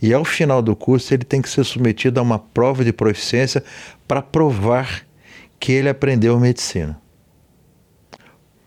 e 0.00 0.14
ao 0.14 0.24
final 0.24 0.62
do 0.62 0.76
curso 0.76 1.12
ele 1.12 1.24
tem 1.24 1.42
que 1.42 1.48
ser 1.48 1.64
submetido 1.64 2.20
a 2.20 2.22
uma 2.22 2.38
prova 2.38 2.84
de 2.84 2.92
proficiência 2.92 3.64
para 4.06 4.22
provar 4.22 5.04
que 5.58 5.72
ele 5.72 5.88
aprendeu 5.88 6.38
medicina. 6.38 6.96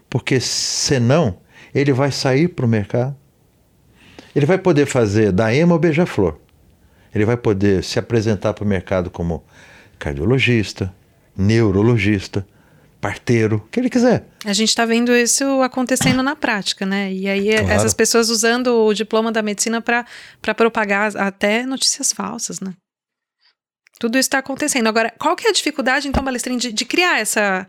Porque 0.09 0.39
senão 0.41 1.38
ele 1.80 1.93
vai 1.93 2.11
sair 2.11 2.47
para 2.47 2.65
o 2.65 2.69
mercado, 2.69 3.15
ele 4.36 4.45
vai 4.45 4.57
poder 4.57 4.86
fazer 4.86 5.32
da 5.32 5.53
ema 5.53 5.73
ou 5.73 5.80
beija-flor, 5.80 6.38
ele 7.13 7.25
vai 7.25 7.38
poder 7.38 7.84
se 7.84 7.99
apresentar 7.99 8.53
para 8.53 8.63
o 8.63 8.67
mercado 8.67 9.09
como 9.09 9.43
cardiologista, 9.99 10.93
neurologista, 11.36 12.45
parteiro, 12.99 13.57
o 13.57 13.69
que 13.69 13.80
ele 13.80 13.89
quiser. 13.89 14.28
A 14.43 14.53
gente 14.53 14.69
está 14.69 14.86
vendo 14.86 15.15
isso 15.15 15.61
acontecendo 15.61 16.23
na 16.23 16.36
prática, 16.36 16.86
né? 16.86 17.13
E 17.13 17.28
aí 17.28 17.51
claro. 17.51 17.69
essas 17.69 17.93
pessoas 17.93 18.30
usando 18.30 18.86
o 18.86 18.93
diploma 18.93 19.32
da 19.32 19.41
medicina 19.41 19.82
para 19.82 20.05
propagar 20.55 21.15
até 21.15 21.63
notícias 21.63 22.11
falsas, 22.11 22.59
né? 22.59 22.73
Tudo 23.99 24.17
isso 24.17 24.28
está 24.28 24.39
acontecendo. 24.39 24.88
Agora, 24.88 25.13
qual 25.17 25.36
que 25.36 25.47
é 25.47 25.49
a 25.49 25.53
dificuldade, 25.53 26.07
então, 26.07 26.23
Balestrin, 26.23 26.57
de, 26.57 26.71
de 26.71 26.86
criar 26.86 27.19
essa, 27.19 27.67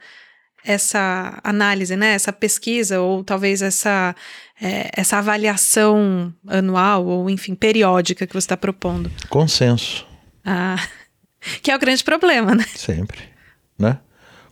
essa 0.65 1.39
análise, 1.43 1.97
né? 1.97 2.13
Essa 2.13 2.33
pesquisa, 2.33 3.01
ou 3.01 3.25
talvez 3.25 3.63
essa, 3.63 4.15
é, 4.61 4.91
essa 4.97 5.19
avaliação 5.19 6.33
anual, 6.47 7.07
ou 7.07 7.31
enfim, 7.31 7.55
periódica 7.55 8.27
que 8.27 8.33
você 8.33 8.47
está 8.47 8.57
propondo? 8.57 9.11
Consenso. 9.29 10.07
Ah, 10.45 10.77
que 11.63 11.71
é 11.71 11.77
o 11.77 11.79
grande 11.79 12.03
problema, 12.05 12.55
né? 12.55 12.65
Sempre, 12.75 13.21
né? 13.79 13.99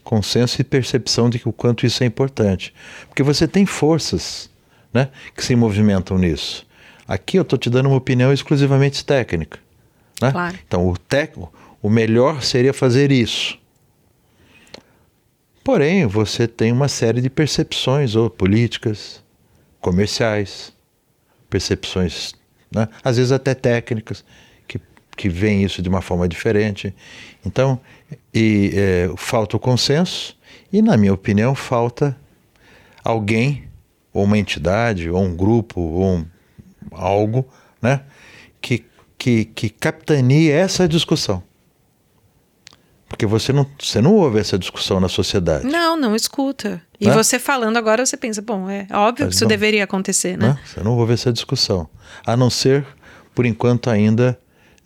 Consenso 0.02 0.60
e 0.60 0.64
percepção 0.64 1.28
de 1.28 1.38
que 1.38 1.48
o 1.48 1.52
quanto 1.52 1.84
isso 1.84 2.02
é 2.04 2.06
importante. 2.06 2.72
Porque 3.08 3.22
você 3.22 3.48
tem 3.48 3.66
forças 3.66 4.48
né, 4.94 5.08
que 5.34 5.44
se 5.44 5.56
movimentam 5.56 6.16
nisso. 6.16 6.64
Aqui 7.08 7.36
eu 7.36 7.42
estou 7.42 7.58
te 7.58 7.68
dando 7.68 7.86
uma 7.88 7.96
opinião 7.96 8.32
exclusivamente 8.32 9.04
técnica. 9.04 9.58
Né? 10.22 10.30
Claro. 10.30 10.58
Então, 10.66 10.88
o, 10.88 10.96
tec, 10.96 11.36
o 11.82 11.90
melhor 11.90 12.42
seria 12.42 12.72
fazer 12.72 13.10
isso. 13.12 13.58
Porém, 15.66 16.06
você 16.06 16.46
tem 16.46 16.70
uma 16.70 16.86
série 16.86 17.20
de 17.20 17.28
percepções 17.28 18.14
ou 18.14 18.30
políticas, 18.30 19.20
comerciais, 19.80 20.72
percepções, 21.50 22.36
né? 22.72 22.88
às 23.02 23.16
vezes 23.16 23.32
até 23.32 23.52
técnicas, 23.52 24.24
que, 24.68 24.80
que 25.16 25.28
veem 25.28 25.64
isso 25.64 25.82
de 25.82 25.88
uma 25.88 26.00
forma 26.00 26.28
diferente. 26.28 26.94
Então, 27.44 27.80
e, 28.32 28.70
é, 28.76 29.10
falta 29.16 29.56
o 29.56 29.58
consenso 29.58 30.38
e, 30.72 30.80
na 30.80 30.96
minha 30.96 31.12
opinião, 31.12 31.52
falta 31.52 32.16
alguém, 33.02 33.64
ou 34.12 34.22
uma 34.22 34.38
entidade, 34.38 35.10
ou 35.10 35.20
um 35.20 35.34
grupo, 35.34 35.80
ou 35.80 36.18
um, 36.18 36.26
algo, 36.92 37.44
né? 37.82 38.02
que, 38.60 38.84
que, 39.18 39.46
que 39.46 39.68
capitanie 39.68 40.48
essa 40.48 40.86
discussão. 40.86 41.42
Porque 43.08 43.24
você 43.24 43.52
não, 43.52 43.66
você 43.78 44.00
não 44.00 44.12
ouve 44.14 44.38
essa 44.38 44.58
discussão 44.58 44.98
na 44.98 45.08
sociedade. 45.08 45.64
Não, 45.64 45.96
não 45.96 46.16
escuta. 46.16 46.82
E 47.00 47.06
né? 47.06 47.14
você 47.14 47.38
falando 47.38 47.76
agora, 47.76 48.04
você 48.04 48.16
pensa, 48.16 48.42
bom, 48.42 48.68
é 48.68 48.86
óbvio 48.92 49.26
Mas, 49.26 49.34
que 49.34 49.34
isso 49.36 49.46
deveria 49.46 49.84
acontecer, 49.84 50.36
né? 50.36 50.48
né? 50.48 50.58
Você 50.64 50.82
não 50.82 50.96
ouve 50.96 51.14
essa 51.14 51.32
discussão. 51.32 51.88
A 52.26 52.36
não 52.36 52.50
ser, 52.50 52.84
por 53.34 53.46
enquanto, 53.46 53.88
ainda 53.90 54.36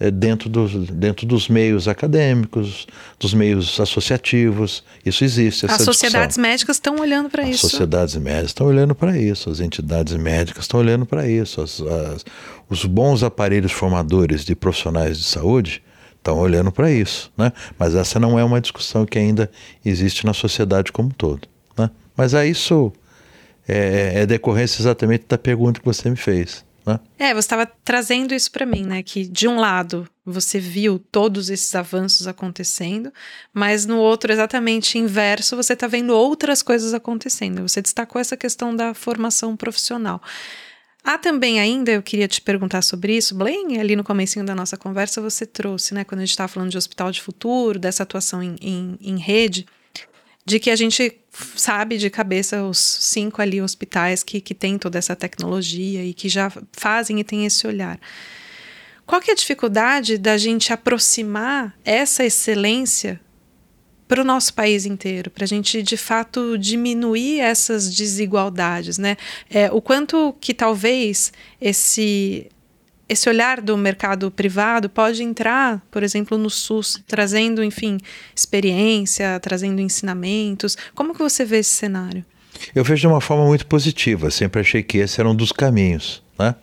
é, 0.01 0.11
dentro, 0.11 0.49
dos, 0.49 0.73
dentro 0.89 1.27
dos 1.27 1.47
meios 1.49 1.87
acadêmicos, 1.87 2.87
dos 3.19 3.35
meios 3.35 3.79
associativos. 3.79 4.83
Isso 5.05 5.23
existe. 5.23 5.67
as 5.67 5.83
sociedades 5.83 6.29
discussão. 6.29 6.43
médicas 6.43 6.77
estão 6.77 6.97
olhando 6.97 7.29
para 7.29 7.43
isso. 7.43 7.67
As 7.67 7.73
sociedades 7.73 8.17
médicas 8.17 8.51
estão 8.51 8.67
olhando 8.67 8.95
para 8.95 9.17
isso, 9.17 9.51
as 9.51 9.61
entidades 9.61 10.15
médicas 10.15 10.65
estão 10.65 10.81
olhando 10.81 11.05
para 11.05 11.29
isso. 11.29 11.61
As, 11.61 11.81
as, 11.83 12.25
os 12.69 12.85
bons 12.87 13.23
aparelhos 13.23 13.73
formadores 13.73 14.45
de 14.45 14.55
profissionais 14.55 15.19
de 15.19 15.25
saúde 15.25 15.83
estão 16.21 16.39
olhando 16.39 16.71
para 16.71 16.91
isso, 16.91 17.33
né? 17.37 17.53
Mas 17.79 17.95
essa 17.95 18.21
não 18.21 18.39
é 18.39 18.45
uma 18.45 18.61
discussão 18.61 19.05
que 19.05 19.19
ainda 19.19 19.51
existe 19.85 20.25
na 20.25 20.33
sociedade 20.33 20.93
como 20.93 21.09
um 21.09 21.13
todo, 21.13 21.49
né? 21.77 21.91
Mas 22.17 22.35
é 22.35 22.47
isso 22.47 22.93
é, 23.67 24.23
é 24.23 24.27
decorrência 24.27 24.83
exatamente 24.83 25.25
da 25.29 25.39
pergunta 25.39 25.81
que 25.81 25.87
você 25.87 26.09
me 26.11 26.17
fez. 26.17 26.65
Né? 26.87 26.99
É, 27.19 27.33
você 27.33 27.41
estava 27.41 27.67
trazendo 27.67 28.35
isso 28.35 28.51
para 28.51 28.67
mim, 28.67 28.85
né? 28.85 29.03
Que 29.03 29.27
de 29.27 29.47
um 29.47 29.59
lado 29.59 30.09
você 30.25 30.59
viu 30.59 30.99
todos 30.99 31.51
esses 31.51 31.75
avanços 31.75 32.27
acontecendo, 32.27 33.13
mas 33.53 33.87
no 33.87 33.99
outro, 33.99 34.33
exatamente 34.33 34.99
inverso, 34.99 35.57
você 35.57 35.73
está 35.73 35.87
vendo 35.87 36.15
outras 36.15 36.63
coisas 36.63 36.95
acontecendo. 36.95 37.63
Você 37.69 37.83
destacou 37.83 38.21
essa 38.21 38.37
questão 38.37 38.75
da 38.75 38.95
formação 38.95 39.57
profissional. 39.57 40.21
Há 41.03 41.17
também 41.17 41.59
ainda, 41.59 41.91
eu 41.93 42.03
queria 42.03 42.29
te 42.29 42.41
perguntar 42.41 42.83
sobre 42.83 43.17
isso, 43.17 43.35
Blaine, 43.35 43.79
ali 43.79 43.97
no 43.97 44.05
comecinho 44.05 44.45
da 44.45 44.55
nossa 44.55 44.77
conversa 44.77 45.21
você 45.21 45.47
trouxe, 45.47 45.95
né, 45.95 46.05
quando 46.05 46.21
a 46.21 46.25
gente 46.25 46.31
estava 46.31 46.49
falando 46.49 46.71
de 46.71 46.77
hospital 46.77 47.11
de 47.11 47.23
futuro, 47.23 47.79
dessa 47.79 48.03
atuação 48.03 48.43
em, 48.43 48.57
em, 48.61 48.99
em, 49.01 49.19
rede, 49.19 49.67
de 50.45 50.61
que 50.61 50.71
a 50.71 50.77
gente 50.77 51.19
sabe 51.57 51.97
de 51.97 52.11
cabeça 52.11 52.63
os 52.65 52.79
cinco 52.79 53.41
ali 53.41 53.63
hospitais 53.63 54.23
que, 54.23 54.41
que 54.41 54.55
têm 54.55 54.77
toda 54.77 54.99
essa 54.99 55.17
tecnologia 55.17 56.05
e 56.05 56.13
que 56.13 56.29
já 56.29 56.53
fazem 56.73 57.19
e 57.19 57.25
têm 57.25 57.47
esse 57.47 57.67
olhar. 57.67 57.99
Qual 59.07 59.21
que 59.21 59.31
é 59.31 59.33
a 59.33 59.37
dificuldade 59.37 60.19
da 60.19 60.37
gente 60.37 60.73
aproximar 60.73 61.75
essa 61.85 62.25
excelência 62.25 63.21
para 64.11 64.23
o 64.23 64.25
nosso 64.25 64.53
país 64.55 64.87
inteiro, 64.87 65.31
para 65.31 65.45
a 65.45 65.47
gente 65.47 65.85
de 65.85 65.97
fato 65.97 66.59
diminuir 66.59 67.39
essas 67.39 67.95
desigualdades, 67.95 68.99
né? 68.99 69.17
É, 69.49 69.71
o 69.71 69.81
quanto 69.81 70.35
que 70.41 70.53
talvez 70.53 71.33
esse 71.61 72.49
esse 73.09 73.29
olhar 73.29 73.61
do 73.61 73.77
mercado 73.77 74.29
privado 74.29 74.89
pode 74.89 75.23
entrar, 75.23 75.81
por 75.93 76.03
exemplo, 76.03 76.37
no 76.37 76.51
SUS, 76.51 77.01
trazendo, 77.07 77.63
enfim, 77.63 77.99
experiência, 78.35 79.39
trazendo 79.41 79.81
ensinamentos. 79.81 80.77
Como 80.93 81.13
que 81.13 81.21
você 81.21 81.45
vê 81.45 81.59
esse 81.59 81.71
cenário? 81.71 82.25
Eu 82.75 82.83
vejo 82.83 83.01
de 83.01 83.07
uma 83.07 83.21
forma 83.21 83.45
muito 83.45 83.67
positiva. 83.67 84.29
Sempre 84.31 84.61
achei 84.61 84.83
que 84.83 84.99
esse 84.99 85.21
era 85.21 85.29
um 85.29 85.35
dos 85.37 85.53
caminhos, 85.53 86.21
né? 86.37 86.57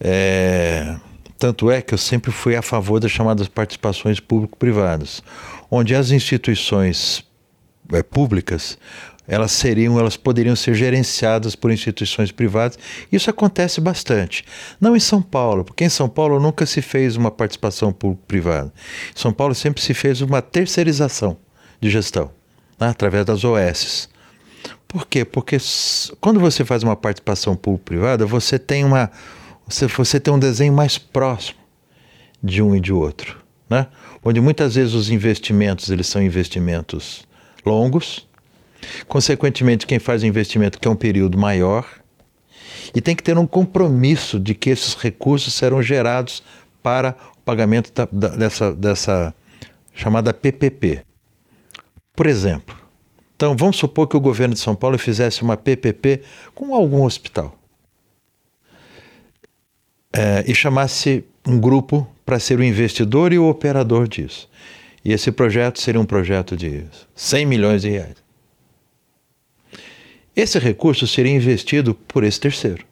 É... 0.00 0.96
Tanto 1.38 1.70
é 1.70 1.82
que 1.82 1.92
eu 1.92 1.98
sempre 1.98 2.30
fui 2.30 2.56
a 2.56 2.62
favor 2.62 3.00
das 3.00 3.10
chamadas 3.10 3.48
participações 3.48 4.18
público-privadas, 4.18 5.22
onde 5.74 5.94
as 5.94 6.10
instituições 6.10 7.24
é, 7.92 8.02
públicas 8.02 8.78
elas 9.26 9.52
seriam, 9.52 9.98
elas 9.98 10.18
poderiam 10.18 10.54
ser 10.54 10.74
gerenciadas 10.74 11.56
por 11.56 11.70
instituições 11.70 12.30
privadas. 12.30 12.78
Isso 13.10 13.30
acontece 13.30 13.80
bastante. 13.80 14.44
Não 14.78 14.94
em 14.94 15.00
São 15.00 15.22
Paulo, 15.22 15.64
porque 15.64 15.82
em 15.82 15.88
São 15.88 16.10
Paulo 16.10 16.38
nunca 16.38 16.66
se 16.66 16.82
fez 16.82 17.16
uma 17.16 17.30
participação 17.30 17.90
público-privada. 17.90 18.70
Em 19.16 19.18
São 19.18 19.32
Paulo 19.32 19.54
sempre 19.54 19.82
se 19.82 19.94
fez 19.94 20.20
uma 20.20 20.42
terceirização 20.42 21.38
de 21.80 21.88
gestão, 21.88 22.30
né, 22.78 22.88
através 22.88 23.24
das 23.24 23.44
OS. 23.44 24.10
Por 24.86 25.06
quê? 25.06 25.24
Porque 25.24 25.56
quando 26.20 26.38
você 26.38 26.62
faz 26.64 26.82
uma 26.82 26.94
participação 26.94 27.56
público-privada, 27.56 28.26
você 28.26 28.58
tem 28.58 28.84
uma 28.84 29.10
você, 29.66 29.86
você 29.86 30.20
tem 30.20 30.34
um 30.34 30.38
desenho 30.38 30.74
mais 30.74 30.98
próximo 30.98 31.58
de 32.42 32.62
um 32.62 32.76
e 32.76 32.80
de 32.80 32.92
outro, 32.92 33.38
né? 33.70 33.86
Onde 34.24 34.40
muitas 34.40 34.74
vezes 34.74 34.94
os 34.94 35.10
investimentos 35.10 35.90
eles 35.90 36.06
são 36.06 36.22
investimentos 36.22 37.26
longos, 37.64 38.26
consequentemente 39.06 39.86
quem 39.86 39.98
faz 39.98 40.22
o 40.22 40.26
investimento 40.26 40.78
quer 40.78 40.88
um 40.88 40.96
período 40.96 41.36
maior 41.36 41.86
e 42.94 43.00
tem 43.00 43.14
que 43.14 43.22
ter 43.22 43.36
um 43.36 43.46
compromisso 43.46 44.38
de 44.38 44.54
que 44.54 44.70
esses 44.70 44.94
recursos 44.94 45.52
serão 45.52 45.82
gerados 45.82 46.42
para 46.82 47.16
o 47.36 47.40
pagamento 47.42 47.92
da, 47.92 48.08
da, 48.10 48.28
dessa, 48.36 48.72
dessa 48.72 49.34
chamada 49.94 50.32
PPP. 50.32 51.02
Por 52.14 52.26
exemplo, 52.26 52.76
então 53.36 53.56
vamos 53.56 53.76
supor 53.76 54.06
que 54.06 54.16
o 54.16 54.20
governo 54.20 54.54
de 54.54 54.60
São 54.60 54.74
Paulo 54.74 54.98
fizesse 54.98 55.42
uma 55.42 55.56
PPP 55.56 56.22
com 56.54 56.74
algum 56.74 57.02
hospital 57.04 57.58
é, 60.12 60.44
e 60.46 60.54
chamasse 60.54 61.24
um 61.46 61.58
grupo 61.58 62.06
para 62.24 62.38
ser 62.38 62.58
o 62.58 62.64
investidor 62.64 63.32
e 63.32 63.38
o 63.38 63.48
operador 63.48 64.08
disso. 64.08 64.48
E 65.04 65.12
esse 65.12 65.30
projeto 65.30 65.80
seria 65.80 66.00
um 66.00 66.06
projeto 66.06 66.56
de 66.56 66.84
100 67.14 67.46
milhões 67.46 67.82
de 67.82 67.90
reais. 67.90 68.16
Esse 70.34 70.58
recurso 70.58 71.06
seria 71.06 71.32
investido 71.32 71.94
por 71.94 72.24
esse 72.24 72.40
terceiro, 72.40 72.84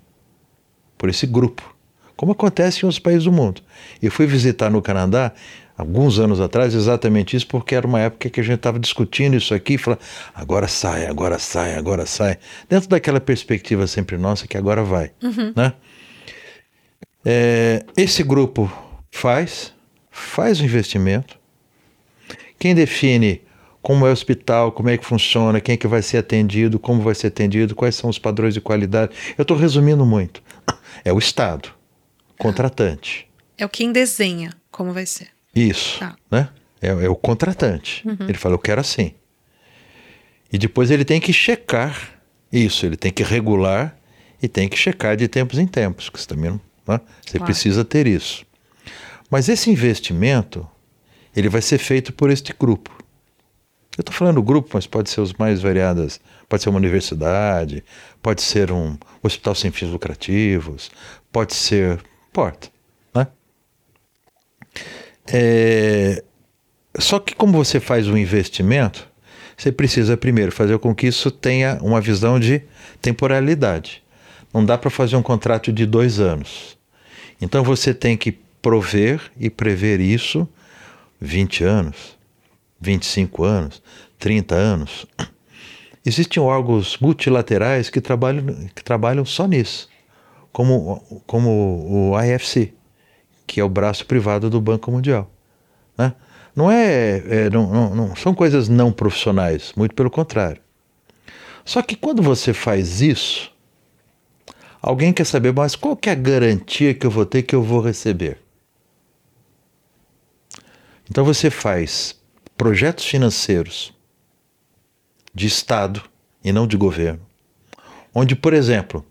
por 0.96 1.08
esse 1.08 1.26
grupo, 1.26 1.74
como 2.14 2.32
acontece 2.32 2.80
em 2.80 2.84
outros 2.84 3.00
países 3.00 3.24
do 3.24 3.32
mundo. 3.32 3.62
E 4.00 4.08
fui 4.10 4.26
visitar 4.26 4.70
no 4.70 4.80
Canadá 4.80 5.32
alguns 5.76 6.18
anos 6.18 6.40
atrás 6.40 6.74
exatamente 6.74 7.34
isso, 7.34 7.46
porque 7.46 7.74
era 7.74 7.86
uma 7.86 7.98
época 7.98 8.30
que 8.30 8.40
a 8.40 8.44
gente 8.44 8.56
estava 8.56 8.78
discutindo 8.78 9.36
isso 9.36 9.54
aqui, 9.54 9.76
falando, 9.76 10.00
agora 10.34 10.68
sai, 10.68 11.06
agora 11.06 11.38
sai, 11.38 11.74
agora 11.74 12.06
sai, 12.06 12.38
dentro 12.68 12.88
daquela 12.88 13.20
perspectiva 13.20 13.86
sempre 13.86 14.16
nossa 14.16 14.46
que 14.46 14.56
agora 14.56 14.84
vai, 14.84 15.10
uhum. 15.22 15.52
né? 15.56 15.72
É, 17.24 17.84
esse 17.96 18.22
grupo 18.22 18.70
faz, 19.10 19.72
faz 20.10 20.60
o 20.60 20.64
investimento. 20.64 21.38
Quem 22.58 22.74
define 22.74 23.42
como 23.80 24.06
é 24.06 24.10
o 24.10 24.12
hospital, 24.12 24.70
como 24.72 24.88
é 24.88 24.96
que 24.96 25.04
funciona, 25.04 25.60
quem 25.60 25.74
é 25.74 25.76
que 25.76 25.88
vai 25.88 26.02
ser 26.02 26.18
atendido, 26.18 26.78
como 26.78 27.02
vai 27.02 27.14
ser 27.14 27.28
atendido, 27.28 27.74
quais 27.74 27.96
são 27.96 28.08
os 28.08 28.18
padrões 28.18 28.54
de 28.54 28.60
qualidade. 28.60 29.12
Eu 29.36 29.42
estou 29.42 29.56
resumindo 29.56 30.06
muito. 30.06 30.42
É 31.04 31.12
o 31.12 31.18
Estado, 31.18 31.70
contratante. 32.38 33.28
É 33.58 33.66
o 33.66 33.68
quem 33.68 33.90
desenha 33.90 34.52
como 34.70 34.92
vai 34.92 35.04
ser. 35.04 35.28
Isso, 35.54 35.98
tá. 35.98 36.16
né? 36.30 36.48
É, 36.80 36.88
é, 36.88 37.08
o 37.08 37.16
contratante. 37.16 38.06
Uhum. 38.06 38.28
Ele 38.28 38.38
fala, 38.38 38.54
eu 38.54 38.58
quero 38.58 38.80
assim. 38.80 39.12
E 40.52 40.58
depois 40.58 40.90
ele 40.90 41.04
tem 41.04 41.20
que 41.20 41.32
checar 41.32 42.20
isso, 42.52 42.86
ele 42.86 42.96
tem 42.96 43.10
que 43.10 43.22
regular 43.22 43.96
e 44.40 44.46
tem 44.46 44.68
que 44.68 44.76
checar 44.76 45.16
de 45.16 45.26
tempos 45.26 45.58
em 45.58 45.66
tempos, 45.66 46.08
que 46.08 46.20
você 46.20 46.26
também 46.26 46.50
não 46.50 46.60
né? 46.86 47.00
Você 47.24 47.38
claro. 47.38 47.44
precisa 47.44 47.84
ter 47.84 48.06
isso. 48.06 48.44
Mas 49.30 49.48
esse 49.48 49.70
investimento, 49.70 50.68
ele 51.34 51.48
vai 51.48 51.62
ser 51.62 51.78
feito 51.78 52.12
por 52.12 52.30
este 52.30 52.52
grupo. 52.52 52.90
Eu 53.96 54.02
estou 54.02 54.14
falando 54.14 54.42
grupo, 54.42 54.70
mas 54.72 54.86
pode 54.86 55.10
ser 55.10 55.20
os 55.20 55.34
mais 55.34 55.60
variadas. 55.60 56.20
Pode 56.48 56.62
ser 56.62 56.70
uma 56.70 56.78
universidade, 56.78 57.84
pode 58.22 58.42
ser 58.42 58.72
um 58.72 58.96
hospital 59.22 59.54
sem 59.54 59.70
fins 59.70 59.88
lucrativos, 59.88 60.90
pode 61.30 61.54
ser. 61.54 62.02
Porta. 62.32 62.68
Né? 63.14 63.26
É, 65.26 66.24
só 66.98 67.18
que, 67.18 67.34
como 67.34 67.52
você 67.52 67.78
faz 67.78 68.08
um 68.08 68.16
investimento, 68.16 69.06
você 69.56 69.70
precisa 69.70 70.16
primeiro 70.16 70.50
fazer 70.50 70.78
com 70.78 70.94
que 70.94 71.06
isso 71.06 71.30
tenha 71.30 71.78
uma 71.82 72.00
visão 72.00 72.40
de 72.40 72.62
temporalidade. 73.00 74.01
Não 74.52 74.64
dá 74.64 74.76
para 74.76 74.90
fazer 74.90 75.16
um 75.16 75.22
contrato 75.22 75.72
de 75.72 75.86
dois 75.86 76.20
anos. 76.20 76.76
Então 77.40 77.64
você 77.64 77.92
tem 77.92 78.16
que 78.16 78.32
prover 78.60 79.20
e 79.38 79.50
prever 79.50 80.00
isso 80.00 80.48
20 81.20 81.64
anos, 81.64 82.16
25 82.80 83.44
anos, 83.44 83.82
30 84.18 84.54
anos. 84.54 85.06
Existem 86.04 86.42
órgãos 86.42 86.98
multilaterais 86.98 87.88
que 87.88 88.00
trabalham, 88.00 88.44
que 88.74 88.82
trabalham 88.82 89.24
só 89.24 89.46
nisso, 89.46 89.88
como, 90.52 91.22
como 91.26 92.12
o 92.12 92.20
IFC, 92.20 92.74
que 93.46 93.60
é 93.60 93.64
o 93.64 93.68
braço 93.68 94.04
privado 94.04 94.50
do 94.50 94.60
Banco 94.60 94.90
Mundial. 94.90 95.30
Né? 95.96 96.12
Não, 96.56 96.70
é, 96.70 97.22
é 97.28 97.50
não, 97.50 97.70
não, 97.72 97.94
não 97.94 98.16
são 98.16 98.34
coisas 98.34 98.68
não 98.68 98.90
profissionais, 98.90 99.72
muito 99.76 99.94
pelo 99.94 100.10
contrário. 100.10 100.60
Só 101.64 101.80
que 101.82 101.94
quando 101.94 102.20
você 102.20 102.52
faz 102.52 103.00
isso, 103.00 103.51
Alguém 104.82 105.12
quer 105.12 105.24
saber, 105.24 105.52
mas 105.52 105.76
qual 105.76 105.96
que 105.96 106.08
é 106.08 106.12
a 106.12 106.16
garantia 106.16 106.92
que 106.92 107.06
eu 107.06 107.10
vou 107.10 107.24
ter 107.24 107.44
que 107.44 107.54
eu 107.54 107.62
vou 107.62 107.80
receber? 107.80 108.38
Então 111.08 111.24
você 111.24 111.50
faz 111.50 112.20
projetos 112.56 113.04
financeiros 113.04 113.94
de 115.32 115.46
Estado 115.46 116.02
e 116.42 116.50
não 116.50 116.66
de 116.66 116.76
governo, 116.76 117.20
onde, 118.12 118.34
por 118.34 118.52
exemplo, 118.52 119.06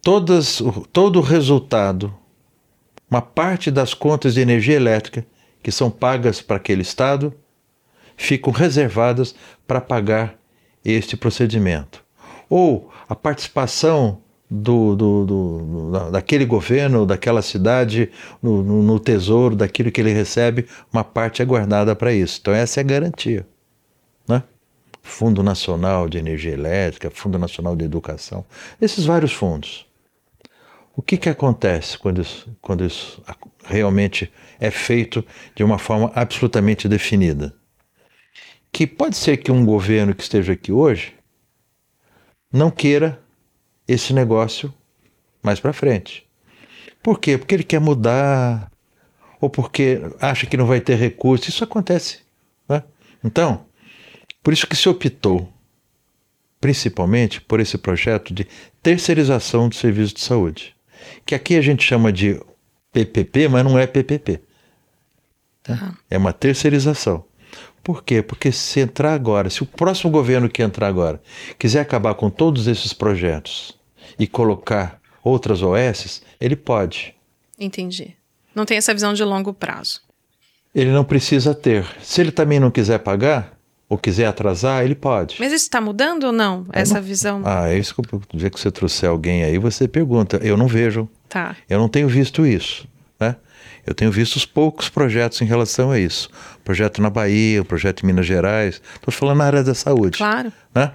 todas, 0.00 0.62
todo 0.92 1.18
o 1.18 1.22
resultado, 1.22 2.14
uma 3.10 3.20
parte 3.20 3.68
das 3.68 3.92
contas 3.92 4.34
de 4.34 4.40
energia 4.40 4.76
elétrica 4.76 5.26
que 5.60 5.72
são 5.72 5.90
pagas 5.90 6.40
para 6.40 6.56
aquele 6.56 6.82
Estado, 6.82 7.34
ficam 8.16 8.52
reservadas 8.52 9.34
para 9.66 9.80
pagar 9.80 10.38
este 10.84 11.16
procedimento. 11.16 12.04
Ou 12.48 12.92
a 13.08 13.16
participação 13.16 14.22
do, 14.50 14.96
do, 14.96 15.24
do, 15.24 16.10
daquele 16.10 16.44
governo, 16.44 17.06
daquela 17.06 17.40
cidade, 17.40 18.10
no, 18.42 18.62
no, 18.62 18.82
no, 18.82 18.98
tesouro, 18.98 19.54
daquilo 19.54 19.92
que 19.92 20.00
ele 20.00 20.12
recebe, 20.12 20.66
uma 20.92 21.04
parte 21.04 21.40
é 21.40 21.44
guardada 21.44 21.94
para 21.94 22.12
isso. 22.12 22.38
Então, 22.40 22.52
essa 22.52 22.80
é 22.80 22.82
a 22.82 22.84
garantia. 22.84 23.46
Né? 24.26 24.42
Fundo 25.02 25.42
Nacional 25.42 26.08
de 26.08 26.18
Energia 26.18 26.52
Elétrica, 26.52 27.10
Fundo 27.10 27.38
Nacional 27.38 27.76
de 27.76 27.84
Educação, 27.84 28.44
esses 28.80 29.04
vários 29.04 29.32
fundos. 29.32 29.86
O 30.96 31.02
que, 31.02 31.16
que 31.16 31.28
acontece 31.28 31.96
quando 31.96 32.20
isso, 32.20 32.50
quando 32.60 32.84
isso 32.84 33.22
realmente 33.64 34.30
é 34.58 34.70
feito 34.70 35.24
de 35.54 35.62
uma 35.62 35.78
forma 35.78 36.10
absolutamente 36.14 36.88
definida? 36.88 37.54
Que 38.72 38.86
pode 38.86 39.16
ser 39.16 39.36
que 39.36 39.52
um 39.52 39.64
governo 39.64 40.14
que 40.14 40.22
esteja 40.22 40.52
aqui 40.52 40.72
hoje 40.72 41.14
não 42.52 42.70
queira 42.70 43.20
esse 43.92 44.12
negócio 44.12 44.72
mais 45.42 45.58
para 45.58 45.72
frente. 45.72 46.24
Por 47.02 47.18
quê? 47.18 47.36
Porque 47.36 47.54
ele 47.54 47.64
quer 47.64 47.80
mudar 47.80 48.70
ou 49.40 49.50
porque 49.50 50.00
acha 50.20 50.46
que 50.46 50.56
não 50.56 50.66
vai 50.66 50.80
ter 50.80 50.94
recurso. 50.94 51.48
Isso 51.48 51.64
acontece. 51.64 52.20
Né? 52.68 52.82
Então, 53.24 53.64
por 54.42 54.52
isso 54.52 54.66
que 54.66 54.76
se 54.76 54.88
optou, 54.88 55.52
principalmente 56.60 57.40
por 57.40 57.58
esse 57.58 57.76
projeto 57.78 58.32
de 58.32 58.46
terceirização 58.82 59.68
do 59.68 59.74
serviço 59.74 60.14
de 60.14 60.20
saúde, 60.20 60.76
que 61.26 61.34
aqui 61.34 61.56
a 61.56 61.62
gente 61.62 61.82
chama 61.82 62.12
de 62.12 62.40
PPP, 62.92 63.48
mas 63.48 63.64
não 63.64 63.78
é 63.78 63.86
PPP. 63.86 64.40
Né? 65.66 65.94
É 66.10 66.18
uma 66.18 66.32
terceirização. 66.32 67.24
Por 67.82 68.04
quê? 68.04 68.22
Porque 68.22 68.52
se 68.52 68.78
entrar 68.78 69.14
agora, 69.14 69.48
se 69.48 69.62
o 69.62 69.66
próximo 69.66 70.10
governo 70.10 70.50
que 70.50 70.62
entrar 70.62 70.86
agora 70.86 71.20
quiser 71.58 71.80
acabar 71.80 72.14
com 72.14 72.28
todos 72.28 72.66
esses 72.66 72.92
projetos 72.92 73.79
e 74.18 74.26
colocar 74.26 75.00
outras 75.22 75.62
OS, 75.62 76.22
ele 76.40 76.56
pode. 76.56 77.14
Entendi. 77.58 78.16
Não 78.54 78.64
tem 78.64 78.76
essa 78.76 78.92
visão 78.92 79.12
de 79.12 79.22
longo 79.22 79.52
prazo. 79.52 80.00
Ele 80.74 80.90
não 80.90 81.04
precisa 81.04 81.54
ter. 81.54 81.84
Se 82.02 82.20
ele 82.20 82.30
também 82.30 82.60
não 82.60 82.70
quiser 82.70 82.98
pagar, 82.98 83.58
ou 83.90 83.98
quiser 83.98 84.26
atrasar, 84.26 84.84
ele 84.84 84.94
pode. 84.94 85.34
Mas 85.40 85.52
isso 85.52 85.64
está 85.64 85.80
mudando 85.80 86.24
ou 86.24 86.32
não, 86.32 86.64
essa 86.72 86.94
não... 86.94 87.02
visão? 87.02 87.42
Ah, 87.44 87.68
é 87.68 87.76
isso 87.76 87.92
que 87.92 88.14
eu, 88.14 88.22
dia 88.32 88.48
que 88.48 88.58
você 88.58 88.70
trouxer 88.70 89.10
alguém 89.10 89.42
aí, 89.42 89.58
você 89.58 89.88
pergunta. 89.88 90.36
Eu 90.36 90.56
não 90.56 90.68
vejo. 90.68 91.08
Tá. 91.28 91.56
Eu 91.68 91.80
não 91.80 91.88
tenho 91.88 92.08
visto 92.08 92.46
isso, 92.46 92.86
né? 93.18 93.34
Eu 93.84 93.92
tenho 93.92 94.12
visto 94.12 94.36
os 94.36 94.46
poucos 94.46 94.88
projetos 94.88 95.40
em 95.42 95.44
relação 95.44 95.90
a 95.90 95.98
isso. 95.98 96.30
Projeto 96.62 97.02
na 97.02 97.10
Bahia, 97.10 97.64
projeto 97.64 98.04
em 98.04 98.06
Minas 98.06 98.26
Gerais. 98.26 98.80
Estou 98.94 99.12
falando 99.12 99.38
na 99.38 99.44
área 99.46 99.64
da 99.64 99.74
saúde. 99.74 100.18
Claro. 100.18 100.52
Né? 100.72 100.92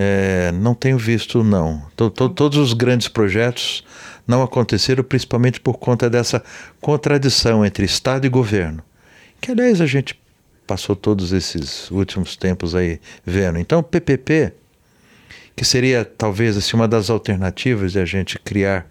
É, 0.00 0.52
não 0.52 0.76
tenho 0.76 0.96
visto, 0.96 1.42
não. 1.42 1.82
T 1.96 2.04
-t 2.04 2.32
Todos 2.32 2.56
os 2.56 2.72
grandes 2.72 3.08
projetos 3.08 3.84
não 4.24 4.44
aconteceram, 4.44 5.02
principalmente 5.02 5.60
por 5.60 5.76
conta 5.76 6.08
dessa 6.08 6.40
contradição 6.80 7.66
entre 7.66 7.84
Estado 7.84 8.24
e 8.24 8.28
governo. 8.28 8.80
Que, 9.40 9.50
aliás, 9.50 9.80
a 9.80 9.86
gente 9.86 10.16
passou 10.68 10.94
todos 10.94 11.32
esses 11.32 11.90
últimos 11.90 12.36
tempos 12.36 12.76
aí 12.76 13.00
vendo. 13.26 13.58
Então, 13.58 13.82
PPP, 13.82 14.52
que 15.56 15.64
seria 15.64 16.04
talvez 16.04 16.56
assim, 16.56 16.76
uma 16.76 16.86
das 16.86 17.10
alternativas 17.10 17.90
de 17.90 17.98
a 17.98 18.04
gente 18.04 18.38
criar 18.38 18.86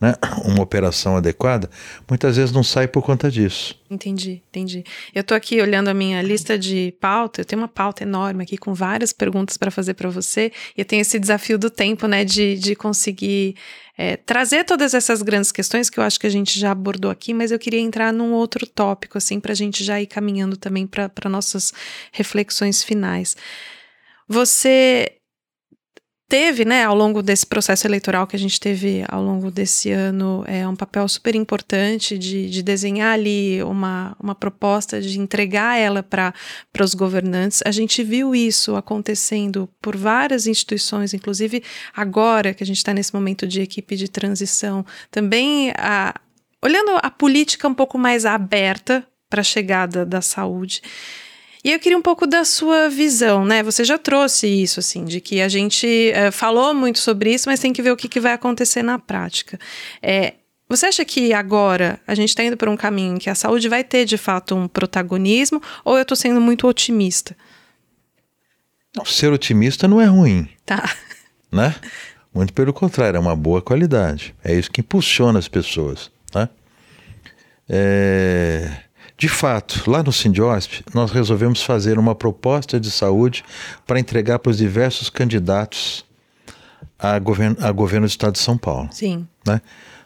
né, 0.00 0.14
uma 0.44 0.62
operação 0.62 1.16
adequada, 1.16 1.68
muitas 2.08 2.36
vezes 2.36 2.52
não 2.52 2.62
sai 2.62 2.86
por 2.86 3.02
conta 3.02 3.30
disso. 3.30 3.76
Entendi, 3.90 4.42
entendi. 4.48 4.84
Eu 5.14 5.22
estou 5.22 5.36
aqui 5.36 5.60
olhando 5.60 5.88
a 5.88 5.94
minha 5.94 6.22
lista 6.22 6.58
de 6.58 6.94
pauta, 7.00 7.40
eu 7.40 7.44
tenho 7.44 7.60
uma 7.60 7.68
pauta 7.68 8.04
enorme 8.04 8.44
aqui 8.44 8.56
com 8.56 8.72
várias 8.72 9.12
perguntas 9.12 9.56
para 9.56 9.70
fazer 9.70 9.94
para 9.94 10.08
você, 10.08 10.52
e 10.76 10.80
eu 10.80 10.84
tenho 10.84 11.00
esse 11.00 11.18
desafio 11.18 11.58
do 11.58 11.68
tempo, 11.68 12.06
né, 12.06 12.24
de, 12.24 12.56
de 12.56 12.76
conseguir 12.76 13.56
é, 13.96 14.16
trazer 14.16 14.64
todas 14.64 14.94
essas 14.94 15.20
grandes 15.22 15.50
questões 15.50 15.90
que 15.90 15.98
eu 15.98 16.04
acho 16.04 16.20
que 16.20 16.26
a 16.26 16.30
gente 16.30 16.60
já 16.60 16.70
abordou 16.70 17.10
aqui, 17.10 17.34
mas 17.34 17.50
eu 17.50 17.58
queria 17.58 17.80
entrar 17.80 18.12
num 18.12 18.32
outro 18.32 18.64
tópico, 18.64 19.18
assim, 19.18 19.40
para 19.40 19.50
a 19.52 19.56
gente 19.56 19.82
já 19.82 20.00
ir 20.00 20.06
caminhando 20.06 20.56
também 20.56 20.86
para 20.86 21.28
nossas 21.28 21.72
reflexões 22.12 22.84
finais. 22.84 23.36
Você 24.28 25.17
teve, 26.28 26.64
né, 26.64 26.84
ao 26.84 26.94
longo 26.94 27.22
desse 27.22 27.46
processo 27.46 27.86
eleitoral 27.86 28.26
que 28.26 28.36
a 28.36 28.38
gente 28.38 28.60
teve 28.60 29.02
ao 29.08 29.22
longo 29.22 29.50
desse 29.50 29.90
ano, 29.90 30.44
é 30.46 30.68
um 30.68 30.76
papel 30.76 31.08
super 31.08 31.34
importante 31.34 32.18
de, 32.18 32.50
de 32.50 32.62
desenhar 32.62 33.14
ali 33.14 33.62
uma, 33.62 34.14
uma 34.20 34.34
proposta, 34.34 35.00
de 35.00 35.18
entregar 35.18 35.78
ela 35.78 36.02
para 36.02 36.34
os 36.80 36.94
governantes. 36.94 37.62
A 37.64 37.70
gente 37.70 38.02
viu 38.02 38.34
isso 38.34 38.76
acontecendo 38.76 39.68
por 39.80 39.96
várias 39.96 40.46
instituições, 40.46 41.14
inclusive 41.14 41.62
agora 41.94 42.52
que 42.52 42.62
a 42.62 42.66
gente 42.66 42.76
está 42.76 42.92
nesse 42.92 43.14
momento 43.14 43.46
de 43.46 43.62
equipe 43.62 43.96
de 43.96 44.08
transição, 44.08 44.84
também 45.10 45.72
a, 45.78 46.14
olhando 46.62 46.90
a 47.02 47.10
política 47.10 47.66
um 47.66 47.74
pouco 47.74 47.96
mais 47.96 48.26
aberta 48.26 49.02
para 49.30 49.40
a 49.40 49.44
chegada 49.44 50.04
da 50.04 50.20
saúde. 50.20 50.82
E 51.64 51.72
eu 51.72 51.78
queria 51.78 51.98
um 51.98 52.02
pouco 52.02 52.26
da 52.26 52.44
sua 52.44 52.88
visão, 52.88 53.44
né? 53.44 53.62
Você 53.62 53.84
já 53.84 53.98
trouxe 53.98 54.46
isso, 54.46 54.78
assim, 54.80 55.04
de 55.04 55.20
que 55.20 55.40
a 55.40 55.48
gente 55.48 56.10
é, 56.12 56.30
falou 56.30 56.72
muito 56.72 56.98
sobre 56.98 57.32
isso, 57.32 57.48
mas 57.48 57.60
tem 57.60 57.72
que 57.72 57.82
ver 57.82 57.90
o 57.90 57.96
que, 57.96 58.08
que 58.08 58.20
vai 58.20 58.32
acontecer 58.32 58.82
na 58.82 58.98
prática. 58.98 59.58
É, 60.02 60.34
você 60.68 60.86
acha 60.86 61.04
que 61.04 61.32
agora 61.32 61.98
a 62.06 62.14
gente 62.14 62.28
está 62.28 62.44
indo 62.44 62.56
por 62.56 62.68
um 62.68 62.76
caminho 62.76 63.16
em 63.16 63.18
que 63.18 63.30
a 63.30 63.34
saúde 63.34 63.68
vai 63.68 63.82
ter 63.82 64.04
de 64.04 64.18
fato 64.18 64.54
um 64.54 64.68
protagonismo, 64.68 65.60
ou 65.84 65.96
eu 65.96 66.02
estou 66.02 66.16
sendo 66.16 66.40
muito 66.40 66.66
otimista? 66.68 67.36
Não, 68.96 69.04
ser 69.04 69.32
otimista 69.32 69.88
não 69.88 70.00
é 70.00 70.06
ruim. 70.06 70.48
Tá. 70.64 70.94
Né? 71.50 71.74
Muito 72.34 72.52
pelo 72.52 72.74
contrário, 72.74 73.16
é 73.16 73.20
uma 73.20 73.34
boa 73.34 73.62
qualidade. 73.62 74.34
É 74.44 74.54
isso 74.54 74.70
que 74.70 74.82
impulsiona 74.82 75.38
as 75.38 75.48
pessoas. 75.48 76.10
Né? 76.34 76.48
É... 77.68 78.70
De 79.18 79.28
fato, 79.28 79.90
lá 79.90 80.00
no 80.00 80.12
Sindiosp, 80.12 80.84
nós 80.94 81.10
resolvemos 81.10 81.60
fazer 81.60 81.98
uma 81.98 82.14
proposta 82.14 82.78
de 82.78 82.88
saúde 82.88 83.44
para 83.84 83.98
entregar 83.98 84.38
para 84.38 84.50
os 84.50 84.58
diversos 84.58 85.10
candidatos 85.10 86.06
a 86.96 87.18
governo, 87.18 87.56
a 87.60 87.72
governo 87.72 88.06
do 88.06 88.10
Estado 88.10 88.34
de 88.34 88.38
São 88.38 88.56
Paulo. 88.56 88.88
Sim. 88.92 89.26
Né? 89.44 89.60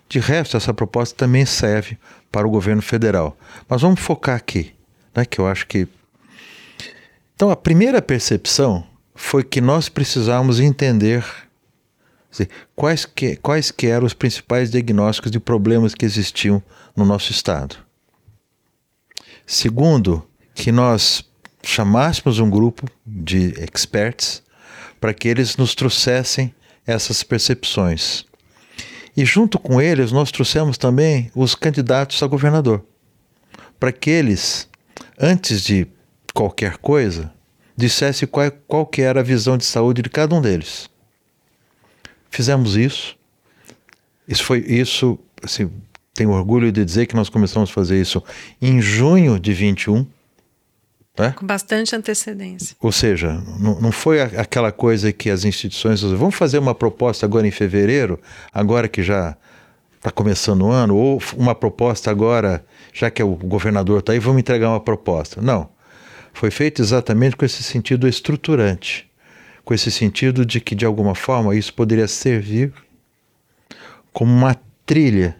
De 0.08 0.18
resto, 0.18 0.56
essa 0.56 0.72
proposta 0.72 1.14
também 1.14 1.44
serve 1.44 1.98
para 2.30 2.46
o 2.46 2.50
governo 2.50 2.80
federal. 2.80 3.36
Mas 3.68 3.82
vamos 3.82 4.00
focar 4.00 4.36
aqui, 4.36 4.72
né, 5.14 5.26
que 5.26 5.38
eu 5.38 5.46
acho 5.46 5.66
que. 5.66 5.86
Então, 7.34 7.50
a 7.50 7.56
primeira 7.56 8.00
percepção 8.00 8.82
foi 9.14 9.44
que 9.44 9.60
nós 9.60 9.90
precisávamos 9.90 10.58
entender 10.58 11.22
dizer, 12.30 12.48
quais, 12.74 13.04
que, 13.04 13.36
quais 13.36 13.70
que 13.70 13.88
eram 13.88 14.06
os 14.06 14.14
principais 14.14 14.70
diagnósticos 14.70 15.30
de 15.30 15.38
problemas 15.38 15.94
que 15.94 16.06
existiam 16.06 16.62
no 16.96 17.04
nosso 17.04 17.30
Estado. 17.30 17.76
Segundo, 19.46 20.26
que 20.54 20.72
nós 20.72 21.24
chamássemos 21.62 22.38
um 22.38 22.50
grupo 22.50 22.86
de 23.06 23.54
experts 23.60 24.42
para 25.00 25.14
que 25.14 25.28
eles 25.28 25.56
nos 25.56 25.74
trouxessem 25.74 26.54
essas 26.86 27.22
percepções. 27.22 28.24
E 29.16 29.24
junto 29.24 29.58
com 29.58 29.80
eles, 29.80 30.10
nós 30.10 30.30
trouxemos 30.30 30.78
também 30.78 31.30
os 31.34 31.54
candidatos 31.54 32.22
a 32.22 32.26
governador, 32.26 32.84
para 33.78 33.92
que 33.92 34.10
eles, 34.10 34.68
antes 35.18 35.62
de 35.62 35.86
qualquer 36.32 36.78
coisa, 36.78 37.32
dissessem 37.76 38.26
qual, 38.26 38.50
qual 38.66 38.86
que 38.86 39.02
era 39.02 39.20
a 39.20 39.24
visão 39.24 39.58
de 39.58 39.64
saúde 39.64 40.02
de 40.02 40.08
cada 40.08 40.34
um 40.34 40.40
deles. 40.40 40.88
Fizemos 42.30 42.76
isso. 42.76 43.16
Isso 44.26 44.44
foi 44.44 44.60
isso, 44.60 45.18
assim, 45.42 45.70
tenho 46.14 46.30
orgulho 46.30 46.70
de 46.70 46.84
dizer 46.84 47.06
que 47.06 47.16
nós 47.16 47.28
começamos 47.28 47.70
a 47.70 47.72
fazer 47.72 48.00
isso 48.00 48.22
em 48.60 48.80
junho 48.80 49.38
de 49.38 49.52
21. 49.52 50.06
Né? 51.18 51.34
Com 51.36 51.46
bastante 51.46 51.94
antecedência. 51.94 52.74
Ou 52.80 52.90
seja, 52.90 53.32
não, 53.58 53.80
não 53.80 53.92
foi 53.92 54.20
aquela 54.20 54.72
coisa 54.72 55.12
que 55.12 55.28
as 55.28 55.44
instituições 55.44 56.00
vamos 56.00 56.34
fazer 56.34 56.58
uma 56.58 56.74
proposta 56.74 57.26
agora 57.26 57.46
em 57.46 57.50
fevereiro, 57.50 58.18
agora 58.52 58.88
que 58.88 59.02
já 59.02 59.36
está 59.96 60.10
começando 60.10 60.62
o 60.62 60.70
ano, 60.70 60.96
ou 60.96 61.22
uma 61.36 61.54
proposta 61.54 62.10
agora, 62.10 62.64
já 62.92 63.10
que 63.10 63.22
o 63.22 63.36
governador 63.36 64.00
está 64.00 64.12
aí, 64.12 64.18
vamos 64.18 64.40
entregar 64.40 64.70
uma 64.70 64.80
proposta. 64.80 65.40
Não. 65.40 65.68
Foi 66.32 66.50
feito 66.50 66.80
exatamente 66.80 67.36
com 67.36 67.44
esse 67.44 67.62
sentido 67.62 68.08
estruturante, 68.08 69.08
com 69.64 69.74
esse 69.74 69.90
sentido 69.90 70.46
de 70.46 70.60
que, 70.60 70.74
de 70.74 70.86
alguma 70.86 71.14
forma, 71.14 71.54
isso 71.54 71.72
poderia 71.74 72.08
servir 72.08 72.72
como 74.12 74.32
uma 74.32 74.56
trilha 74.84 75.36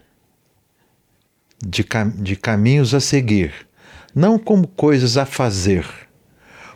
de, 1.65 1.83
cam 1.83 2.09
de 2.09 2.35
caminhos 2.35 2.93
a 2.93 2.99
seguir, 2.99 3.53
não 4.13 4.37
como 4.37 4.67
coisas 4.67 5.17
a 5.17 5.25
fazer. 5.25 5.85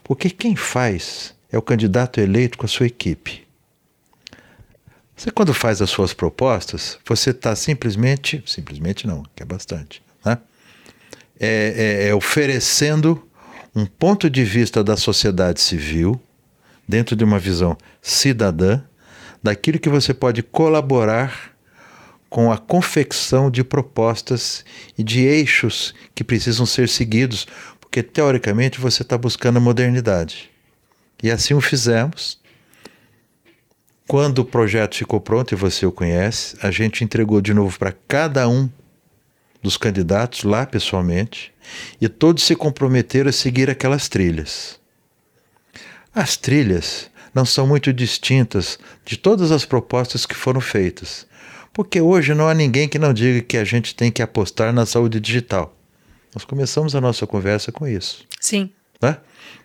Porque 0.03 0.29
quem 0.29 0.55
faz 0.55 1.35
é 1.51 1.57
o 1.57 1.61
candidato 1.61 2.19
eleito 2.19 2.57
com 2.57 2.65
a 2.65 2.69
sua 2.69 2.87
equipe. 2.87 3.45
Você, 5.15 5.31
quando 5.31 5.53
faz 5.53 5.81
as 5.81 5.89
suas 5.89 6.13
propostas, 6.13 6.99
você 7.05 7.31
está 7.31 7.55
simplesmente, 7.55 8.43
simplesmente 8.45 9.07
não, 9.07 9.23
que 9.35 9.41
é 9.41 9.45
bastante, 9.45 10.01
né? 10.23 10.37
é, 11.39 12.05
é, 12.05 12.09
é 12.09 12.15
oferecendo 12.15 13.27
um 13.75 13.85
ponto 13.85 14.29
de 14.29 14.43
vista 14.43 14.83
da 14.83 14.95
sociedade 14.97 15.61
civil, 15.61 16.19
dentro 16.87 17.15
de 17.15 17.23
uma 17.23 17.37
visão 17.37 17.77
cidadã, 18.01 18.81
daquilo 19.41 19.79
que 19.79 19.89
você 19.89 20.13
pode 20.13 20.41
colaborar 20.41 21.56
com 22.29 22.51
a 22.51 22.57
confecção 22.57 23.49
de 23.49 23.63
propostas 23.63 24.65
e 24.97 25.03
de 25.03 25.21
eixos 25.21 25.93
que 26.13 26.23
precisam 26.23 26.65
ser 26.65 26.89
seguidos, 26.89 27.47
porque 27.79 28.03
teoricamente 28.03 28.79
você 28.79 29.01
está 29.01 29.17
buscando 29.17 29.57
a 29.57 29.61
modernidade. 29.61 30.49
E 31.21 31.31
assim 31.31 31.53
o 31.53 31.61
fizemos. 31.61 32.39
Quando 34.07 34.39
o 34.39 34.45
projeto 34.45 34.95
ficou 34.95 35.19
pronto, 35.19 35.53
e 35.53 35.57
você 35.57 35.85
o 35.85 35.91
conhece, 35.91 36.55
a 36.61 36.71
gente 36.71 37.03
entregou 37.03 37.41
de 37.41 37.53
novo 37.53 37.77
para 37.77 37.93
cada 38.07 38.47
um 38.47 38.69
dos 39.61 39.75
candidatos 39.75 40.43
lá 40.43 40.65
pessoalmente, 40.65 41.53
e 41.99 42.07
todos 42.07 42.43
se 42.43 42.55
comprometeram 42.55 43.29
a 43.29 43.33
seguir 43.33 43.69
aquelas 43.69 44.07
trilhas. 44.07 44.79
As 46.13 46.37
trilhas 46.37 47.09
não 47.33 47.45
são 47.45 47.67
muito 47.67 47.91
distintas 47.91 48.79
de 49.05 49.17
todas 49.17 49.51
as 49.51 49.65
propostas 49.65 50.25
que 50.25 50.33
foram 50.33 50.61
feitas, 50.61 51.26
porque 51.77 52.01
hoje 52.01 52.33
não 52.33 52.47
há 52.47 52.55
ninguém 52.55 52.89
que 52.89 52.97
não 52.97 53.13
diga 53.13 53.39
que 53.39 53.55
a 53.55 53.63
gente 53.63 53.93
tem 53.93 54.11
que 54.11 54.23
apostar 54.23 54.73
na 54.73 54.83
saúde 54.83 55.19
digital. 55.19 55.77
Nós 56.33 56.43
começamos 56.43 56.95
a 56.95 56.99
nossa 56.99 57.27
conversa 57.27 57.71
com 57.71 57.87
isso. 57.87 58.25
Sim. 58.41 58.71
Né? 58.99 59.15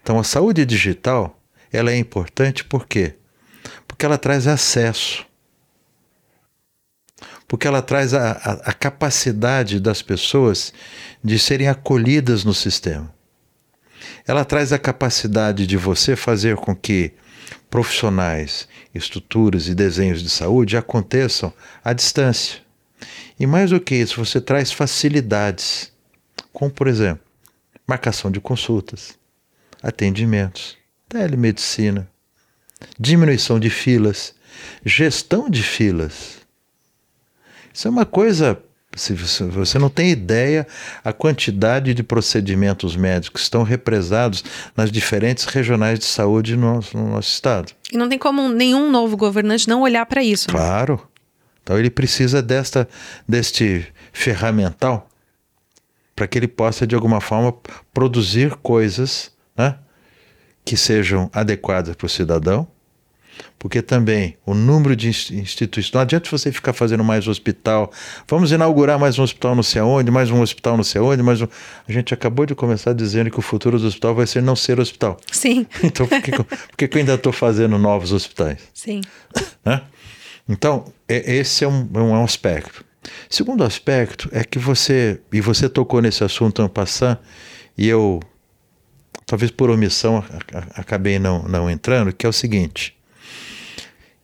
Então 0.03 0.19
a 0.19 0.23
saúde 0.23 0.67
digital 0.67 1.41
ela 1.73 1.91
é 1.91 1.97
importante 1.97 2.65
por 2.65 2.87
quê? 2.87 3.15
Porque 3.89 4.05
ela 4.05 4.19
traz 4.19 4.47
acesso. 4.47 5.25
Porque 7.49 7.67
ela 7.67 7.81
traz 7.81 8.13
a, 8.13 8.33
a, 8.33 8.53
a 8.71 8.75
capacidade 8.75 9.81
das 9.81 10.03
pessoas 10.03 10.71
de 11.25 11.39
serem 11.39 11.69
acolhidas 11.69 12.45
no 12.45 12.53
sistema. 12.53 13.11
Ela 14.27 14.45
traz 14.45 14.71
a 14.71 14.79
capacidade 14.79 15.67
de 15.67 15.79
você 15.79 16.15
fazer 16.15 16.57
com 16.57 16.77
que 16.77 17.15
profissionais, 17.71 18.69
estruturas 18.95 19.69
e 19.69 19.75
desenhos 19.75 20.23
de 20.23 20.31
saúde 20.31 20.77
aconteçam 20.77 21.53
à 21.85 21.93
distância. 21.93 22.61
E 23.39 23.47
mais 23.47 23.71
do 23.71 23.81
que 23.81 23.95
isso, 23.95 24.25
você 24.25 24.41
traz 24.41 24.71
facilidades, 24.71 25.93
como 26.53 26.71
por 26.71 26.87
exemplo, 26.87 27.25
marcação 27.87 28.31
de 28.31 28.41
consultas, 28.41 29.19
atendimentos, 29.83 30.77
telemedicina, 31.09 32.09
diminuição 32.99 33.59
de 33.59 33.71
filas, 33.71 34.35
gestão 34.85 35.49
de 35.49 35.63
filas. 35.63 36.39
Isso 37.73 37.89
é 37.89 37.91
uma 37.91 38.07
coisa 38.07 38.63
se 38.95 39.15
você 39.15 39.79
não 39.79 39.89
tem 39.89 40.11
ideia 40.11 40.67
a 41.03 41.13
quantidade 41.13 41.95
de 41.95 42.03
procedimentos 42.03 42.95
médicos 42.95 43.41
que 43.41 43.45
estão 43.45 43.63
represados 43.63 44.45
nas 44.77 44.91
diferentes 44.91 45.45
regionais 45.45 45.99
de 45.99 46.05
saúde 46.05 46.57
no 46.57 46.75
nosso, 46.75 46.97
no 46.97 47.09
nosso 47.09 47.31
estado. 47.31 47.73
E 47.91 47.97
não 47.97 48.09
tem 48.09 48.19
como 48.19 48.49
nenhum 48.49 48.91
novo 48.91 49.17
governante 49.17 49.69
não 49.69 49.83
olhar 49.83 50.05
para 50.07 50.23
isso. 50.23 50.49
Né? 50.49 50.59
Claro. 50.59 50.95
Né? 50.95 51.01
Então 51.63 51.79
ele 51.79 51.91
precisa 51.91 52.43
desta, 52.43 52.89
deste 53.27 53.87
ferramental 54.13 55.09
para 56.15 56.27
que 56.27 56.39
ele 56.39 56.49
possa, 56.49 56.87
de 56.87 56.95
alguma 56.95 57.21
forma, 57.21 57.55
produzir 57.95 58.55
coisas 58.57 59.33
né, 59.57 59.77
que 60.65 60.77
sejam 60.77 61.31
adequadas 61.33 61.97
para 61.97 62.07
o 62.07 62.09
cidadão 62.09 62.69
porque 63.63 63.81
também 63.81 64.37
o 64.45 64.55
número 64.55 64.97
de 64.97 65.09
instituições. 65.09 65.93
Não 65.93 66.01
adianta 66.01 66.29
você 66.29 66.51
ficar 66.51 66.73
fazendo 66.73 67.05
mais 67.05 67.29
hospital. 67.29 67.93
Vamos 68.27 68.51
inaugurar 68.51 68.99
mais 68.99 69.21
um 69.21 69.23
hospital 69.23 69.55
não 69.55 69.63
sei 69.63 69.81
aonde, 69.81 70.11
mais 70.11 70.31
um 70.31 70.41
hospital 70.41 70.77
não 70.77 70.83
sei 70.83 71.01
aonde, 71.01 71.23
mais 71.23 71.41
um. 71.41 71.47
A 71.87 71.93
gente 71.93 72.13
acabou 72.13 72.45
de 72.45 72.57
começar 72.57 72.93
dizendo 72.93 73.31
que 73.31 73.39
o 73.39 73.43
futuro 73.43 73.79
do 73.79 73.87
hospital 73.87 74.17
vai 74.17 74.27
ser 74.27 74.43
não 74.43 74.57
ser 74.57 74.81
hospital. 74.81 75.17
Sim. 75.31 75.65
Então 75.85 76.07
por 76.07 76.23
que, 76.23 76.33
por 76.33 76.77
que 76.77 76.97
eu 76.97 77.01
ainda 77.01 77.15
estou 77.15 77.33
fazendo 77.33 77.79
novos 77.79 78.13
hospitais? 78.13 78.59
Sim. 78.75 79.01
Né? 79.65 79.83
Então, 80.49 80.85
é, 81.09 81.37
esse 81.37 81.65
é 81.65 81.69
um, 81.69 81.89
é 81.95 81.99
um 82.01 82.25
aspecto. 82.25 82.85
Segundo 83.29 83.63
aspecto 83.63 84.29
é 84.33 84.43
que 84.43 84.59
você, 84.59 85.21
e 85.33 85.41
você 85.41 85.69
tocou 85.69 86.01
nesse 86.01 86.25
assunto 86.25 86.61
ano 86.61 86.69
passado, 86.69 87.21
e 87.79 87.89
eu, 87.89 88.21
talvez 89.25 89.51
por 89.51 89.71
omissão, 89.71 90.25
acabei 90.75 91.19
não, 91.19 91.45
não 91.45 91.71
entrando, 91.71 92.13
que 92.13 92.27
é 92.27 92.29
o 92.29 92.33
seguinte 92.33 92.97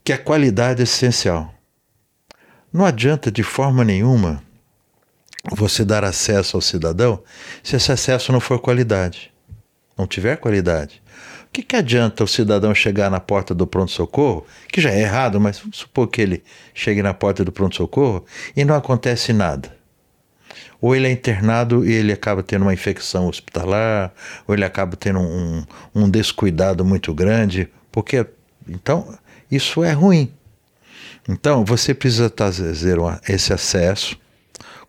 que 0.08 0.12
a 0.14 0.16
qualidade 0.16 0.80
é 0.80 0.84
essencial. 0.84 1.52
Não 2.72 2.86
adianta 2.86 3.30
de 3.30 3.42
forma 3.42 3.84
nenhuma 3.84 4.42
você 5.52 5.84
dar 5.84 6.02
acesso 6.02 6.56
ao 6.56 6.62
cidadão 6.62 7.22
se 7.62 7.76
esse 7.76 7.92
acesso 7.92 8.32
não 8.32 8.40
for 8.40 8.58
qualidade, 8.58 9.30
não 9.98 10.06
tiver 10.06 10.38
qualidade. 10.38 11.02
O 11.46 11.50
que, 11.52 11.62
que 11.62 11.76
adianta 11.76 12.24
o 12.24 12.26
cidadão 12.26 12.74
chegar 12.74 13.10
na 13.10 13.20
porta 13.20 13.54
do 13.54 13.66
pronto-socorro, 13.66 14.46
que 14.72 14.80
já 14.80 14.88
é 14.88 15.02
errado, 15.02 15.38
mas 15.38 15.58
vamos 15.58 15.76
supor 15.76 16.08
que 16.08 16.22
ele 16.22 16.42
chegue 16.72 17.02
na 17.02 17.12
porta 17.12 17.44
do 17.44 17.52
pronto-socorro 17.52 18.24
e 18.56 18.64
não 18.64 18.74
acontece 18.74 19.34
nada? 19.34 19.76
Ou 20.80 20.96
ele 20.96 21.06
é 21.06 21.10
internado 21.10 21.84
e 21.84 21.92
ele 21.92 22.14
acaba 22.14 22.42
tendo 22.42 22.62
uma 22.62 22.72
infecção 22.72 23.28
hospitalar, 23.28 24.14
ou 24.46 24.54
ele 24.54 24.64
acaba 24.64 24.96
tendo 24.96 25.18
um, 25.18 25.66
um 25.94 26.08
descuidado 26.08 26.82
muito 26.82 27.12
grande, 27.12 27.68
porque 27.92 28.26
então 28.66 29.06
isso 29.50 29.82
é 29.82 29.92
ruim. 29.92 30.32
Então, 31.28 31.64
você 31.64 31.92
precisa 31.92 32.30
trazer 32.30 32.74
esse 33.28 33.52
acesso 33.52 34.18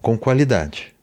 com 0.01 0.17
qualidade. 0.17 0.93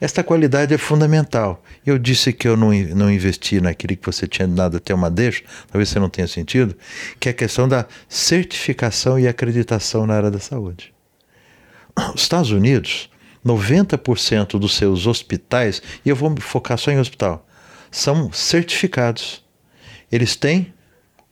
Esta 0.00 0.22
qualidade 0.22 0.72
é 0.72 0.78
fundamental. 0.78 1.62
Eu 1.84 1.98
disse 1.98 2.32
que 2.32 2.46
eu 2.46 2.56
não, 2.56 2.70
não 2.94 3.10
investi 3.10 3.60
naquilo 3.60 3.96
que 3.96 4.06
você 4.06 4.28
tinha 4.28 4.46
dado 4.46 4.76
até 4.76 4.94
uma 4.94 5.10
deixa, 5.10 5.42
talvez 5.70 5.88
você 5.88 5.98
não 5.98 6.08
tenha 6.08 6.28
sentido, 6.28 6.76
que 7.18 7.28
é 7.28 7.32
a 7.32 7.34
questão 7.34 7.68
da 7.68 7.86
certificação 8.08 9.18
e 9.18 9.26
acreditação 9.26 10.06
na 10.06 10.14
área 10.14 10.30
da 10.30 10.38
saúde. 10.38 10.94
Os 12.14 12.22
Estados 12.22 12.52
Unidos, 12.52 13.10
90% 13.44 14.58
dos 14.58 14.76
seus 14.76 15.06
hospitais, 15.06 15.82
e 16.04 16.08
eu 16.08 16.14
vou 16.14 16.30
me 16.30 16.40
focar 16.40 16.78
só 16.78 16.92
em 16.92 17.00
hospital, 17.00 17.44
são 17.90 18.32
certificados. 18.32 19.44
Eles 20.12 20.36
têm 20.36 20.72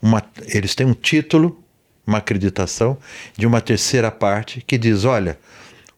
uma, 0.07 0.22
eles 0.46 0.74
têm 0.74 0.86
um 0.86 0.94
título, 0.94 1.62
uma 2.07 2.18
acreditação 2.18 2.96
de 3.36 3.46
uma 3.46 3.61
terceira 3.61 4.11
parte 4.11 4.62
que 4.64 4.78
diz: 4.78 5.04
olha, 5.04 5.38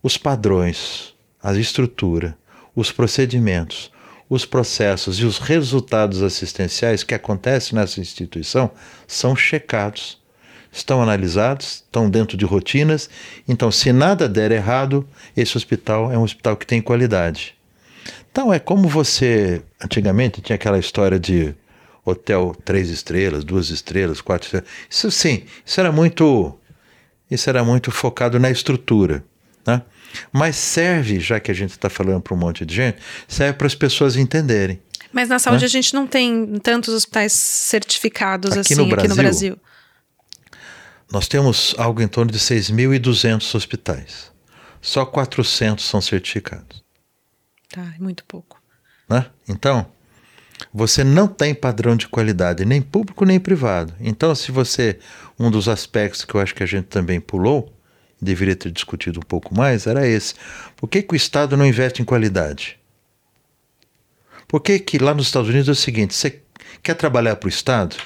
os 0.02 0.16
padrões, 0.16 1.14
a 1.42 1.52
estrutura, 1.54 2.36
os 2.74 2.90
procedimentos, 2.90 3.92
os 4.28 4.44
processos 4.44 5.18
e 5.18 5.24
os 5.24 5.38
resultados 5.38 6.22
assistenciais 6.22 7.02
que 7.02 7.14
acontecem 7.14 7.78
nessa 7.78 8.00
instituição 8.00 8.70
são 9.06 9.36
checados, 9.36 10.18
estão 10.72 11.02
analisados, 11.02 11.84
estão 11.86 12.09
dentro 12.09 12.36
de 12.36 12.44
rotinas. 12.44 13.11
Então, 13.46 13.70
se 13.70 13.92
nada 13.92 14.28
der 14.28 14.50
errado, 14.52 15.06
esse 15.36 15.56
hospital 15.56 16.11
é 16.12 16.18
um 16.18 16.22
hospital 16.22 16.56
que 16.56 16.66
tem 16.66 16.80
qualidade. 16.80 17.54
Então, 18.30 18.52
é 18.52 18.59
como 18.59 18.88
você. 18.88 19.62
Antigamente 19.82 20.40
tinha 20.40 20.56
aquela 20.56 20.78
história 20.78 21.18
de 21.18 21.54
hotel 22.09 22.56
três 22.64 22.90
estrelas, 22.90 23.44
duas 23.44 23.70
estrelas, 23.70 24.20
quatro 24.20 24.46
estrelas. 24.46 24.68
Isso 24.88 25.11
sim, 25.11 25.44
isso 25.64 25.80
era 25.80 25.92
muito, 25.92 26.59
isso 27.30 27.48
era 27.48 27.64
muito 27.64 27.90
focado 27.90 28.38
na 28.38 28.50
estrutura, 28.50 29.24
né? 29.66 29.82
Mas 30.32 30.56
serve, 30.56 31.20
já 31.20 31.38
que 31.38 31.50
a 31.50 31.54
gente 31.54 31.70
está 31.70 31.90
falando 31.90 32.20
para 32.22 32.34
um 32.34 32.38
monte 32.38 32.64
de 32.64 32.74
gente, 32.74 32.98
serve 33.26 33.59
para 33.59 33.66
as 33.66 33.74
pessoas 33.74 34.16
entenderem. 34.16 34.80
Mas 35.12 35.28
na 35.28 35.38
saúde 35.38 35.62
né? 35.62 35.66
a 35.66 35.70
gente 35.70 35.94
não 35.94 36.06
tem 36.06 36.59
tantos 36.62 36.94
hospitais 36.94 37.32
certificados 37.32 38.52
aqui 38.52 38.61
assim 38.61 38.74
no 38.74 38.86
Brasil, 38.86 38.98
aqui 38.98 39.09
no 39.09 39.16
Brasil. 39.16 39.59
Nós 41.11 41.26
temos 41.26 41.74
algo 41.78 42.02
em 42.02 42.09
torno 42.09 42.30
de 42.30 42.38
6.200 42.38 43.54
hospitais. 43.54 44.30
Só 44.80 45.06
400 45.06 45.84
são 45.84 46.00
certificados. 46.00 46.84
Tá, 47.70 47.94
é 47.96 48.02
muito 48.02 48.24
pouco. 48.24 48.61
Né? 49.09 49.26
Então, 49.48 49.90
você 50.72 51.04
não 51.04 51.26
tem 51.26 51.54
padrão 51.54 51.96
de 51.96 52.09
qualidade, 52.09 52.64
nem 52.64 52.82
público 52.82 53.24
nem 53.24 53.38
privado. 53.38 53.94
Então, 54.00 54.34
se 54.34 54.50
você. 54.50 54.98
Um 55.38 55.52
dos 55.52 55.68
aspectos 55.68 56.24
que 56.24 56.34
eu 56.34 56.40
acho 56.40 56.52
que 56.52 56.64
a 56.64 56.66
gente 56.66 56.86
também 56.86 57.20
pulou, 57.20 57.72
deveria 58.20 58.56
ter 58.56 58.72
discutido 58.72 59.20
um 59.20 59.22
pouco 59.22 59.54
mais, 59.54 59.86
era 59.86 60.04
esse. 60.04 60.34
Por 60.76 60.88
que, 60.88 61.00
que 61.00 61.14
o 61.14 61.16
Estado 61.16 61.56
não 61.56 61.64
investe 61.64 62.02
em 62.02 62.04
qualidade? 62.04 62.76
Por 64.48 64.61
que, 64.61 64.80
que 64.80 64.98
lá 64.98 65.14
nos 65.14 65.26
Estados 65.26 65.48
Unidos 65.48 65.68
é 65.68 65.72
o 65.72 65.76
seguinte: 65.76 66.14
você 66.14 66.40
quer 66.82 66.94
trabalhar 66.94 67.36
para 67.36 67.46
o 67.46 67.50
Estado? 67.50 67.96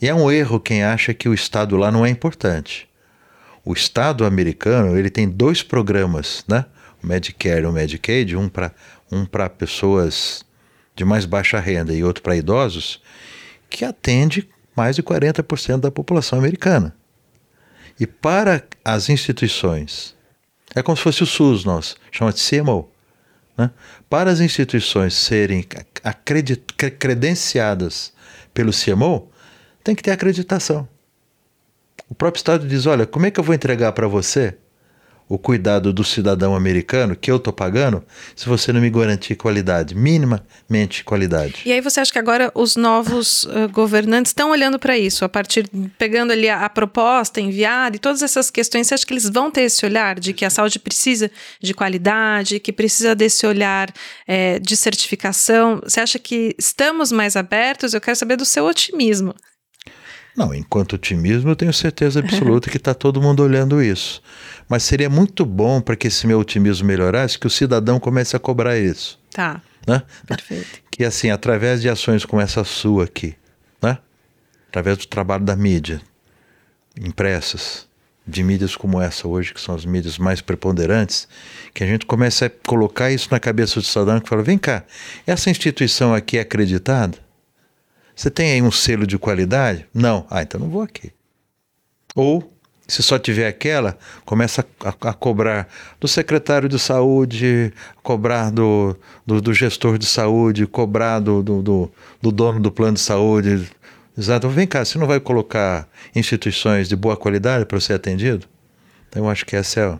E 0.00 0.08
é 0.08 0.14
um 0.14 0.28
erro 0.28 0.58
quem 0.58 0.82
acha 0.82 1.14
que 1.14 1.28
o 1.28 1.34
Estado 1.34 1.76
lá 1.76 1.92
não 1.92 2.04
é 2.04 2.08
importante. 2.08 2.88
O 3.64 3.72
Estado 3.72 4.24
americano 4.24 4.98
ele 4.98 5.08
tem 5.08 5.28
dois 5.28 5.62
programas, 5.62 6.44
né? 6.48 6.64
o 7.02 7.06
Medicare 7.06 7.64
e 7.64 7.66
o 7.66 7.72
Medicaid, 7.72 8.36
um 8.36 8.48
para 8.48 8.72
um 9.10 9.26
pessoas 9.48 10.44
de 10.94 11.04
mais 11.04 11.24
baixa 11.24 11.58
renda 11.58 11.92
e 11.92 12.04
outro 12.04 12.22
para 12.22 12.36
idosos, 12.36 13.00
que 13.68 13.84
atende 13.84 14.48
mais 14.76 14.96
de 14.96 15.02
40% 15.02 15.80
da 15.80 15.90
população 15.90 16.38
americana. 16.38 16.94
E 17.98 18.06
para 18.06 18.64
as 18.84 19.08
instituições, 19.08 20.16
é 20.74 20.82
como 20.82 20.96
se 20.96 21.02
fosse 21.02 21.22
o 21.22 21.26
SUS 21.26 21.64
nosso, 21.64 21.96
chama-se 22.10 22.58
CMO. 22.58 22.90
Né? 23.56 23.70
Para 24.08 24.30
as 24.30 24.40
instituições 24.40 25.14
serem 25.14 25.64
credenciadas 26.98 28.12
pelo 28.54 28.72
CMO, 28.72 29.30
tem 29.84 29.94
que 29.94 30.02
ter 30.02 30.10
acreditação. 30.10 30.88
O 32.08 32.14
próprio 32.14 32.38
Estado 32.38 32.66
diz: 32.66 32.86
olha, 32.86 33.06
como 33.06 33.26
é 33.26 33.30
que 33.30 33.40
eu 33.40 33.44
vou 33.44 33.54
entregar 33.54 33.92
para 33.92 34.06
você 34.06 34.56
o 35.32 35.38
cuidado 35.38 35.94
do 35.94 36.04
cidadão 36.04 36.54
americano 36.54 37.16
que 37.16 37.30
eu 37.30 37.38
estou 37.38 37.54
pagando 37.54 38.04
se 38.36 38.46
você 38.46 38.70
não 38.70 38.82
me 38.82 38.90
garantir 38.90 39.34
qualidade, 39.34 39.94
minimamente 39.94 41.02
qualidade. 41.02 41.62
E 41.64 41.72
aí 41.72 41.80
você 41.80 42.00
acha 42.00 42.12
que 42.12 42.18
agora 42.18 42.52
os 42.54 42.76
novos 42.76 43.44
uh, 43.44 43.66
governantes 43.72 44.28
estão 44.28 44.50
olhando 44.50 44.78
para 44.78 44.98
isso, 44.98 45.24
a 45.24 45.30
partir, 45.30 45.66
pegando 45.96 46.34
ali 46.34 46.50
a, 46.50 46.66
a, 46.66 46.68
proposta 46.68 47.40
enviada 47.40 47.96
e 47.96 47.98
todas 47.98 48.20
essas 48.20 48.50
questões, 48.50 48.86
você 48.86 48.92
acha 48.92 49.06
que 49.06 49.14
eles 49.14 49.30
vão 49.30 49.50
ter 49.50 49.62
esse 49.62 49.86
olhar 49.86 50.20
de 50.20 50.34
que 50.34 50.44
a 50.44 50.50
saúde 50.50 50.78
precisa 50.78 51.30
de 51.58 51.72
qualidade, 51.72 52.60
que 52.60 52.70
precisa 52.70 53.14
desse 53.14 53.46
olhar 53.46 53.90
é, 54.26 54.58
de 54.58 54.76
certificação? 54.76 55.80
Você 55.82 55.98
acha 55.98 56.18
que 56.18 56.54
estamos 56.58 57.10
mais 57.10 57.36
abertos? 57.36 57.94
Eu 57.94 58.02
quero 58.02 58.16
saber 58.16 58.36
do 58.36 58.44
seu 58.44 58.66
otimismo. 58.66 59.34
Não, 60.36 60.54
enquanto 60.54 60.94
otimismo, 60.94 61.50
eu 61.50 61.56
tenho 61.56 61.72
certeza 61.72 62.20
absoluta 62.20 62.70
que 62.70 62.78
está 62.78 62.94
todo 62.94 63.20
mundo 63.20 63.42
olhando 63.42 63.82
isso. 63.82 64.22
Mas 64.68 64.82
seria 64.82 65.10
muito 65.10 65.44
bom 65.44 65.80
para 65.80 65.94
que 65.94 66.06
esse 66.08 66.26
meu 66.26 66.38
otimismo 66.38 66.86
melhorasse 66.86 67.38
que 67.38 67.46
o 67.46 67.50
cidadão 67.50 68.00
comece 68.00 68.34
a 68.34 68.38
cobrar 68.38 68.78
isso. 68.78 69.18
Tá. 69.30 69.60
Né? 69.86 70.02
Perfeito. 70.26 70.80
Que 70.90 71.04
assim, 71.04 71.30
através 71.30 71.82
de 71.82 71.88
ações 71.88 72.24
como 72.24 72.40
essa 72.40 72.64
sua 72.64 73.04
aqui, 73.04 73.34
né? 73.82 73.98
através 74.68 74.96
do 74.96 75.06
trabalho 75.06 75.44
da 75.44 75.54
mídia, 75.54 76.00
impressas, 76.98 77.86
de 78.26 78.42
mídias 78.42 78.76
como 78.76 79.00
essa 79.00 79.26
hoje, 79.26 79.52
que 79.52 79.60
são 79.60 79.74
as 79.74 79.84
mídias 79.84 80.16
mais 80.16 80.40
preponderantes, 80.40 81.28
que 81.74 81.82
a 81.82 81.86
gente 81.86 82.06
comece 82.06 82.44
a 82.44 82.50
colocar 82.50 83.10
isso 83.10 83.28
na 83.30 83.40
cabeça 83.40 83.80
do 83.80 83.86
cidadão 83.86 84.20
que 84.20 84.28
fala: 84.28 84.42
vem 84.42 84.56
cá, 84.56 84.84
essa 85.26 85.50
instituição 85.50 86.14
aqui 86.14 86.38
é 86.38 86.40
acreditada? 86.40 87.18
Você 88.22 88.30
tem 88.30 88.52
aí 88.52 88.62
um 88.62 88.70
selo 88.70 89.04
de 89.04 89.18
qualidade? 89.18 89.84
Não. 89.92 90.24
Ah, 90.30 90.42
então 90.42 90.60
não 90.60 90.70
vou 90.70 90.82
aqui. 90.82 91.10
Ou, 92.14 92.52
se 92.86 93.02
só 93.02 93.18
tiver 93.18 93.48
aquela, 93.48 93.98
começa 94.24 94.64
a, 94.78 95.10
a, 95.10 95.12
cobrar 95.12 95.68
do 95.98 96.06
secretário 96.06 96.68
de 96.68 96.78
saúde, 96.78 97.72
cobrar 98.00 98.50
do, 98.50 98.96
do, 99.26 99.40
do 99.40 99.52
gestor 99.52 99.98
de 99.98 100.06
saúde, 100.06 100.68
cobrar 100.68 101.18
do, 101.18 101.42
do, 101.42 101.62
do, 101.62 101.92
do 102.22 102.30
dono 102.30 102.60
do 102.60 102.70
plano 102.70 102.94
de 102.94 103.00
saúde. 103.00 103.68
Exato. 104.16 104.48
Vem 104.48 104.68
cá, 104.68 104.84
você 104.84 104.96
não 104.98 105.06
vai 105.08 105.18
colocar 105.18 105.88
instituições 106.14 106.88
de 106.88 106.94
boa 106.94 107.16
qualidade 107.16 107.66
para 107.66 107.80
ser 107.80 107.94
atendido? 107.94 108.46
Então, 109.08 109.24
eu 109.24 109.30
acho 109.30 109.44
que 109.44 109.56
essa 109.56 109.80
é 109.80 109.98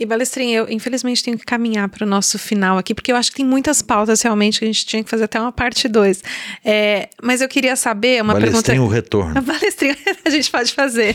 e 0.00 0.06
Balestrinha, 0.06 0.60
eu 0.60 0.68
infelizmente 0.70 1.22
tenho 1.22 1.36
que 1.36 1.44
caminhar 1.44 1.86
para 1.90 2.06
o 2.06 2.08
nosso 2.08 2.38
final 2.38 2.78
aqui, 2.78 2.94
porque 2.94 3.12
eu 3.12 3.16
acho 3.16 3.30
que 3.30 3.36
tem 3.36 3.44
muitas 3.44 3.82
pautas 3.82 4.22
realmente 4.22 4.58
que 4.58 4.64
a 4.64 4.66
gente 4.66 4.86
tinha 4.86 5.04
que 5.04 5.10
fazer 5.10 5.24
até 5.24 5.38
uma 5.38 5.52
parte 5.52 5.86
2. 5.86 6.22
É, 6.64 7.10
mas 7.22 7.42
eu 7.42 7.48
queria 7.48 7.76
saber 7.76 8.22
uma 8.22 8.32
Balestrinha 8.32 8.62
pergunta. 8.62 8.90
o 8.90 8.94
retorno. 8.94 9.38
A 9.38 9.42
Balestrinha 9.42 9.96
a 10.24 10.30
gente 10.30 10.50
pode 10.50 10.72
fazer. 10.72 11.14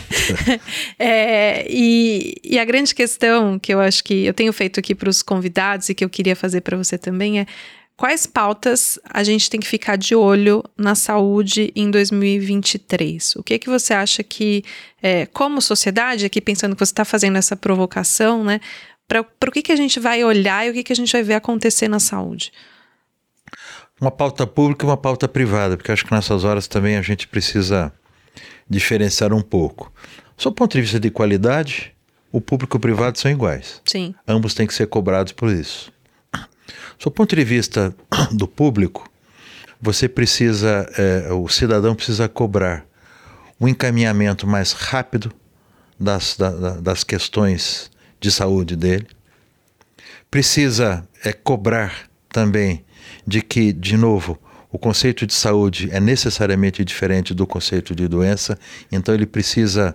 é, 1.00 1.66
e, 1.68 2.36
e 2.44 2.60
a 2.60 2.64
grande 2.64 2.94
questão 2.94 3.58
que 3.58 3.74
eu 3.74 3.80
acho 3.80 4.04
que 4.04 4.24
eu 4.24 4.32
tenho 4.32 4.52
feito 4.52 4.78
aqui 4.78 4.94
para 4.94 5.10
os 5.10 5.20
convidados 5.20 5.88
e 5.88 5.94
que 5.94 6.04
eu 6.04 6.08
queria 6.08 6.36
fazer 6.36 6.60
para 6.60 6.76
você 6.76 6.96
também 6.96 7.40
é 7.40 7.46
quais 7.96 8.26
pautas 8.26 8.98
a 9.08 9.24
gente 9.24 9.48
tem 9.48 9.58
que 9.58 9.66
ficar 9.66 9.96
de 9.96 10.14
olho 10.14 10.62
na 10.76 10.94
saúde 10.94 11.72
em 11.74 11.90
2023? 11.90 13.36
O 13.36 13.42
que 13.42 13.58
que 13.58 13.68
você 13.68 13.94
acha 13.94 14.22
que, 14.22 14.62
é, 15.02 15.26
como 15.26 15.62
sociedade, 15.62 16.26
aqui 16.26 16.40
pensando 16.40 16.74
que 16.76 16.84
você 16.84 16.92
está 16.92 17.04
fazendo 17.04 17.38
essa 17.38 17.56
provocação, 17.56 18.44
né? 18.44 18.60
Para 19.08 19.20
o 19.20 19.52
que, 19.52 19.62
que 19.62 19.72
a 19.72 19.76
gente 19.76 19.98
vai 19.98 20.22
olhar 20.24 20.66
e 20.66 20.70
o 20.70 20.72
que, 20.74 20.82
que 20.82 20.92
a 20.92 20.96
gente 20.96 21.12
vai 21.12 21.22
ver 21.22 21.34
acontecer 21.34 21.88
na 21.88 22.00
saúde? 22.00 22.52
Uma 24.00 24.10
pauta 24.10 24.46
pública 24.46 24.84
e 24.84 24.88
uma 24.88 24.96
pauta 24.96 25.26
privada, 25.26 25.76
porque 25.76 25.90
acho 25.90 26.04
que 26.04 26.12
nessas 26.12 26.44
horas 26.44 26.66
também 26.66 26.96
a 26.96 27.02
gente 27.02 27.26
precisa 27.28 27.92
diferenciar 28.68 29.32
um 29.32 29.40
pouco. 29.40 29.92
Do 30.36 30.52
ponto 30.52 30.72
de 30.72 30.82
vista 30.82 31.00
de 31.00 31.10
qualidade, 31.10 31.94
o 32.30 32.40
público 32.40 32.76
e 32.76 32.78
o 32.78 32.80
privado 32.80 33.18
são 33.18 33.30
iguais. 33.30 33.80
Sim. 33.86 34.14
Ambos 34.28 34.52
têm 34.52 34.66
que 34.66 34.74
ser 34.74 34.88
cobrados 34.88 35.32
por 35.32 35.50
isso. 35.50 35.90
Do 36.98 37.10
ponto 37.10 37.36
de 37.36 37.44
vista 37.44 37.94
do 38.32 38.48
público, 38.48 39.08
você 39.80 40.08
precisa, 40.08 40.88
é, 40.96 41.32
o 41.32 41.48
cidadão 41.48 41.94
precisa 41.94 42.28
cobrar 42.28 42.84
um 43.60 43.68
encaminhamento 43.68 44.46
mais 44.46 44.72
rápido 44.72 45.32
das, 45.98 46.36
da, 46.36 46.50
das 46.76 47.04
questões 47.04 47.90
de 48.20 48.30
saúde 48.30 48.76
dele. 48.76 49.06
Precisa 50.30 51.06
é, 51.24 51.32
cobrar 51.32 52.08
também 52.28 52.84
de 53.26 53.42
que, 53.42 53.72
de 53.72 53.96
novo, 53.96 54.38
o 54.70 54.78
conceito 54.78 55.26
de 55.26 55.34
saúde 55.34 55.88
é 55.90 56.00
necessariamente 56.00 56.84
diferente 56.84 57.32
do 57.32 57.46
conceito 57.46 57.94
de 57.94 58.08
doença, 58.08 58.58
então 58.90 59.14
ele 59.14 59.26
precisa 59.26 59.94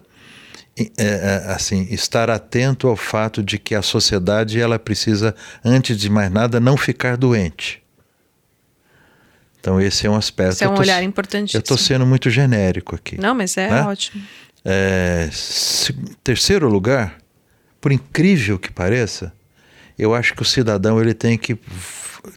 é, 0.97 1.03
é, 1.05 1.51
assim 1.51 1.87
estar 1.89 2.29
atento 2.29 2.87
ao 2.87 2.95
fato 2.95 3.43
de 3.43 3.59
que 3.59 3.75
a 3.75 3.81
sociedade 3.81 4.59
ela 4.59 4.79
precisa 4.79 5.35
antes 5.63 5.97
de 5.97 6.09
mais 6.09 6.31
nada 6.31 6.59
não 6.59 6.77
ficar 6.77 7.17
doente. 7.17 7.81
Então 9.59 9.79
esse 9.79 10.07
é 10.07 10.09
um 10.09 10.15
aspecto. 10.15 10.53
Esse 10.53 10.63
é 10.63 10.69
um 10.69 10.73
tô, 10.73 10.81
olhar 10.81 11.03
importantíssimo. 11.03 11.57
Eu 11.57 11.61
estou 11.61 11.77
sendo 11.77 12.05
muito 12.05 12.29
genérico 12.29 12.95
aqui. 12.95 13.19
Não, 13.19 13.35
mas 13.35 13.57
é 13.57 13.69
né? 13.69 13.83
ótimo. 13.83 14.23
É, 14.63 15.29
se, 15.31 15.93
terceiro 16.23 16.67
lugar, 16.67 17.17
por 17.79 17.91
incrível 17.91 18.57
que 18.57 18.71
pareça, 18.71 19.33
eu 19.97 20.15
acho 20.15 20.33
que 20.33 20.41
o 20.41 20.45
cidadão 20.45 20.99
ele 20.99 21.13
tem 21.13 21.37
que 21.37 21.57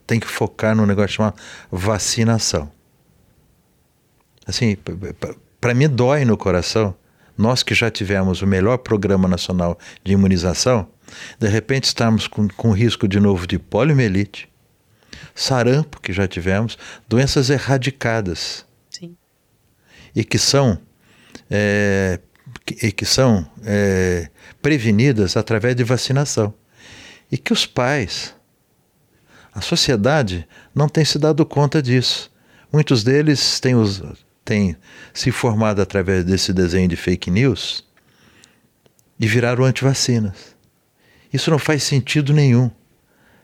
tem 0.07 0.19
que 0.19 0.27
focar 0.27 0.75
no 0.75 0.87
negócio 0.87 1.17
chamado 1.17 1.37
vacinação. 1.71 2.71
Assim, 4.47 4.77
para 5.61 5.75
mim 5.75 5.89
dói 5.89 6.25
no 6.25 6.37
coração. 6.37 6.95
Nós 7.37 7.63
que 7.63 7.75
já 7.75 7.91
tivemos 7.91 8.43
o 8.43 8.47
melhor 8.47 8.79
programa 8.79 9.29
nacional 9.29 9.79
de 10.03 10.13
imunização, 10.13 10.89
de 11.39 11.49
repente 11.49 11.85
estamos 11.85 12.29
com, 12.29 12.49
com 12.49 12.71
risco 12.73 13.09
de 13.09 13.19
novo 13.19 13.47
de 13.47 13.59
poliomielite, 13.59 14.49
sarampo, 15.35 16.01
que 16.01 16.13
já 16.13 16.29
tivemos, 16.29 16.79
doenças 17.09 17.51
erradicadas. 17.51 18.65
Sim. 18.89 19.17
E 20.15 20.25
que 20.25 20.39
são, 20.39 20.79
é, 21.51 22.21
e 22.83 22.93
que 22.93 23.05
são 23.05 23.49
é, 23.65 24.31
prevenidas 24.63 25.37
através 25.37 25.75
de 25.75 25.83
vacinação. 25.83 26.55
E 27.31 27.37
que 27.37 27.53
os 27.53 27.67
pais, 27.67 28.35
a 29.53 29.61
sociedade 29.61 30.47
não 30.75 30.89
tem 30.89 31.05
se 31.05 31.19
dado 31.19 31.45
conta 31.45 31.83
disso. 31.83 32.31
Muitos 32.73 33.03
deles 33.03 33.61
têm, 33.61 33.75
os, 33.75 34.03
têm 34.45 34.77
se 35.13 35.31
formado 35.31 35.81
através 35.81 36.25
desse 36.25 36.53
desenho 36.53 36.89
de 36.89 36.97
fake 36.97 37.31
news 37.31 37.85
e 39.19 39.27
viraram 39.27 39.65
antivacinas. 39.65 40.55
Isso 41.33 41.51
não 41.51 41.59
faz 41.59 41.83
sentido 41.83 42.33
nenhum. 42.33 42.71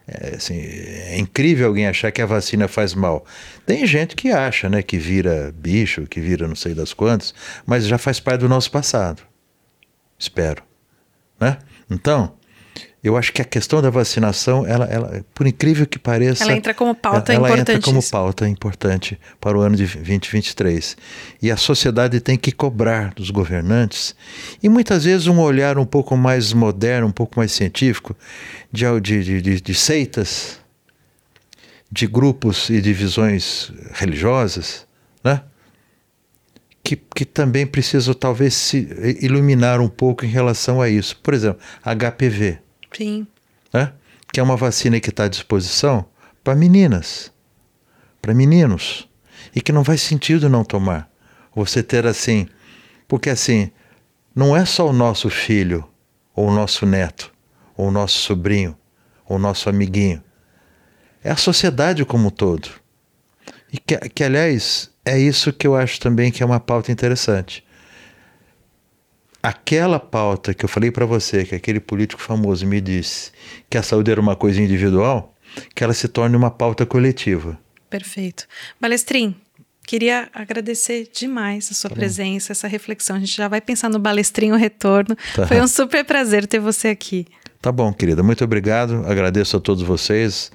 É, 0.07 0.35
assim, 0.37 0.59
é 0.59 1.19
incrível 1.19 1.69
alguém 1.69 1.87
achar 1.87 2.11
que 2.11 2.21
a 2.21 2.27
vacina 2.27 2.67
faz 2.67 2.95
mal. 2.95 3.25
Tem 3.65 3.87
gente 3.87 4.17
que 4.17 4.31
acha, 4.31 4.69
né, 4.69 4.83
que 4.83 4.99
vira 4.99 5.55
bicho, 5.57 6.07
que 6.07 6.21
vira 6.21 6.49
não 6.49 6.57
sei 6.57 6.75
das 6.75 6.93
quantas, 6.93 7.33
mas 7.65 7.87
já 7.87 7.97
faz 7.97 8.19
parte 8.19 8.41
do 8.41 8.49
nosso 8.49 8.71
passado. 8.71 9.23
Espero, 10.19 10.63
né? 11.41 11.59
Então, 11.89 12.35
eu 13.03 13.17
acho 13.17 13.33
que 13.33 13.41
a 13.41 13.45
questão 13.45 13.81
da 13.81 13.89
vacinação, 13.89 14.67
ela, 14.67 14.85
ela, 14.85 15.25
por 15.35 15.47
incrível 15.47 15.87
que 15.87 15.99
pareça. 15.99 16.45
Ela 16.45 16.53
entra 16.53 16.75
como 16.75 16.95
pauta 16.95 17.33
ela, 17.33 17.49
importante. 17.49 17.71
Ela 17.71 17.79
entra 17.79 17.91
como 17.91 18.03
pauta 18.03 18.47
importante 18.49 19.19
para 19.41 19.57
o 19.57 19.63
ano 19.63 19.75
de 19.75 19.87
2023. 19.87 20.99
E 21.41 21.51
a 21.51 21.57
sociedade 21.57 22.21
tem 22.21 22.37
que 22.37 22.53
cobrar 22.53 23.15
dos 23.15 23.31
governantes, 23.31 24.15
e 24.63 24.69
muitas 24.69 25.05
vezes 25.05 25.27
um 25.27 25.41
olhar 25.41 25.79
um 25.79 25.87
pouco 25.87 26.15
mais 26.15 26.53
moderno, 26.53 27.07
um 27.07 27.13
pouco 27.13 27.39
mais 27.39 27.53
científico, 27.53 28.15
de, 28.71 28.85
de, 29.01 29.41
de, 29.41 29.61
de 29.63 29.75
seitas, 29.75 30.61
de 31.91 32.07
grupos 32.07 32.69
e 32.69 32.83
divisões 32.83 33.73
religiosas, 33.95 34.87
né? 35.25 35.43
Que, 36.83 36.97
que 36.97 37.25
também 37.25 37.67
precisam 37.67 38.13
talvez 38.13 38.55
se 38.55 38.89
iluminar 39.23 39.81
um 39.81 39.89
pouco 39.89 40.25
em 40.25 40.29
relação 40.29 40.83
a 40.83 40.89
isso. 40.89 41.19
Por 41.23 41.33
exemplo, 41.33 41.61
HPV. 41.83 42.59
Sim. 42.93 43.27
Né? 43.73 43.93
Que 44.33 44.41
é 44.41 44.43
uma 44.43 44.57
vacina 44.57 45.01
que 45.01 45.11
está 45.11 45.25
à 45.25 45.29
disposição 45.29 46.05
para 46.43 46.55
meninas, 46.55 47.33
para 48.21 48.35
meninos, 48.35 49.09
e 49.55 49.61
que 49.61 49.73
não 49.73 49.85
faz 49.85 50.01
sentido 50.03 50.49
não 50.49 50.65
tomar. 50.65 51.11
Você 51.55 51.83
ter 51.83 52.07
assim, 52.07 52.49
porque 53.09 53.31
assim, 53.31 53.71
não 54.35 54.57
é 54.57 54.65
só 54.65 54.89
o 54.89 54.93
nosso 54.93 55.29
filho, 55.29 55.87
ou 56.35 56.49
o 56.49 56.55
nosso 56.55 56.87
neto, 56.87 57.33
ou 57.77 57.89
o 57.89 57.91
nosso 57.91 58.19
sobrinho, 58.19 58.77
ou 59.25 59.37
o 59.37 59.41
nosso 59.41 59.69
amiguinho. 59.69 60.23
É 61.23 61.31
a 61.31 61.37
sociedade 61.37 62.05
como 62.05 62.29
um 62.29 62.31
todo. 62.31 62.71
E 63.73 63.79
que, 63.79 63.97
que, 64.09 64.25
aliás, 64.25 64.91
é 65.05 65.19
isso 65.19 65.53
que 65.53 65.67
eu 65.67 65.77
acho 65.77 66.01
também 66.01 66.31
que 66.31 66.43
é 66.43 66.47
uma 66.47 66.61
pauta 66.61 66.91
interessante 66.91 67.65
aquela 69.43 69.99
pauta 69.99 70.53
que 70.55 70.65
eu 70.65 70.69
falei 70.69 70.91
para 70.91 71.07
você, 71.07 71.45
que 71.45 71.55
aquele 71.55 71.81
político 71.81 72.21
famoso 72.21 72.67
me 72.67 72.81
disse 72.81 73.33
que 73.69 73.79
a 73.79 73.83
saúde 73.83 74.11
era 74.11 74.21
uma 74.21 74.37
coisa 74.37 74.61
individual, 74.61 75.35
que 75.75 75.83
ela 75.83 75.95
se 75.95 76.09
torne 76.09 76.37
uma 76.37 76.51
pauta 76.51 76.85
coletiva. 76.87 77.59
Perfeito. 77.89 78.47
Balestrin, 78.81 79.35
queria 79.87 80.29
agradecer 80.33 81.09
demais 81.13 81.71
a 81.71 81.75
sua 81.75 81.91
tá 81.91 81.97
presença, 81.97 82.53
essa 82.53 82.69
reflexão. 82.69 83.17
A 83.17 83.21
gente 83.21 83.37
já 83.37 83.49
vai 83.49 83.61
pensar 83.61 83.89
no 83.89 83.99
Balestrinho 83.99 84.57
Retorno. 84.57 85.17
Tá. 85.35 85.47
Foi 85.47 85.61
um 85.61 85.67
super 85.67 86.05
prazer 86.05 86.47
ter 86.47 86.61
você 86.61 86.89
aqui. 86.89 87.27
Tá 87.61 87.73
bom, 87.73 87.93
querida. 87.93 88.23
Muito 88.23 88.45
obrigado. 88.45 89.05
Agradeço 89.07 89.57
a 89.57 89.61
todos 89.61 89.83
vocês 89.83 90.53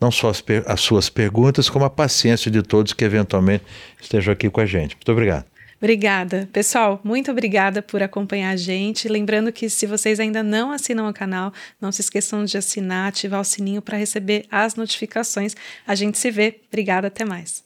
não 0.00 0.10
só 0.10 0.28
as, 0.28 0.44
as, 0.66 0.80
suas 0.80 1.08
perguntas, 1.08 1.68
como 1.68 1.84
a 1.84 1.90
paciência 1.90 2.50
de 2.50 2.62
todos 2.62 2.92
que 2.92 3.04
eventualmente 3.04 3.64
estejam 4.00 4.32
aqui 4.32 4.48
com 4.50 4.60
a 4.60 4.66
gente. 4.66 4.94
Muito 4.94 5.10
obrigado. 5.10 5.46
Obrigada. 5.78 6.48
Pessoal, 6.52 7.00
muito 7.04 7.30
obrigada 7.30 7.82
por 7.82 8.02
acompanhar 8.02 8.50
a 8.50 8.56
gente. 8.56 9.08
Lembrando 9.08 9.52
que 9.52 9.68
se 9.68 9.86
vocês 9.86 10.18
ainda 10.18 10.42
não 10.42 10.72
assinam 10.72 11.08
o 11.08 11.12
canal, 11.12 11.52
não 11.80 11.92
se 11.92 12.00
esqueçam 12.00 12.44
de 12.44 12.56
assinar, 12.56 13.08
ativar 13.08 13.40
o 13.40 13.44
sininho 13.44 13.82
para 13.82 13.98
receber 13.98 14.46
as 14.50 14.74
notificações. 14.74 15.54
A 15.86 15.94
gente 15.94 16.18
se 16.18 16.30
vê. 16.30 16.60
Obrigada, 16.68 17.08
até 17.08 17.24
mais. 17.24 17.65